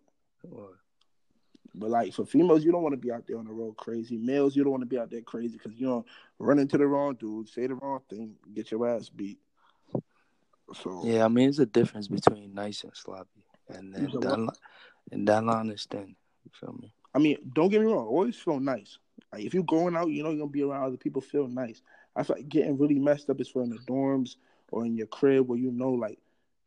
But 1.74 1.90
like 1.90 2.12
for 2.14 2.24
females, 2.24 2.64
you 2.64 2.70
don't 2.70 2.82
want 2.82 2.92
to 2.92 3.00
be 3.00 3.10
out 3.10 3.26
there 3.26 3.38
on 3.38 3.46
the 3.46 3.52
road 3.52 3.76
crazy. 3.76 4.16
Males, 4.16 4.54
you 4.54 4.62
don't 4.62 4.70
want 4.70 4.82
to 4.82 4.86
be 4.86 4.98
out 4.98 5.10
there 5.10 5.22
crazy 5.22 5.58
because 5.58 5.78
you 5.78 5.86
don't 5.88 6.06
run 6.38 6.58
into 6.60 6.78
the 6.78 6.86
wrong 6.86 7.14
dude, 7.14 7.48
say 7.48 7.66
the 7.66 7.74
wrong 7.74 8.00
thing, 8.08 8.34
get 8.54 8.70
your 8.70 8.88
ass 8.88 9.08
beat. 9.08 9.38
So 10.72 11.02
Yeah, 11.04 11.24
I 11.24 11.28
mean, 11.28 11.46
there's 11.46 11.58
a 11.58 11.66
difference 11.66 12.06
between 12.08 12.54
nice 12.54 12.84
and 12.84 12.92
sloppy, 12.94 13.44
and 13.68 13.92
then 13.92 14.10
that, 14.20 14.38
li- 14.38 14.48
and 15.12 15.26
that 15.26 15.44
line 15.44 15.70
is 15.70 15.86
thin. 15.90 16.14
You 16.44 16.50
feel 16.58 16.76
me? 16.80 16.92
I 17.14 17.18
mean, 17.18 17.38
don't 17.52 17.70
get 17.70 17.80
me 17.80 17.86
wrong, 17.86 18.06
always 18.06 18.36
feel 18.36 18.60
nice. 18.60 18.98
Like 19.32 19.44
if 19.44 19.54
you're 19.54 19.62
going 19.62 19.96
out, 19.96 20.10
you 20.10 20.22
know 20.22 20.30
you're 20.30 20.40
gonna 20.40 20.50
be 20.50 20.62
around 20.62 20.84
other 20.84 20.96
people, 20.96 21.20
feel 21.20 21.48
nice. 21.48 21.82
I 22.16 22.22
feel 22.22 22.36
like 22.36 22.48
getting 22.48 22.78
really 22.78 22.98
messed 22.98 23.30
up 23.30 23.40
is 23.40 23.48
for 23.48 23.62
in 23.62 23.70
the 23.70 23.78
dorms 23.78 24.36
or 24.70 24.84
in 24.84 24.96
your 24.96 25.06
crib 25.06 25.48
where 25.48 25.58
you 25.58 25.70
know, 25.70 25.90
like, 25.90 26.18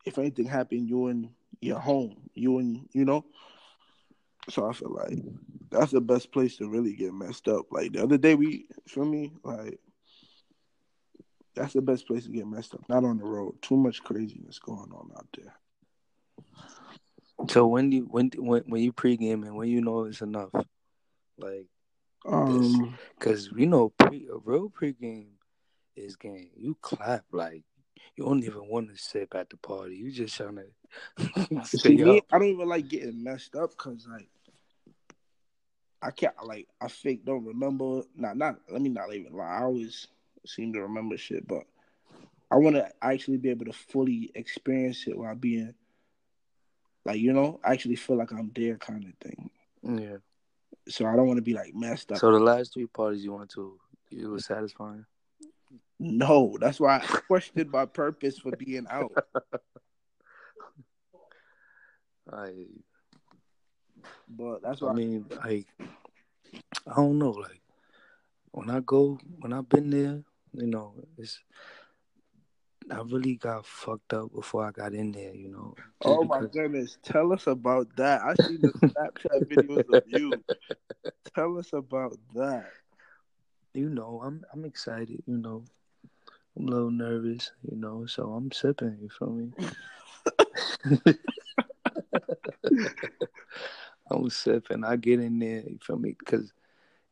if 0.04 0.18
anything 0.18 0.46
happened, 0.46 0.88
you 0.88 1.08
in 1.08 1.30
your 1.60 1.78
home, 1.78 2.16
you 2.34 2.58
and 2.58 2.88
you 2.92 3.04
know. 3.04 3.24
So 4.50 4.68
I 4.68 4.72
feel 4.72 4.90
like 4.90 5.18
that's 5.70 5.92
the 5.92 6.00
best 6.00 6.32
place 6.32 6.56
to 6.56 6.68
really 6.68 6.94
get 6.94 7.14
messed 7.14 7.48
up. 7.48 7.66
Like 7.70 7.92
the 7.92 8.02
other 8.02 8.18
day, 8.18 8.34
we 8.34 8.66
feel 8.86 9.04
me, 9.04 9.32
like 9.44 9.78
that's 11.54 11.74
the 11.74 11.82
best 11.82 12.06
place 12.06 12.24
to 12.24 12.30
get 12.30 12.46
messed 12.46 12.74
up. 12.74 12.88
Not 12.88 13.04
on 13.04 13.18
the 13.18 13.24
road. 13.24 13.60
Too 13.62 13.76
much 13.76 14.02
craziness 14.02 14.58
going 14.58 14.90
on 14.92 15.10
out 15.16 15.28
there. 15.36 15.54
So 17.48 17.66
when 17.66 17.92
you, 17.92 18.02
when 18.10 18.30
when 18.36 18.62
when 18.66 18.82
you 18.82 18.92
pregame 18.92 19.44
and 19.46 19.56
when 19.56 19.68
you 19.68 19.80
know 19.80 20.04
it's 20.04 20.20
enough, 20.22 20.50
like, 21.38 21.66
Um, 22.24 22.96
cause 23.18 23.50
you 23.56 23.66
know 23.66 23.90
pre 23.90 24.28
a 24.32 24.36
real 24.36 24.70
pregame 24.70 25.30
is 25.96 26.16
game. 26.16 26.50
You 26.56 26.76
clap 26.80 27.24
like 27.32 27.64
you 28.16 28.24
don't 28.24 28.44
even 28.44 28.68
want 28.68 28.90
to 28.90 28.96
sip 28.96 29.34
at 29.34 29.50
the 29.50 29.56
party. 29.56 29.96
You 29.96 30.10
just 30.10 30.36
trying 30.36 30.56
to 31.16 31.78
see 31.78 31.96
me. 31.96 32.22
I 32.30 32.38
don't 32.38 32.48
even 32.48 32.68
like 32.68 32.88
getting 32.88 33.22
messed 33.22 33.56
up 33.56 33.70
because 33.70 34.06
like 34.10 34.28
I 36.02 36.10
can't 36.10 36.34
like 36.44 36.68
I 36.80 36.88
fake 36.88 37.24
don't 37.24 37.44
remember. 37.44 38.02
Not 38.16 38.36
not 38.36 38.56
let 38.70 38.82
me 38.82 38.90
not 38.90 39.12
even 39.14 39.32
lie. 39.32 39.58
I 39.58 39.62
always 39.62 40.08
seem 40.46 40.72
to 40.72 40.82
remember 40.82 41.16
shit, 41.16 41.46
but 41.46 41.64
I 42.50 42.56
want 42.56 42.76
to 42.76 42.90
actually 43.00 43.38
be 43.38 43.50
able 43.50 43.66
to 43.66 43.72
fully 43.72 44.30
experience 44.34 45.06
it 45.06 45.16
while 45.16 45.34
being 45.34 45.74
like 47.04 47.18
you 47.18 47.32
know 47.32 47.60
actually 47.64 47.96
feel 47.96 48.16
like 48.16 48.32
I'm 48.32 48.50
there 48.54 48.76
kind 48.76 49.04
of 49.04 49.14
thing. 49.26 49.50
Yeah. 49.82 50.16
So 50.88 51.06
I 51.06 51.16
don't 51.16 51.26
want 51.26 51.38
to 51.38 51.42
be 51.42 51.54
like 51.54 51.74
messed 51.74 52.12
up. 52.12 52.18
So 52.18 52.32
the 52.32 52.40
last 52.40 52.74
three 52.74 52.86
parties 52.86 53.24
you 53.24 53.32
went 53.32 53.50
to, 53.50 53.78
it 54.10 54.26
was 54.26 54.46
satisfying. 54.46 55.04
no, 55.98 56.56
that's 56.60 56.80
why 56.80 56.96
I 56.96 57.00
questioned 57.00 57.70
my 57.70 57.86
purpose 57.86 58.38
for 58.38 58.52
being 58.56 58.86
out. 58.90 59.12
I 62.32 62.52
But 64.28 64.62
that's 64.62 64.80
why 64.80 64.90
I 64.90 64.94
mean, 64.94 65.26
like, 65.44 65.66
I 66.86 66.96
don't 66.96 67.18
know. 67.18 67.30
Like, 67.30 67.60
when 68.50 68.70
I 68.70 68.80
go, 68.80 69.18
when 69.40 69.52
I've 69.52 69.68
been 69.68 69.90
there, 69.90 70.22
you 70.52 70.66
know, 70.66 70.94
it's. 71.18 71.40
I 72.92 73.00
really 73.02 73.36
got 73.36 73.64
fucked 73.64 74.12
up 74.12 74.32
before 74.34 74.66
I 74.66 74.70
got 74.70 74.92
in 74.92 75.12
there, 75.12 75.34
you 75.34 75.48
know. 75.48 75.74
Oh 76.04 76.24
my 76.24 76.40
because- 76.40 76.54
goodness, 76.54 76.98
tell 77.02 77.32
us 77.32 77.46
about 77.46 77.88
that. 77.96 78.20
I 78.22 78.34
see 78.46 78.58
the 78.58 78.68
Snapchat 78.68 79.48
videos 79.50 79.88
of 79.96 80.02
you. 80.06 80.32
Tell 81.34 81.58
us 81.58 81.72
about 81.72 82.18
that. 82.34 82.66
You 83.72 83.88
know, 83.88 84.20
I'm 84.22 84.44
I'm 84.52 84.64
excited. 84.66 85.22
You 85.26 85.38
know, 85.38 85.64
I'm 86.56 86.68
a 86.68 86.70
little 86.70 86.90
nervous. 86.90 87.50
You 87.70 87.76
know, 87.78 88.04
so 88.06 88.32
I'm 88.32 88.52
sipping. 88.52 88.98
You 89.00 89.08
feel 89.08 89.30
me? 89.30 89.52
I'm 94.10 94.28
sipping. 94.30 94.84
I 94.84 94.96
get 94.96 95.20
in 95.20 95.38
there. 95.38 95.62
You 95.66 95.78
feel 95.82 95.96
me? 95.98 96.14
Because 96.18 96.52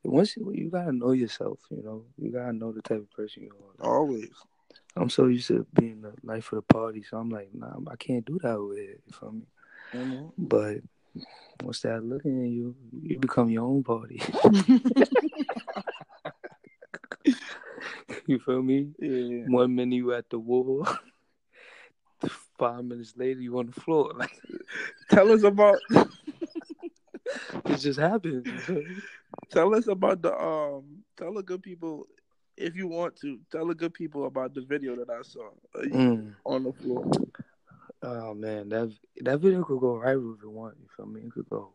once 0.04 0.36
you, 0.36 0.52
you 0.54 0.68
gotta 0.70 0.92
know 0.92 1.12
yourself. 1.12 1.58
You 1.70 1.82
know, 1.82 2.04
you 2.18 2.30
gotta 2.30 2.52
know 2.52 2.72
the 2.72 2.82
type 2.82 2.98
of 2.98 3.10
person 3.12 3.44
you 3.44 3.54
are. 3.80 3.90
Always. 3.90 4.30
I'm 4.96 5.08
so 5.10 5.26
used 5.26 5.48
to 5.48 5.66
being 5.72 6.02
the 6.02 6.12
life 6.22 6.52
of 6.52 6.56
the 6.56 6.62
party, 6.62 7.02
so 7.02 7.16
I'm 7.16 7.30
like, 7.30 7.50
nah, 7.54 7.76
I 7.90 7.96
can't 7.96 8.24
do 8.24 8.38
that 8.42 8.54
over 8.56 8.74
here. 8.74 8.96
You 9.06 9.12
feel 9.12 9.32
me? 9.32 9.42
Mhm. 9.94 10.32
But 10.36 10.78
once 11.62 11.80
that 11.80 12.04
looking 12.04 12.42
at 12.44 12.50
you, 12.50 12.74
you 13.02 13.18
become 13.18 13.50
your 13.50 13.64
own 13.64 13.82
party. 13.84 14.20
you 18.26 18.38
feel 18.38 18.62
me? 18.62 18.88
Yeah. 18.98 19.44
One 19.46 19.74
minute 19.74 19.96
you 19.96 20.12
at 20.14 20.28
the 20.30 20.38
wall, 20.38 20.86
five 22.58 22.84
minutes 22.84 23.14
later 23.16 23.40
you 23.40 23.58
on 23.58 23.66
the 23.66 23.72
floor. 23.80 24.12
Like 24.14 24.40
Tell 25.10 25.30
us 25.32 25.42
about 25.42 25.78
it 27.64 27.76
just 27.76 27.98
happens. 27.98 28.46
you 28.46 28.58
feel 28.58 28.82
tell 29.50 29.74
us 29.74 29.86
about 29.88 30.22
the 30.22 30.32
um 30.36 31.02
tell 31.16 31.34
the 31.34 31.42
good 31.42 31.62
people 31.62 32.06
if 32.60 32.76
you 32.76 32.86
want 32.86 33.16
to 33.20 33.38
tell 33.50 33.66
the 33.66 33.74
good 33.74 33.94
people 33.94 34.26
about 34.26 34.54
the 34.54 34.62
video 34.62 34.96
that 34.96 35.10
I 35.10 35.22
saw 35.22 35.48
uh, 35.74 35.80
Mm. 35.82 36.34
on 36.44 36.64
the 36.64 36.72
floor. 36.72 37.10
Oh 38.02 38.34
man, 38.34 38.68
that 38.70 38.92
that 39.22 39.40
video 39.40 39.64
could 39.64 39.80
go 39.80 39.96
right 39.96 40.16
if 40.16 40.42
it 40.42 40.50
want. 40.50 40.76
You 40.80 40.88
feel 40.96 41.06
me? 41.06 41.22
It 41.22 41.32
could 41.32 41.48
go, 41.48 41.72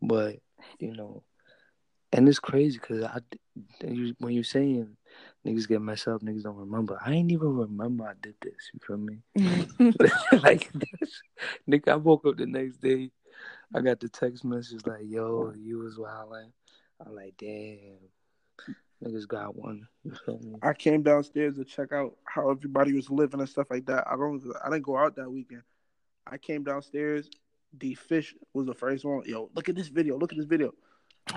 but 0.00 0.36
you 0.78 0.94
know, 0.94 1.22
and 2.12 2.28
it's 2.28 2.38
crazy 2.38 2.78
because 2.78 3.02
I 3.04 3.18
when 4.18 4.34
you're 4.34 4.44
saying 4.44 4.96
niggas 5.46 5.68
get 5.68 5.80
messed 5.80 6.08
up, 6.08 6.22
niggas 6.22 6.44
don't 6.44 6.56
remember. 6.56 6.98
I 7.04 7.12
ain't 7.12 7.32
even 7.32 7.56
remember 7.56 8.04
I 8.04 8.12
did 8.20 8.34
this. 8.40 8.70
You 8.72 8.80
feel 8.86 8.98
me? 8.98 9.18
like, 10.42 10.70
that's, 10.72 11.22
nigga, 11.68 11.88
I 11.88 11.96
woke 11.96 12.26
up 12.26 12.36
the 12.36 12.46
next 12.46 12.80
day. 12.80 13.10
I 13.74 13.80
got 13.80 13.98
the 14.00 14.08
text 14.08 14.44
message 14.44 14.86
like, 14.86 15.02
"Yo, 15.06 15.52
you 15.56 15.78
was 15.78 15.98
wilding." 15.98 16.52
I'm 17.04 17.14
like, 17.16 17.34
"Damn, 17.38 17.98
niggas 19.02 19.28
got 19.28 19.56
one." 19.56 19.86
You 20.04 20.14
feel 20.24 20.38
me? 20.38 20.56
I 20.62 20.72
came 20.72 21.02
downstairs 21.02 21.56
to 21.56 21.64
check 21.64 21.92
out 21.92 22.16
how 22.24 22.50
everybody 22.50 22.92
was 22.92 23.10
living 23.10 23.40
and 23.40 23.48
stuff 23.48 23.68
like 23.70 23.86
that. 23.86 24.06
I 24.06 24.16
don't 24.16 24.42
I 24.64 24.70
didn't 24.70 24.84
go 24.84 24.96
out 24.96 25.16
that 25.16 25.30
weekend. 25.30 25.62
I 26.26 26.38
came 26.38 26.64
downstairs. 26.64 27.28
D 27.76 27.94
Fish 27.94 28.34
was 28.52 28.66
the 28.66 28.74
first 28.74 29.04
one. 29.04 29.22
Yo, 29.26 29.50
look 29.54 29.68
at 29.68 29.74
this 29.74 29.88
video. 29.88 30.18
Look 30.18 30.32
at 30.32 30.38
this 30.38 30.46
video. 30.46 30.72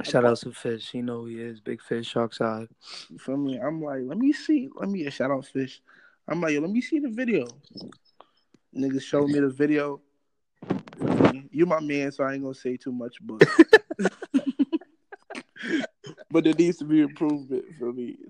Shout 0.04 0.26
out 0.26 0.38
to 0.40 0.52
Fish. 0.52 0.92
He 0.92 1.02
know 1.02 1.22
who 1.22 1.28
he 1.28 1.42
is. 1.42 1.62
Big 1.62 1.82
Fish, 1.82 2.08
Shark 2.08 2.34
Side. 2.34 2.68
You 3.10 3.18
feel 3.18 3.38
me? 3.38 3.58
I'm 3.60 3.82
like, 3.82 4.02
let 4.06 4.18
me 4.18 4.34
see. 4.34 4.70
Let 4.76 4.90
me 4.90 5.10
shout 5.10 5.32
out 5.32 5.46
Fish. 5.46 5.82
I'm 6.28 6.42
like, 6.42 6.54
yo, 6.54 6.62
let 6.62 6.72
me 6.72 6.82
see 6.82 7.00
the 7.00 7.10
video. 7.10 7.48
Niggas 8.76 9.04
showed 9.04 9.30
me 9.30 9.40
the 9.40 9.50
video. 9.50 10.02
You 11.52 11.66
my 11.66 11.80
man, 11.80 12.12
so 12.12 12.24
I 12.24 12.34
ain't 12.34 12.44
gonna 12.44 12.54
say 12.54 12.78
too 12.78 12.92
much, 12.92 13.18
but 13.22 13.42
but 16.36 16.44
there 16.44 16.54
needs 16.54 16.78
to 16.80 16.84
be 16.84 17.00
improvement 17.00 17.64
for 17.80 17.94
me. 17.94 18.18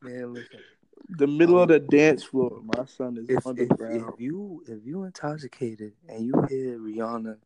Man, 0.00 0.32
listen. 0.32 0.60
the 1.10 1.26
middle 1.26 1.60
of 1.60 1.68
the 1.68 1.76
um, 1.76 1.86
dance 1.88 2.24
floor, 2.24 2.62
my 2.64 2.86
son 2.86 3.18
is 3.18 3.28
If, 3.28 3.46
on 3.46 3.56
the 3.56 3.64
if, 3.64 3.70
if 3.78 4.04
you 4.18 4.64
if 4.66 4.78
you 4.86 5.04
intoxicated 5.04 5.92
and 6.08 6.24
you 6.24 6.32
hear 6.48 6.78
Rihanna 6.78 7.36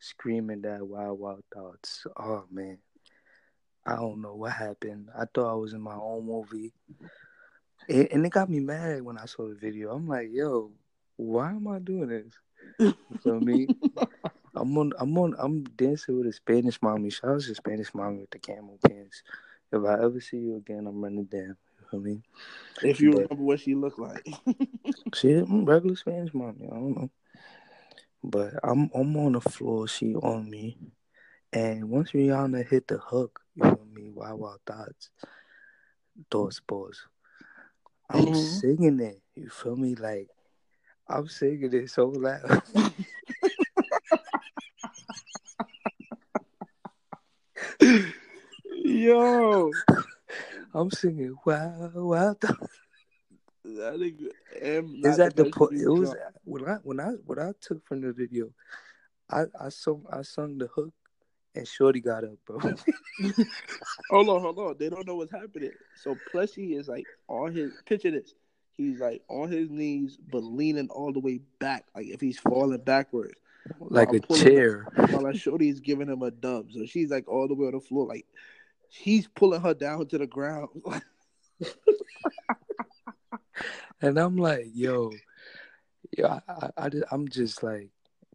screaming 0.00 0.62
that 0.62 0.84
wild 0.84 1.20
wild 1.20 1.44
thoughts, 1.54 2.04
oh 2.16 2.44
man, 2.50 2.78
I 3.86 3.94
don't 3.94 4.20
know 4.20 4.34
what 4.34 4.50
happened. 4.50 5.10
I 5.16 5.26
thought 5.32 5.52
I 5.52 5.54
was 5.54 5.74
in 5.74 5.80
my 5.80 5.94
own 5.94 6.26
movie, 6.26 6.74
and, 7.88 8.08
and 8.10 8.26
it 8.26 8.32
got 8.32 8.50
me 8.50 8.58
mad 8.58 9.02
when 9.02 9.16
I 9.16 9.26
saw 9.26 9.48
the 9.48 9.54
video. 9.54 9.92
I'm 9.92 10.08
like, 10.08 10.30
yo, 10.32 10.72
why 11.14 11.50
am 11.50 11.68
I 11.68 11.78
doing 11.78 12.08
this? 12.08 12.32
You 13.24 13.40
me? 13.40 13.68
I'm 14.54 14.76
on, 14.78 14.92
I'm 14.98 15.16
on, 15.18 15.34
I'm 15.38 15.64
dancing 15.64 16.16
with 16.18 16.26
a 16.28 16.32
Spanish 16.32 16.80
mommy. 16.80 17.10
Shout 17.10 17.30
out 17.30 17.40
to 17.42 17.54
Spanish 17.54 17.92
mommy 17.94 18.20
with 18.20 18.30
the 18.30 18.38
camel 18.38 18.78
pants. 18.86 19.22
If 19.72 19.84
I 19.84 19.94
ever 20.02 20.20
see 20.20 20.36
you 20.38 20.56
again, 20.56 20.86
I'm 20.86 21.02
running 21.02 21.24
down. 21.24 21.56
You 21.80 21.86
feel 21.90 22.00
me? 22.00 22.22
If 22.82 23.00
you 23.00 23.10
But- 23.12 23.22
remember 23.30 23.42
what 23.44 23.60
she 23.60 23.74
looked 23.74 23.98
like. 23.98 24.26
She 25.14 25.34
regular 25.34 25.96
Spanish 25.96 26.34
mommy. 26.34 26.66
I 26.66 26.74
don't 26.74 26.96
know. 26.96 27.10
But 28.22 28.54
I'm 28.64 28.90
I'm 28.94 29.16
on 29.16 29.32
the 29.32 29.40
floor, 29.40 29.86
she 29.86 30.14
on 30.14 30.48
me. 30.50 30.76
And 31.52 31.88
once 31.88 32.12
Rihanna 32.12 32.66
hit 32.66 32.88
the 32.88 32.98
hook, 32.98 33.40
you 33.54 33.62
feel 33.64 33.86
me, 33.92 34.10
Wild 34.12 34.40
Wild 34.40 34.60
Thoughts, 34.66 35.10
Thoughts 36.30 36.60
Pause. 36.60 37.06
I'm 38.10 38.26
Mhm. 38.26 38.60
singing 38.60 39.00
it. 39.00 39.20
You 39.36 39.48
feel 39.50 39.76
me? 39.76 39.94
Like 39.94 40.28
I'm 41.08 41.28
singing 41.28 41.72
it 41.72 41.90
so 41.90 42.06
loud. 42.08 42.62
Yo, 49.04 49.70
I'm 50.72 50.90
singing 50.90 51.36
Wild 51.44 52.40
Thoughts. 52.40 52.70
that 53.62 53.96
nigga 53.96 55.04
Is 55.04 55.18
that 55.18 55.36
the 55.36 55.44
point? 55.50 55.74
It 55.74 55.90
was 55.90 56.16
when 56.44 56.66
I 56.66 56.76
when 56.82 57.00
I 57.00 57.08
what 57.26 57.38
I 57.38 57.50
took 57.60 57.84
from 57.84 58.00
the 58.00 58.14
video. 58.14 58.48
I 59.30 59.42
I 59.60 59.68
sung 59.68 60.06
I 60.10 60.22
sung 60.22 60.56
the 60.56 60.68
hook, 60.68 60.94
and 61.54 61.68
Shorty 61.68 62.00
got 62.00 62.24
up, 62.24 62.38
bro. 62.46 62.58
Hold 64.10 64.28
on, 64.30 64.40
hold 64.40 64.58
on. 64.58 64.76
They 64.78 64.88
don't 64.88 65.06
know 65.06 65.16
what's 65.16 65.32
happening. 65.32 65.72
So 66.02 66.16
Plessy 66.30 66.74
is 66.74 66.88
like 66.88 67.04
on 67.28 67.54
his 67.54 67.72
picture 67.84 68.10
this. 68.10 68.32
He's 68.72 69.00
like 69.00 69.20
on 69.28 69.50
his 69.50 69.68
knees 69.68 70.16
but 70.32 70.42
leaning 70.42 70.88
all 70.88 71.12
the 71.12 71.20
way 71.20 71.40
back, 71.58 71.84
like 71.94 72.06
if 72.06 72.22
he's 72.22 72.38
falling 72.38 72.80
backwards. 72.80 73.34
like 73.80 74.14
a 74.14 74.20
chair. 74.20 74.86
While 74.96 75.24
like 75.24 75.36
Shorty 75.36 75.68
is 75.68 75.80
giving 75.80 76.08
him 76.08 76.22
a 76.22 76.30
dub. 76.30 76.72
So 76.72 76.86
she's 76.86 77.10
like 77.10 77.28
all 77.28 77.48
the 77.48 77.54
way 77.54 77.66
on 77.66 77.72
the 77.72 77.80
floor, 77.80 78.06
like 78.06 78.24
he's 78.88 79.26
pulling 79.28 79.60
her 79.60 79.74
down 79.74 80.06
to 80.08 80.18
the 80.18 80.26
ground. 80.26 80.68
And 84.04 84.18
I'm 84.18 84.36
like, 84.36 84.66
yo, 84.74 85.12
yo, 86.16 86.26
I, 86.26 86.40
I, 86.46 86.70
I 86.76 86.88
just, 86.90 87.04
I'm 87.10 87.26
just 87.26 87.62
like, 87.62 87.88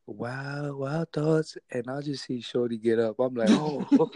wow, 0.07 0.73
wow 0.73 1.05
thoughts, 1.13 1.59
and 1.71 1.87
I 1.87 2.01
just 2.01 2.25
see 2.25 2.41
Shorty 2.41 2.77
get 2.77 2.97
up. 2.97 3.19
I'm 3.19 3.35
like, 3.35 3.49
oh, 3.51 3.85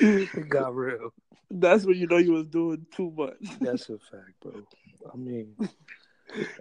it 0.00 0.48
got 0.48 0.74
real. 0.74 1.12
That's 1.50 1.84
when 1.84 1.96
you 1.98 2.06
know 2.06 2.16
you 2.16 2.32
was 2.32 2.46
doing 2.46 2.86
too 2.90 3.12
much. 3.14 3.36
That's 3.60 3.90
a 3.90 3.98
fact, 3.98 4.40
bro. 4.40 4.52
I 5.12 5.16
mean, 5.18 5.54
oh, 5.58 5.66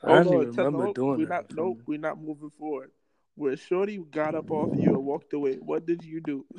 I 0.04 0.16
Hold 0.16 0.26
don't 0.26 0.42
even 0.42 0.56
remember 0.56 0.94
doing 0.94 1.20
we're 1.20 1.28
that. 1.28 1.50
Not, 1.50 1.56
nope, 1.56 1.82
we're 1.86 1.98
not 1.98 2.20
moving 2.20 2.52
forward. 2.60 2.92
Where 3.36 3.58
Shorty 3.58 3.98
got 3.98 4.34
up 4.36 4.50
off 4.52 4.72
you 4.78 4.96
and 4.96 5.06
walked 5.06 5.34
away, 5.34 5.56
what 5.56 5.86
did 5.86 6.04
you 6.04 6.22
do? 6.22 6.46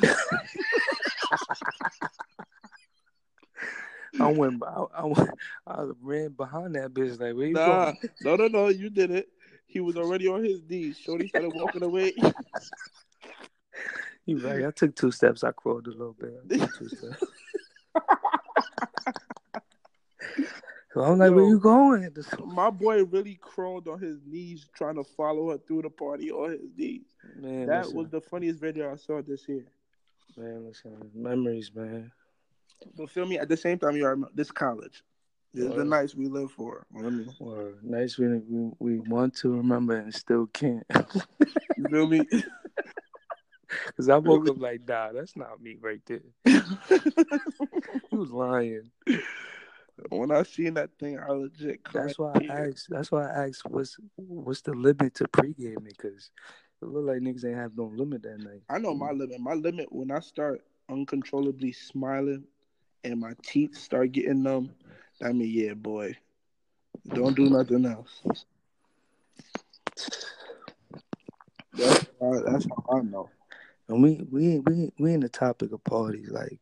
I 4.21 4.33
went, 4.33 4.63
I, 4.67 4.85
I 4.99 5.05
went, 5.05 5.31
I 5.67 5.85
ran 6.01 6.31
behind 6.31 6.75
that 6.75 6.95
bitch. 6.95 7.21
Like, 7.21 7.35
where 7.35 7.47
you 7.47 7.55
Nah, 7.55 7.93
going? 7.93 8.11
no, 8.21 8.37
no, 8.37 8.47
no, 8.49 8.69
you 8.69 8.91
did 8.91 9.11
it. 9.11 9.29
He 9.67 9.81
was 9.81 9.97
already 9.97 10.29
on 10.29 10.45
his 10.45 10.63
knees. 10.69 10.99
Shorty 10.99 11.29
started 11.29 11.51
walking 11.51 11.83
away. 11.83 12.15
You 14.29 14.39
right? 14.39 14.65
I 14.65 14.73
took 14.73 14.97
two 14.97 15.13
steps. 15.13 15.45
I 15.45 15.53
crawled 15.53 15.87
a 15.87 15.91
little 15.91 16.17
bit. 16.19 16.61
Two 16.75 16.89
steps. 16.89 17.25
so 20.97 21.03
I'm 21.03 21.19
like, 21.19 21.31
where 21.31 21.45
you 21.45 21.59
going? 21.59 22.11
My 22.47 22.71
boy 22.71 23.05
really 23.05 23.35
crawled 23.35 23.87
on 23.87 24.01
his 24.01 24.17
knees 24.25 24.67
trying 24.75 24.95
to 24.95 25.05
follow 25.05 25.51
her 25.51 25.59
through 25.59 25.83
the 25.83 25.91
party 25.91 26.31
on 26.31 26.53
his 26.53 26.71
knees. 26.75 27.05
Man, 27.39 27.67
That 27.67 27.85
listen, 27.85 27.99
was 27.99 28.09
the 28.09 28.23
funniest 28.23 28.59
video 28.61 28.91
I 28.91 28.97
saw 28.97 29.21
this 29.21 29.47
year. 29.47 29.67
man, 30.39 30.65
listen, 30.67 31.11
memories, 31.15 31.71
man. 31.75 32.11
But 32.97 33.11
feel 33.11 33.27
me, 33.27 33.39
at 33.39 33.51
the 33.51 33.59
same 33.59 33.79
time, 33.79 33.95
you 33.97 34.07
are 34.07 34.17
this 34.35 34.51
college. 34.51 35.03
This 35.53 35.67
is 35.67 35.75
the 35.75 35.85
nights 35.85 36.15
we 36.15 36.29
live 36.29 36.51
for. 36.53 36.87
You 36.95 37.03
know 37.03 37.09
what 37.09 37.13
I 37.13 37.17
mean? 37.17 37.35
Or 37.41 37.75
nice 37.83 38.17
we, 38.17 38.29
we 38.29 38.71
we 38.79 38.99
want 39.01 39.37
to 39.37 39.55
remember 39.55 39.97
and 39.97 40.15
still 40.15 40.47
can't. 40.47 40.87
You 41.77 41.89
feel 41.91 42.07
me? 42.07 42.27
Cause 43.99 44.09
I 44.09 44.17
woke 44.17 44.49
up 44.49 44.59
like, 44.59 44.89
nah, 44.89 45.13
that's 45.13 45.37
not 45.37 45.61
me 45.61 45.77
right 45.79 46.01
there. 46.07 46.23
You 48.11 48.19
was 48.19 48.31
lying. 48.31 48.91
When 50.11 50.31
I 50.31 50.43
seen 50.43 50.75
that 50.75 50.91
thing, 50.99 51.19
I 51.19 51.31
legit 51.33 51.83
cried. 51.85 52.09
That's 52.09 52.19
why 52.19 52.33
I 52.35 52.69
asked. 52.69 52.89
That's 52.91 53.11
why 53.11 53.31
I 53.31 53.47
asked, 53.47 53.63
what's 53.67 53.97
what's 54.17 54.63
the 54.63 54.73
limit 54.73 55.15
to 55.15 55.25
pregame? 55.25 55.85
Because 55.85 56.31
it 56.83 56.87
look 56.87 57.07
like 57.07 57.19
niggas 57.19 57.45
ain't 57.45 57.57
have 57.57 57.77
no 57.77 57.85
limit 57.85 58.23
that 58.23 58.39
night. 58.39 58.63
I 58.69 58.79
know 58.79 58.95
my 58.95 59.11
limit. 59.11 59.41
My 59.41 59.55
limit 59.55 59.91
when 59.91 60.11
I 60.11 60.21
start 60.21 60.63
uncontrollably 60.91 61.73
smiling 61.73 62.45
and 63.05 63.21
my 63.21 63.33
teeth 63.43 63.77
start 63.77 64.13
getting 64.13 64.43
numb, 64.43 64.71
that 65.21 65.35
mean 65.35 65.51
yeah, 65.51 65.75
boy. 65.75 66.17
Don't 67.09 67.37
do 67.37 67.49
nothing 67.49 67.87
else. 67.87 68.23
That's 71.73 72.07
how, 72.21 72.43
that's 72.45 72.67
how 72.67 72.97
I 72.97 73.01
know. 73.01 73.31
And 73.89 74.03
we 74.03 74.27
we 74.31 74.59
we 74.59 74.93
we 74.99 75.15
in 75.15 75.21
the 75.21 75.29
topic 75.29 75.73
of 75.73 75.83
parties, 75.85 76.31
like 76.31 76.59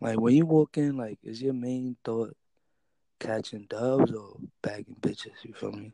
like 0.00 0.18
when 0.18 0.34
you 0.34 0.46
walk 0.46 0.78
in, 0.78 0.96
like 0.96 1.18
is 1.22 1.42
your 1.42 1.52
main 1.52 1.96
thought 2.04 2.34
catching 3.20 3.66
dubs 3.68 4.12
or 4.12 4.36
bagging 4.62 4.96
bitches? 5.00 5.32
You 5.44 5.52
feel 5.54 5.72
me? 5.72 5.92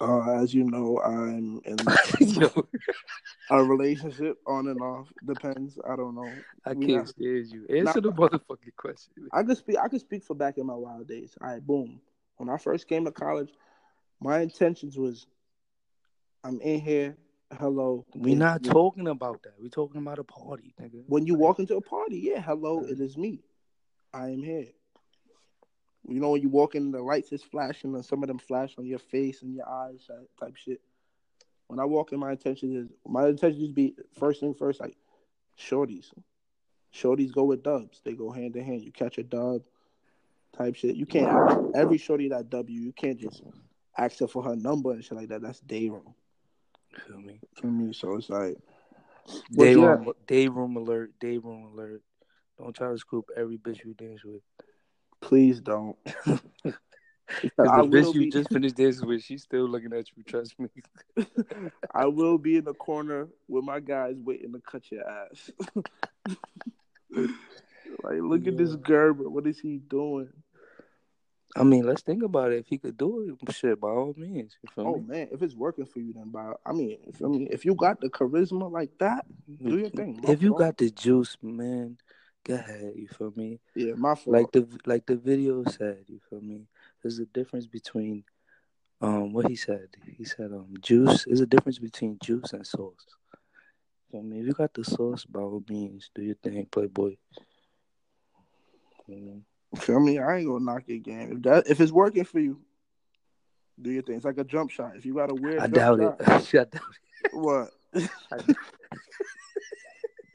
Uh, 0.00 0.42
as 0.42 0.52
you 0.52 0.64
know, 0.64 0.98
I'm 1.00 1.60
in 1.64 1.78
a 3.50 3.62
relationship 3.64 4.36
on 4.46 4.66
and 4.66 4.80
off. 4.82 5.06
Depends. 5.24 5.78
I 5.88 5.94
don't 5.94 6.16
know. 6.16 6.28
I 6.66 6.72
We 6.72 6.86
can't 6.86 6.98
not- 6.98 7.08
stand 7.10 7.46
you. 7.46 7.66
Answer 7.70 8.00
the 8.00 8.10
motherfucking 8.12 8.74
question. 8.76 9.12
I 9.32 9.44
could 9.44 9.56
speak. 9.56 9.76
I 9.78 9.86
could 9.88 10.00
speak 10.00 10.24
for 10.24 10.34
back 10.34 10.58
in 10.58 10.66
my 10.66 10.74
wild 10.74 11.06
days. 11.06 11.36
All 11.40 11.46
right, 11.48 11.64
boom. 11.64 12.00
When 12.38 12.48
I 12.50 12.56
first 12.58 12.88
came 12.88 13.04
to 13.04 13.12
college, 13.12 13.50
my 14.20 14.40
intentions 14.40 14.98
was, 14.98 15.26
I'm 16.42 16.60
in 16.60 16.80
here. 16.80 17.16
Hello. 17.58 18.04
We 18.16 18.32
it's 18.32 18.38
not 18.40 18.62
me. 18.62 18.70
talking 18.70 19.06
about 19.06 19.42
that. 19.44 19.52
We're 19.60 19.68
talking 19.68 20.00
about 20.00 20.18
a 20.18 20.24
party, 20.24 20.74
nigga. 20.82 21.04
When 21.06 21.24
you 21.24 21.36
walk 21.36 21.60
into 21.60 21.76
a 21.76 21.80
party, 21.80 22.18
yeah, 22.18 22.40
hello, 22.40 22.80
it 22.84 22.98
is 22.98 23.16
me. 23.16 23.44
I 24.12 24.30
am 24.30 24.42
here. 24.42 24.66
You 26.08 26.20
know 26.20 26.30
when 26.30 26.42
you 26.42 26.48
walk 26.48 26.74
in, 26.74 26.90
the 26.90 27.02
lights 27.02 27.32
is 27.32 27.42
flashing, 27.42 27.94
and 27.94 28.04
some 28.04 28.22
of 28.22 28.28
them 28.28 28.38
flash 28.38 28.74
on 28.78 28.86
your 28.86 28.98
face 28.98 29.42
and 29.42 29.54
your 29.54 29.68
eyes, 29.68 30.06
that 30.08 30.26
type 30.38 30.56
shit. 30.56 30.80
When 31.68 31.80
I 31.80 31.84
walk 31.84 32.12
in, 32.12 32.20
my 32.20 32.32
intention 32.32 32.76
is 32.76 32.88
my 33.06 33.26
intention 33.28 33.62
is 33.62 33.70
be 33.70 33.94
first 34.18 34.40
thing 34.40 34.54
first, 34.54 34.80
like 34.80 34.96
shorties. 35.58 36.06
Shorties 36.94 37.32
go 37.32 37.44
with 37.44 37.62
dubs. 37.62 38.00
They 38.04 38.12
go 38.12 38.30
hand 38.30 38.56
in 38.56 38.64
hand. 38.64 38.82
You 38.82 38.92
catch 38.92 39.18
a 39.18 39.22
dub, 39.22 39.62
type 40.56 40.76
shit. 40.76 40.96
You 40.96 41.06
can't 41.06 41.74
every 41.74 41.98
shorty 41.98 42.28
that 42.28 42.50
W. 42.50 42.80
You 42.80 42.92
can't 42.92 43.18
just 43.18 43.42
ask 43.96 44.18
her 44.20 44.28
for 44.28 44.42
her 44.42 44.56
number 44.56 44.92
and 44.92 45.02
shit 45.02 45.16
like 45.16 45.28
that. 45.28 45.42
That's 45.42 45.60
day 45.60 45.88
room. 45.88 46.14
Feel 47.06 47.18
me? 47.18 47.40
For 47.54 47.66
me, 47.66 47.92
so 47.92 48.14
it's 48.16 48.30
like 48.30 48.58
Day 49.52 49.74
room, 49.74 50.12
day 50.26 50.48
room 50.48 50.76
alert. 50.76 51.12
Day 51.18 51.38
room 51.38 51.72
alert. 51.72 52.02
Don't 52.58 52.74
try 52.74 52.90
to 52.90 52.98
scoop 52.98 53.30
every 53.36 53.58
bitch 53.58 53.84
you 53.84 53.94
dance 53.94 54.24
with. 54.24 54.42
Please 55.24 55.60
don't. 55.60 55.96
I 56.26 56.36
the 57.56 57.88
bitch 57.88 58.14
you 58.14 58.20
be- 58.20 58.30
just 58.30 58.50
finished 58.50 58.76
dancing 58.76 59.08
with, 59.08 59.22
she's 59.22 59.42
still 59.42 59.66
looking 59.66 59.92
at 59.94 60.06
you. 60.14 60.22
Trust 60.24 60.54
me. 60.58 60.68
I 61.94 62.06
will 62.06 62.36
be 62.38 62.56
in 62.58 62.64
the 62.64 62.74
corner 62.74 63.28
with 63.48 63.64
my 63.64 63.80
guys 63.80 64.16
waiting 64.18 64.52
to 64.52 64.60
cut 64.60 64.82
your 64.92 65.08
ass. 65.08 65.50
like, 67.10 68.20
look 68.20 68.46
at 68.46 68.58
this 68.58 68.70
Yeah. 68.72 68.76
Gerber. 68.82 69.28
What 69.30 69.46
is 69.46 69.58
he 69.58 69.78
doing? 69.78 70.28
I 71.56 71.62
mean, 71.62 71.86
let's 71.86 72.02
think 72.02 72.22
about 72.22 72.52
it. 72.52 72.58
If 72.58 72.66
he 72.66 72.78
could 72.78 72.96
do 72.96 73.38
it, 73.40 73.54
shit, 73.54 73.80
by 73.80 73.88
all 73.88 74.14
means. 74.16 74.56
Oh 74.76 74.96
me? 74.96 75.04
man, 75.06 75.28
if 75.30 75.40
it's 75.40 75.54
working 75.54 75.86
for 75.86 76.00
you, 76.00 76.12
then 76.12 76.30
by 76.30 76.52
I 76.66 76.72
mean, 76.72 76.98
if 77.06 77.22
I 77.22 77.28
mean, 77.28 77.48
if 77.50 77.64
you 77.64 77.74
got 77.76 78.00
the 78.00 78.10
charisma 78.10 78.70
like 78.70 78.90
that, 78.98 79.24
do 79.62 79.78
your 79.78 79.90
thing. 79.90 80.20
If 80.24 80.42
you 80.42 80.54
got 80.58 80.76
the 80.76 80.90
juice, 80.90 81.36
man, 81.40 81.96
go 82.44 82.54
ahead. 82.54 82.92
You 82.94 83.08
feel 83.08 83.32
me? 83.36 83.60
yeah, 83.74 83.94
my 83.96 84.14
fault. 84.14 84.36
Like 84.36 84.52
the 84.52 84.66
like 84.86 85.06
the 85.06 85.16
video 85.16 85.64
said. 85.64 86.04
You 86.06 86.20
feel 86.30 86.40
me? 86.40 86.66
There's 87.02 87.18
a 87.18 87.26
difference 87.26 87.66
between 87.66 88.24
um 89.00 89.32
what 89.32 89.48
he 89.48 89.56
said. 89.56 89.88
He 90.16 90.24
said 90.24 90.52
um 90.52 90.74
juice. 90.80 91.24
There's 91.24 91.40
a 91.40 91.46
difference 91.46 91.78
between 91.78 92.18
juice 92.22 92.52
and 92.52 92.66
sauce. 92.66 93.06
You 94.12 94.20
Feel 94.20 94.22
me? 94.22 94.40
If 94.40 94.46
you 94.46 94.52
got 94.52 94.74
the 94.74 94.84
sauce, 94.84 95.24
by 95.24 95.40
all 95.40 95.64
means, 95.68 96.10
do 96.14 96.22
your 96.22 96.36
thing, 96.36 96.66
Playboy. 96.70 97.16
You 99.06 99.20
know? 99.20 99.80
Feel 99.80 100.00
me? 100.00 100.18
I 100.18 100.36
ain't 100.36 100.46
gonna 100.46 100.64
knock 100.64 100.84
your 100.86 100.98
game. 100.98 101.32
If 101.32 101.42
that 101.42 101.68
if 101.68 101.80
it's 101.80 101.92
working 101.92 102.24
for 102.24 102.38
you, 102.38 102.60
do 103.80 103.90
your 103.90 104.02
thing. 104.02 104.16
It's 104.16 104.24
like 104.24 104.38
a 104.38 104.44
jump 104.44 104.70
shot. 104.70 104.92
If 104.96 105.04
you 105.04 105.14
got 105.14 105.30
a 105.30 105.34
weird, 105.34 105.60
I 105.62 105.66
doubt 105.66 105.98
shot, 105.98 106.20
it. 106.20 106.50
I 106.54 106.64
doubt 106.64 106.82
What? 107.32 107.70
I- 107.94 108.54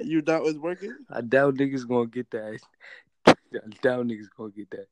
you 0.10 0.22
doubt 0.22 0.45
it's 0.45 0.58
working? 0.58 0.95
I 1.10 1.22
doubt 1.22 1.56
niggas 1.56 1.88
gonna 1.88 2.08
get 2.08 2.30
that. 2.32 2.60
I 3.28 3.34
doubt 3.82 4.06
niggas 4.08 4.28
gonna 4.36 4.52
get 4.52 4.69
that. 4.72 4.88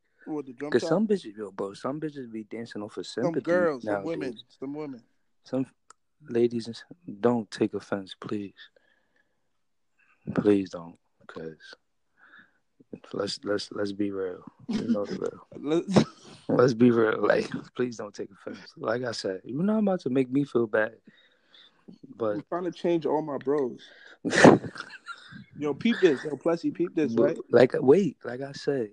Cause 0.72 0.82
some 0.90 1.08
bitches, 1.08 1.38
yo, 1.38 1.52
bro, 1.52 1.74
some 1.74 2.00
bitches 2.02 2.30
be 2.32 2.44
dancing 2.44 2.82
off 2.82 2.98
of 2.98 3.06
some 3.08 3.24
sympathy. 3.24 3.44
girls, 3.46 3.84
some 3.84 4.04
women, 4.04 4.38
some 4.60 4.74
women. 4.74 5.02
Some 5.46 5.66
ladies, 6.28 6.84
don't 7.22 7.50
take 7.50 7.74
offense, 7.74 8.14
please. 8.20 8.54
Please 10.36 10.70
don't, 10.72 10.98
cause 11.28 11.56
let's 13.14 13.40
let's 13.46 13.72
let's 13.72 13.94
be 13.94 14.12
real. 14.12 14.44
You 14.68 14.88
know 14.90 15.06
real. 15.06 15.48
Let's- 15.58 16.06
Let's 16.50 16.74
be 16.74 16.92
real. 16.92 17.26
Like, 17.28 17.50
please 17.76 17.98
don't 17.98 18.14
take 18.14 18.30
offense. 18.32 18.72
Like 18.78 19.04
I 19.04 19.12
said, 19.12 19.42
you're 19.44 19.62
not 19.64 19.80
about 19.80 20.00
to 20.02 20.10
make 20.10 20.30
me 20.32 20.46
feel 20.46 20.66
bad, 20.66 20.94
but 22.16 22.36
I'm 22.36 22.44
trying 22.48 22.64
to 22.64 22.72
change 22.72 23.06
all 23.06 23.22
my 23.22 23.38
bros. 23.38 23.82
Yo, 25.58 25.74
peep 25.74 25.96
this. 26.02 26.24
Yo, 26.24 26.36
Plessy, 26.36 26.72
peep 26.72 26.96
this, 26.96 27.13
right? 27.16 27.38
Like, 27.50 27.76
wait, 27.80 28.18
like 28.24 28.42
I 28.42 28.52
said, 28.52 28.92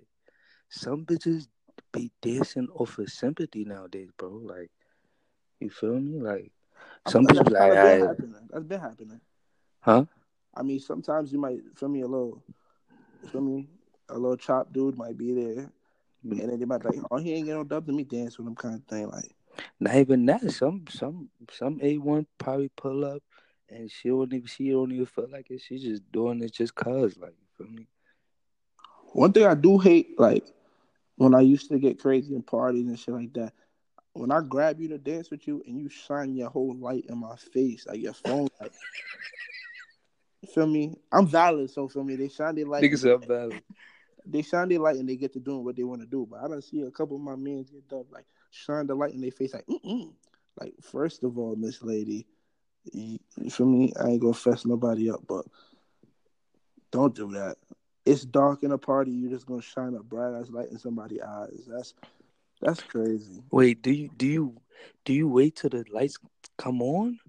some 0.69 1.05
bitches 1.05 1.47
be 1.91 2.11
dancing 2.21 2.67
off 2.75 2.97
of 2.97 3.09
sympathy 3.09 3.65
nowadays, 3.65 4.09
bro. 4.17 4.29
Like, 4.29 4.71
you 5.59 5.69
feel 5.69 5.99
me? 5.99 6.19
Like, 6.19 6.51
some 7.07 7.23
that's 7.23 7.37
like, 7.37 7.47
kinda 7.47 7.75
been 7.75 8.07
happening. 8.07 8.49
That's 8.49 8.65
been 8.65 8.79
happening. 8.79 9.21
huh? 9.81 10.05
I 10.55 10.63
mean, 10.63 10.79
sometimes 10.79 11.31
you 11.31 11.39
might 11.39 11.59
feel 11.75 11.89
me 11.89 12.01
a 12.01 12.07
little, 12.07 12.43
feel 13.31 13.41
me, 13.41 13.67
a 14.09 14.17
little 14.17 14.37
chop 14.37 14.71
dude 14.73 14.97
might 14.97 15.17
be 15.17 15.33
there, 15.33 15.71
mm. 16.25 16.39
and 16.39 16.49
then 16.49 16.59
they 16.59 16.65
might 16.65 16.81
be 16.81 16.89
like, 16.89 17.07
oh, 17.11 17.17
he 17.17 17.33
ain't 17.33 17.45
getting 17.45 17.61
no 17.61 17.63
dubs, 17.63 17.87
let 17.87 17.95
me 17.95 18.03
dance 18.03 18.37
with 18.37 18.47
him, 18.47 18.55
kind 18.55 18.75
of 18.75 18.83
thing. 18.85 19.07
Like, 19.07 19.31
Not 19.79 19.95
even 19.95 20.25
that. 20.27 20.51
Some, 20.51 20.85
some, 20.89 21.29
some 21.51 21.79
A 21.81 21.97
one 21.97 22.25
probably 22.37 22.69
pull 22.75 23.05
up, 23.05 23.21
and 23.69 23.89
she 23.89 24.09
don't 24.09 24.33
even, 24.33 24.47
she 24.47 24.71
don't 24.71 24.91
even 24.91 25.05
feel 25.05 25.27
like 25.31 25.49
it. 25.51 25.61
She's 25.61 25.83
just 25.83 26.11
doing 26.11 26.41
it 26.41 26.53
just 26.53 26.75
cause, 26.75 27.17
like, 27.17 27.33
you 27.39 27.65
feel 27.65 27.73
me? 27.73 27.87
one 29.13 29.31
thing 29.31 29.45
I 29.45 29.55
do 29.55 29.77
hate, 29.77 30.19
like, 30.19 30.45
when 31.15 31.33
I 31.33 31.39
used 31.39 31.69
to 31.69 31.79
get 31.79 31.99
crazy 31.99 32.35
in 32.35 32.43
parties 32.43 32.87
and 32.87 32.99
shit 32.99 33.13
like 33.13 33.33
that, 33.33 33.53
when 34.13 34.31
I 34.31 34.41
grab 34.41 34.79
you 34.79 34.89
to 34.89 34.97
dance 34.97 35.31
with 35.31 35.47
you 35.47 35.63
and 35.65 35.79
you 35.79 35.89
shine 35.89 36.35
your 36.35 36.49
whole 36.49 36.75
light 36.75 37.05
in 37.07 37.17
my 37.17 37.35
face, 37.35 37.85
like 37.87 38.01
your 38.01 38.13
phone 38.13 38.47
light. 38.59 38.71
You 40.41 40.49
feel 40.53 40.67
me? 40.67 40.95
I'm 41.11 41.27
valid, 41.27 41.69
so 41.69 41.87
feel 41.87 42.03
me. 42.03 42.15
They 42.15 42.29
shine 42.29 42.55
their 42.55 42.65
light. 42.65 42.83
Niggas 42.83 43.09
up 43.09 43.25
valid. 43.25 43.61
they 44.25 44.41
shine 44.41 44.69
their 44.69 44.79
light 44.79 44.97
and 44.97 45.07
they 45.07 45.15
get 45.15 45.33
to 45.33 45.39
doing 45.39 45.63
what 45.63 45.75
they 45.75 45.83
want 45.83 46.01
to 46.01 46.07
do. 46.07 46.27
But 46.29 46.43
I 46.43 46.47
don't 46.47 46.63
see 46.63 46.81
a 46.81 46.91
couple 46.91 47.15
of 47.17 47.23
my 47.23 47.35
men 47.35 47.65
get 47.69 47.87
done 47.87 48.05
like 48.11 48.25
shine 48.51 48.87
the 48.87 48.95
light 48.95 49.13
in 49.13 49.21
their 49.21 49.31
face, 49.31 49.53
like, 49.53 49.67
mm 49.67 50.11
like 50.57 50.73
first 50.81 51.23
of 51.25 51.37
all, 51.37 51.55
Miss 51.57 51.83
Lady, 51.83 52.25
you, 52.93 53.19
you 53.41 53.65
me? 53.65 53.93
I 53.99 54.09
ain't 54.09 54.21
gonna 54.21 54.33
fess 54.33 54.65
nobody 54.65 55.09
up, 55.09 55.21
but 55.27 55.45
don't 56.91 57.15
do 57.15 57.31
that. 57.33 57.57
It's 58.05 58.23
dark 58.23 58.63
in 58.63 58.71
a 58.71 58.77
party. 58.77 59.11
You're 59.11 59.31
just 59.31 59.45
gonna 59.45 59.61
shine 59.61 59.95
a 59.95 60.03
bright 60.03 60.39
ass 60.39 60.49
light 60.49 60.69
in 60.69 60.77
somebody's 60.77 61.21
eyes. 61.21 61.67
That's 61.67 61.93
that's 62.61 62.81
crazy. 62.81 63.43
Wait, 63.51 63.81
do 63.81 63.91
you 63.91 64.09
do 64.17 64.27
you 64.27 64.55
do 65.03 65.13
you 65.13 65.27
wait 65.27 65.55
till 65.55 65.69
the 65.69 65.85
lights 65.91 66.17
come 66.57 66.81
on 66.81 67.19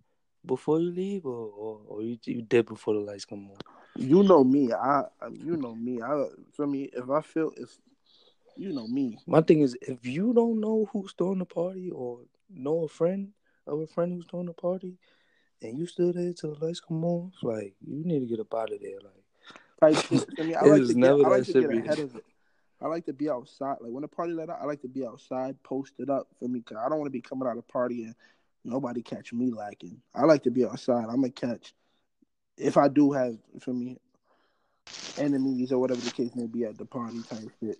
before 0.44 0.80
you 0.80 0.90
leave, 0.90 1.26
or 1.26 1.48
or, 1.48 1.80
or 1.88 2.02
you 2.02 2.18
you 2.24 2.42
did 2.42 2.66
before 2.66 2.94
the 2.94 3.00
lights 3.00 3.24
come 3.24 3.48
on? 3.50 3.56
You 3.96 4.22
know 4.22 4.44
me. 4.44 4.72
I, 4.72 5.04
I 5.20 5.28
you 5.32 5.56
know 5.56 5.74
me. 5.74 6.00
I 6.02 6.26
for 6.52 6.66
me, 6.66 6.90
if 6.92 7.08
I 7.10 7.22
feel 7.22 7.52
if 7.56 7.76
you 8.56 8.72
know 8.72 8.86
me. 8.86 9.18
My 9.26 9.40
thing 9.40 9.60
is, 9.60 9.76
if 9.82 10.04
you 10.06 10.32
don't 10.32 10.60
know 10.60 10.88
who's 10.92 11.12
throwing 11.12 11.38
the 11.38 11.44
party 11.44 11.90
or 11.90 12.20
know 12.50 12.84
a 12.84 12.88
friend 12.88 13.32
of 13.66 13.80
a 13.80 13.86
friend 13.86 14.12
who's 14.12 14.26
throwing 14.26 14.46
the 14.46 14.52
party, 14.52 14.98
and 15.62 15.78
you 15.78 15.86
still 15.86 16.12
there 16.12 16.32
till 16.32 16.54
the 16.54 16.64
lights 16.64 16.80
come 16.80 17.04
on, 17.04 17.32
like 17.42 17.74
you 17.86 18.04
need 18.04 18.20
to 18.20 18.26
get 18.26 18.40
up 18.40 18.54
out 18.54 18.72
of 18.72 18.80
there. 18.80 18.98
Like, 19.80 19.96
shit. 20.06 20.28
I 20.38 20.42
mean, 20.42 20.56
I 20.60 20.64
like 20.66 20.86
to 20.86 20.94
get, 20.94 21.10
I 21.10 21.14
like 21.14 21.44
to 21.44 21.52
get 21.52 21.70
ahead 21.70 21.98
of 21.98 22.16
it. 22.16 22.24
I 22.80 22.86
like 22.88 23.06
to 23.06 23.12
be 23.12 23.30
outside. 23.30 23.76
Like 23.80 23.92
when 23.92 24.02
the 24.02 24.08
party 24.08 24.32
let 24.32 24.50
out, 24.50 24.58
I 24.60 24.66
like 24.66 24.82
to 24.82 24.88
be 24.88 25.06
outside, 25.06 25.56
posted 25.62 26.10
up 26.10 26.28
for 26.38 26.48
me, 26.48 26.60
cause 26.60 26.78
I 26.78 26.88
don't 26.88 26.98
want 26.98 27.06
to 27.06 27.18
be 27.18 27.22
coming 27.22 27.48
out 27.48 27.56
of 27.56 27.66
party 27.68 28.04
and 28.04 28.14
nobody 28.64 29.02
catch 29.02 29.32
me 29.32 29.50
lacking. 29.50 30.00
I 30.14 30.24
like 30.24 30.42
to 30.42 30.50
be 30.50 30.64
outside. 30.64 31.04
I'm 31.04 31.22
gonna 31.22 31.30
catch 31.30 31.72
if 32.58 32.76
I 32.76 32.88
do 32.88 33.12
have 33.12 33.36
for 33.60 33.72
me 33.72 33.98
enemies 35.18 35.72
or 35.72 35.78
whatever 35.78 36.00
the 36.00 36.10
case 36.10 36.34
may 36.34 36.46
be 36.46 36.64
at 36.64 36.78
the 36.78 36.84
party 36.84 37.22
type 37.22 37.50
shit. 37.60 37.78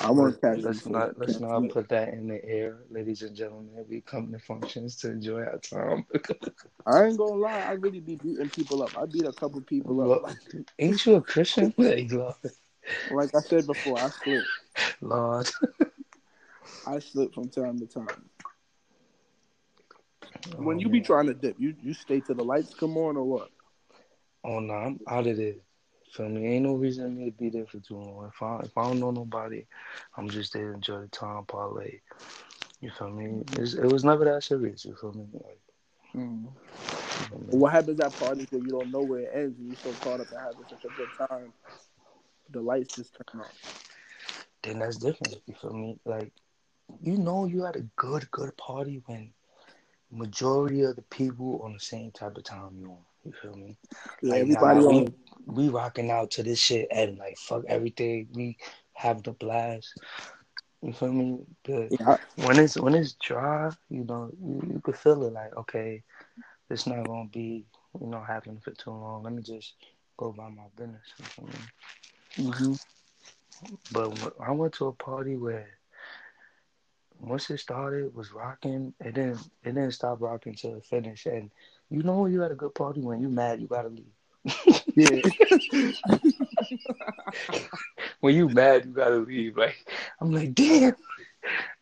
I 0.00 0.10
want 0.10 0.34
to 0.34 0.40
catch. 0.40 0.58
Let's 0.58 0.86
not 0.86 1.18
let's 1.18 1.40
not 1.40 1.68
put 1.70 1.88
that 1.88 2.12
in 2.12 2.28
the 2.28 2.44
air, 2.44 2.78
ladies 2.90 3.22
and 3.22 3.34
gentlemen. 3.34 3.84
We 3.88 4.00
come 4.00 4.32
to 4.32 4.38
functions 4.38 4.96
to 4.96 5.10
enjoy 5.10 5.42
our 5.42 5.58
time. 5.58 6.06
I 6.86 7.04
ain't 7.04 7.16
gonna 7.16 7.34
lie, 7.34 7.60
I 7.60 7.72
really 7.72 8.00
be 8.00 8.16
beating 8.16 8.50
people 8.50 8.82
up. 8.82 8.96
I 8.96 9.06
beat 9.06 9.24
a 9.24 9.32
couple 9.32 9.60
people 9.62 10.12
up. 10.12 10.30
ain't 10.78 11.04
you 11.06 11.16
a 11.16 11.22
Christian? 11.22 11.72
like 11.78 13.34
I 13.34 13.40
said 13.40 13.66
before, 13.66 13.98
I 13.98 14.10
slip. 14.10 14.44
Lord. 15.00 15.50
I 16.86 16.98
slip 16.98 17.34
from 17.34 17.48
time 17.48 17.78
to 17.78 17.86
time. 17.86 18.28
When 20.56 20.76
oh, 20.76 20.80
you 20.80 20.88
be 20.88 21.00
trying 21.00 21.26
to 21.26 21.34
dip, 21.34 21.56
you 21.58 21.74
you 21.82 21.94
stay 21.94 22.20
till 22.20 22.34
the 22.34 22.44
lights 22.44 22.74
come 22.74 22.96
on 22.96 23.16
or 23.16 23.24
what? 23.24 23.48
Oh 24.44 24.60
no, 24.60 24.74
I'm 24.74 25.00
out 25.08 25.26
of 25.26 25.36
there. 25.38 25.54
Feel 26.14 26.28
me? 26.28 26.46
Ain't 26.46 26.64
no 26.64 26.74
reason 26.74 27.04
for 27.04 27.10
me 27.10 27.24
to 27.24 27.36
be 27.36 27.50
there 27.50 27.66
for 27.66 27.80
too 27.80 27.96
long. 27.96 28.30
If 28.32 28.40
I 28.40 28.60
if 28.60 28.78
I 28.78 28.84
don't 28.84 29.00
know 29.00 29.10
nobody, 29.10 29.66
I'm 30.16 30.28
just 30.28 30.52
there 30.52 30.68
to 30.68 30.74
enjoy 30.74 31.00
the 31.00 31.08
time, 31.08 31.44
parlay. 31.44 32.00
You 32.80 32.92
feel 32.96 33.10
me? 33.10 33.42
It's, 33.54 33.74
it 33.74 33.90
was 33.90 34.04
never 34.04 34.24
that 34.26 34.44
serious. 34.44 34.84
You 34.84 34.94
feel 34.94 35.12
me? 35.12 35.26
Like, 35.32 35.60
mm. 36.14 36.46
What 37.50 37.72
happens 37.72 37.98
at 37.98 38.12
parties 38.12 38.46
where 38.50 38.62
you 38.62 38.68
don't 38.68 38.92
know 38.92 39.02
where 39.02 39.20
it 39.20 39.30
ends 39.34 39.58
and 39.58 39.66
you're 39.68 39.76
so 39.76 39.90
caught 40.04 40.20
up 40.20 40.30
in 40.30 40.38
having 40.38 40.64
such 40.70 40.84
a 40.84 40.96
good 40.96 41.28
time? 41.28 41.52
The 42.50 42.60
lights 42.60 42.94
just 42.94 43.14
turn 43.14 43.40
off. 43.40 43.84
Then 44.62 44.78
that's 44.78 44.98
different. 44.98 45.36
You 45.46 45.54
feel 45.60 45.72
me? 45.72 45.98
Like, 46.04 46.30
you 47.02 47.16
know, 47.16 47.46
you 47.46 47.64
had 47.64 47.74
a 47.74 47.86
good, 47.96 48.30
good 48.30 48.56
party 48.56 49.02
when 49.06 49.30
majority 50.12 50.82
of 50.82 50.94
the 50.94 51.02
people 51.02 51.60
on 51.64 51.72
the 51.72 51.80
same 51.80 52.12
type 52.12 52.36
of 52.36 52.44
time 52.44 52.76
you 52.78 52.90
on. 52.90 52.98
You 53.24 53.32
feel 53.40 53.56
me? 53.56 53.76
Yeah, 54.22 54.32
like, 54.32 54.40
everybody 54.42 54.80
nah, 54.80 55.06
we, 55.46 55.68
rocking 55.68 56.10
out 56.10 56.30
to 56.32 56.42
this 56.42 56.58
shit 56.58 56.88
and 56.90 57.18
like 57.18 57.36
fuck 57.38 57.64
everything. 57.68 58.28
We 58.32 58.56
have 58.94 59.22
the 59.22 59.32
blast. 59.32 59.94
You 60.82 60.92
feel 60.92 61.12
me? 61.12 61.38
But 61.64 61.88
yeah. 61.98 62.16
when 62.36 62.58
it's 62.58 62.76
when 62.76 62.94
it's 62.94 63.14
dry, 63.14 63.70
you 63.88 64.04
know, 64.04 64.30
you, 64.42 64.62
you 64.74 64.80
could 64.82 64.96
feel 64.96 65.22
it 65.24 65.32
like, 65.32 65.56
okay, 65.56 66.02
it's 66.70 66.86
not 66.86 67.06
gonna 67.06 67.28
be, 67.28 67.64
you 68.00 68.06
know, 68.06 68.20
happening 68.20 68.60
for 68.60 68.72
too 68.72 68.90
long. 68.90 69.22
Let 69.22 69.32
me 69.32 69.42
just 69.42 69.74
go 70.16 70.32
by 70.32 70.48
my 70.48 70.64
business. 70.76 71.02
You 71.18 71.24
feel 71.24 71.46
me? 71.46 72.50
Mm-hmm. 72.50 72.74
But 73.92 74.34
I 74.40 74.50
went 74.50 74.74
to 74.74 74.88
a 74.88 74.92
party 74.92 75.36
where 75.36 75.68
once 77.20 77.50
it 77.50 77.58
started, 77.58 78.14
was 78.14 78.32
rocking. 78.32 78.92
It 79.00 79.14
didn't 79.14 79.38
it 79.62 79.74
didn't 79.74 79.92
stop 79.92 80.20
rocking 80.20 80.54
till 80.54 80.76
it 80.76 80.84
finished. 80.84 81.26
And 81.26 81.50
you 81.90 82.02
know 82.02 82.26
you 82.26 82.40
had 82.40 82.52
a 82.52 82.56
good 82.56 82.74
party 82.74 83.00
when 83.00 83.20
you 83.20 83.28
mad, 83.28 83.60
you 83.60 83.66
gotta 83.66 83.88
leave. 83.88 84.04
Yeah. 84.94 85.22
when 88.20 88.34
you 88.34 88.48
mad, 88.48 88.84
you 88.84 88.92
gotta 88.92 89.16
leave. 89.16 89.56
Like 89.56 89.86
I'm 90.20 90.32
like, 90.32 90.54
damn, 90.54 90.96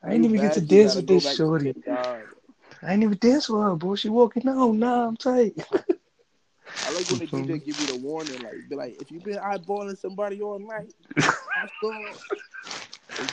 I 0.03 0.13
ain't 0.13 0.25
even 0.25 0.41
get 0.41 0.55
to 0.55 0.61
dance 0.61 0.95
with 0.95 1.07
this 1.07 1.35
shorty. 1.35 1.75
I 1.89 2.95
ain't 2.95 3.03
even 3.03 3.19
dance 3.19 3.49
with 3.49 3.63
her, 3.63 3.77
bro. 3.77 3.95
She 3.95 4.09
walking 4.09 4.49
out. 4.49 4.73
Nah, 4.73 5.09
I'm 5.09 5.17
tight. 5.17 5.55
I 6.85 6.91
like 6.91 7.09
when 7.11 7.19
the 7.21 7.27
DJ 7.27 7.65
give 7.65 7.81
you 7.81 7.87
the 7.87 7.97
warning, 7.97 8.43
like 8.43 8.55
be 8.69 8.77
like, 8.77 9.01
if 9.01 9.11
you 9.11 9.21
been 9.21 9.39
eyeballing 9.39 9.99
somebody 9.99 10.41
all 10.43 10.59
night, 10.59 10.93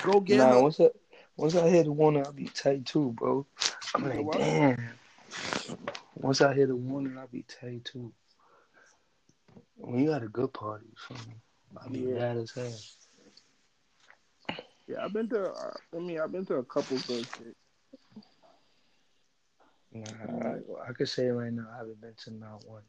go 0.04 0.20
get 0.20 0.38
nah, 0.38 0.62
Once 0.62 0.80
I, 0.80 0.90
once 1.38 1.56
I 1.56 1.68
hit 1.70 1.86
the 1.86 1.92
warning, 1.92 2.26
I'll 2.26 2.32
be 2.32 2.46
tight 2.46 2.86
too, 2.86 3.12
bro. 3.18 3.46
I'm 3.96 4.08
like, 4.08 4.32
damn. 4.38 4.90
Once 6.16 6.42
I 6.42 6.54
hit 6.54 6.68
the 6.68 6.76
warning, 6.76 7.18
I'll 7.18 7.28
be 7.28 7.44
tight 7.44 7.86
too. 7.86 8.12
When 9.80 10.04
you 10.04 10.12
had 10.12 10.24
a 10.24 10.28
good 10.28 10.54
party, 10.54 10.88
for 10.98 11.14
me, 11.14 11.36
I'll 11.82 11.90
be 11.90 12.00
yeah. 12.00 12.16
mad 12.16 12.38
as 12.38 12.52
hell. 12.52 12.76
Yeah, 14.88 15.06
I've 15.06 15.14
been 15.14 15.30
to. 15.30 15.52
Uh, 15.52 15.74
I 15.96 16.00
mean, 16.00 16.20
I've 16.20 16.32
been 16.32 16.46
to 16.48 16.56
a 16.56 16.64
couple 16.64 16.98
good 17.08 17.26
shit. 17.38 17.56
Nah, 19.92 20.50
I, 20.50 20.90
I 20.90 20.94
could 20.94 21.10
say 21.10 21.28
right 21.30 21.52
now 21.52 21.68
I 21.74 21.78
haven't 21.78 22.02
been 22.02 22.14
to 22.26 22.34
not 22.34 22.66
one. 22.66 22.84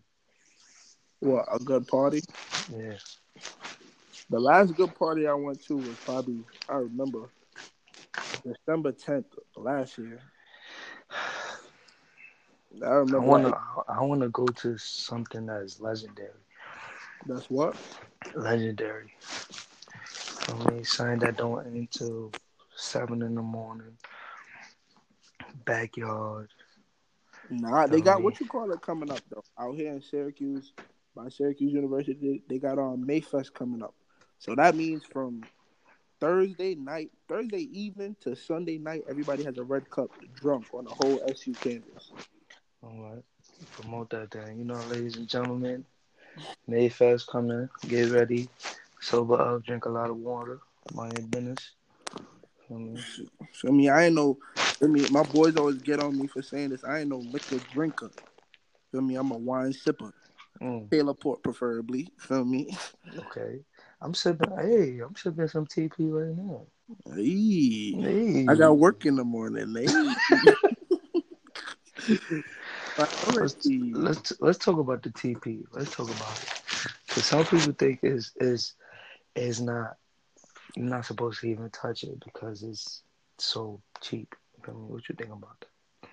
What 1.21 1.47
a 1.53 1.59
good 1.59 1.87
party? 1.87 2.23
Yeah. 2.71 2.97
The 4.29 4.41
last 4.41 4.75
good 4.75 4.95
party 4.95 5.27
I 5.27 5.35
went 5.35 5.65
to 5.67 5.77
was 5.77 5.97
probably 6.05 6.43
I 6.69 6.77
remember 6.77 7.31
December 8.45 8.93
tenth 8.93 9.27
last 9.57 9.97
year. 9.99 10.21
I 12.83 12.89
remember. 12.89 13.19
I 13.19 13.21
want 13.21 13.45
to. 13.45 13.59
I 13.89 14.03
want 14.03 14.21
to 14.23 14.29
go 14.31 14.47
to 14.47 14.77
something 14.79 15.47
that 15.47 15.63
is 15.63 15.81
legendary. 15.81 16.31
That's 17.27 17.51
what. 17.51 17.77
Legendary. 18.35 19.13
I 20.49 20.71
mean, 20.71 20.85
something 20.85 21.19
that 21.21 21.37
don't 21.37 21.67
end 21.67 21.77
until 21.77 22.33
seven 22.75 23.23
in 23.23 23.35
the 23.35 23.43
morning. 23.43 23.97
Backyard. 25.65 26.49
Nah, 27.51 27.87
they 27.87 28.01
got 28.01 28.23
what 28.23 28.39
you 28.41 28.47
call 28.47 28.71
it 28.71 28.81
coming 28.81 29.11
up 29.11 29.21
though. 29.29 29.43
Out 29.59 29.75
here 29.75 29.93
in 29.93 30.01
Syracuse, 30.01 30.73
by 31.15 31.29
Syracuse 31.29 31.73
University, 31.73 32.43
they 32.49 32.59
got 32.59 32.79
on 32.79 32.95
um, 32.95 33.05
Mayfest 33.07 33.53
coming 33.53 33.83
up. 33.83 33.95
So 34.39 34.55
that 34.55 34.75
means 34.75 35.05
from 35.05 35.43
Thursday 36.21 36.75
night, 36.75 37.11
Thursday 37.29 37.69
evening 37.73 38.17
to 38.21 38.37
Sunday 38.37 38.79
night, 38.79 39.03
everybody 39.09 39.43
has 39.45 39.59
a 39.59 39.65
red 39.65 39.89
cup 39.91 40.11
drunk 40.35 40.67
on 40.73 40.85
the 40.85 40.91
whole 40.91 41.21
SU 41.29 41.53
campus. 41.55 42.13
All 42.83 43.11
right. 43.11 43.23
Promote 43.73 44.11
that 44.11 44.31
thing. 44.31 44.59
You 44.59 44.65
know, 44.65 44.81
ladies 44.91 45.17
and 45.17 45.29
gentlemen, 45.29 45.85
Mayfest 46.69 47.27
coming. 47.27 47.69
Get 47.89 48.11
ready. 48.11 48.49
Sober 49.01 49.41
up. 49.41 49.65
Drink 49.65 49.87
a 49.87 49.91
lot 49.91 50.11
of 50.11 50.17
water. 50.17 50.61
Mind 50.95 51.19
your 51.19 51.27
business. 51.27 51.73
So, 52.69 53.69
I 53.69 53.73
mean, 53.73 53.91
I 53.91 54.07
ain't 54.07 54.15
no. 54.15 54.39
I 54.83 54.87
mean, 54.87 55.07
my 55.11 55.25
boys 55.25 55.57
always 55.57 55.79
get 55.79 56.01
on 56.01 56.19
me 56.19 56.29
for 56.29 56.43
saying 56.43 56.71
this. 56.71 56.85
I 56.85 57.01
ain't 57.01 57.09
no 57.09 57.19
liquor 57.19 57.59
drinker. 57.73 58.11
Feel 58.93 59.03
me? 59.03 59.17
I'm 59.17 59.33
a 59.33 59.37
wine 59.37 59.73
sipper. 59.73 60.13
Mm. 60.63 60.89
Taylor 60.91 61.15
Port, 61.15 61.43
preferably. 61.43 62.09
Feel 62.19 62.45
me? 62.45 62.77
Okay. 63.19 63.61
I'm 64.01 64.15
sipping. 64.15 64.51
Hey, 64.57 65.01
I'm 65.01 65.17
sipping 65.17 65.49
some 65.49 65.67
TP 65.67 66.11
right 66.11 66.37
now. 66.37 66.67
Hey, 67.15 67.93
hey. 67.93 68.47
I 68.49 68.55
got 68.55 68.79
work 68.79 69.05
in 69.05 69.17
the 69.17 69.25
morning. 69.25 69.75
Hey. 69.75 70.39
let's, 73.35 73.67
let's 73.67 74.33
let's 74.41 74.59
talk 74.59 74.79
about 74.79 75.03
the 75.03 75.11
TP. 75.11 75.65
Let's 75.73 75.91
talk 75.95 76.09
about 76.09 76.43
it. 76.43 76.63
Because 77.07 77.25
some 77.25 77.45
people 77.45 77.73
think 77.73 78.01
is 78.03 78.33
is 78.41 78.75
is 79.35 79.61
not 79.61 79.97
you're 80.77 80.87
not 80.87 81.07
supposed 81.07 81.41
to 81.41 81.49
even 81.49 81.71
touch 81.71 82.05
it 82.05 82.23
because 82.25 82.63
it's 82.63 83.03
so 83.39 83.81
cheap. 84.01 84.35
what 84.67 85.09
you 85.09 85.15
think 85.17 85.33
about 85.33 85.61
that? 85.61 86.09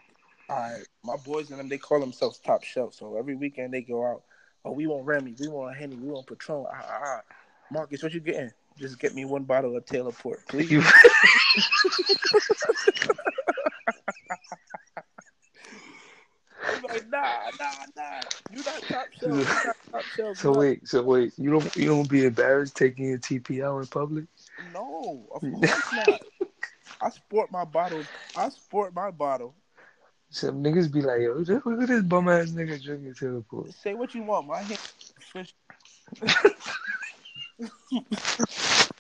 All 0.50 0.58
right, 0.58 0.88
my 1.04 1.18
boys 1.18 1.50
and 1.52 1.60
them 1.60 1.68
they 1.68 1.78
call 1.78 2.00
themselves 2.00 2.40
top 2.40 2.64
shelf. 2.64 2.94
So 2.94 3.18
every 3.18 3.36
weekend 3.36 3.74
they 3.74 3.82
go 3.82 4.06
out. 4.06 4.24
Oh, 4.66 4.72
we 4.72 4.88
want 4.88 5.06
Remy, 5.06 5.36
we 5.40 5.48
want 5.48 5.78
Henny, 5.78 5.96
we 5.96 6.10
want 6.10 6.28
Patron. 6.28 6.66
Ah, 6.72 6.86
ah, 6.88 7.00
ah. 7.04 7.22
Marcus, 7.72 8.02
what 8.02 8.14
you 8.14 8.20
getting? 8.20 8.52
Just 8.78 9.00
get 9.00 9.14
me 9.14 9.26
one 9.26 9.44
bottle 9.44 9.76
of 9.76 9.86
Taylor 9.86 10.12
Port, 10.12 10.40
please. 10.48 10.72
like, 16.98 17.10
nah, 17.10 17.52
nah, 17.60 17.86
nah. 17.96 18.22
You 18.52 18.64
not 18.64 18.82
top 18.88 19.08
shelf. 19.20 19.66
Not 19.66 19.76
top 19.92 20.06
shelf. 20.16 20.38
So 20.38 20.54
wait, 20.54 20.88
so 20.88 21.04
wait. 21.04 21.34
You 21.38 21.52
don't 21.52 21.76
you 21.76 21.86
don't 21.86 22.10
be 22.10 22.26
embarrassed 22.26 22.76
taking 22.76 23.14
a 23.14 23.18
TP 23.18 23.64
out 23.64 23.80
in 23.80 23.88
public? 23.88 24.26
No, 24.74 25.28
of 25.34 25.42
course 25.54 25.94
not. 25.94 26.22
I 27.02 27.10
sport 27.10 27.52
my 27.52 27.66
bottle. 27.66 28.04
I 28.36 28.50
sport 28.50 28.94
my 28.94 29.12
bottle. 29.12 29.54
Some 30.30 30.62
niggas 30.62 30.92
be 30.92 31.02
like, 31.02 31.22
yo, 31.22 31.34
look 31.34 31.82
at 31.82 31.88
this 31.88 32.04
bum 32.04 32.28
ass 32.28 32.52
nigga 32.52 32.84
drinking 32.84 33.14
Taylor 33.14 33.42
Port. 33.42 33.74
Say 33.74 33.94
what 33.94 34.14
you 34.14 34.24
want. 34.24 34.48
My 34.48 34.62
hand. 34.62 34.80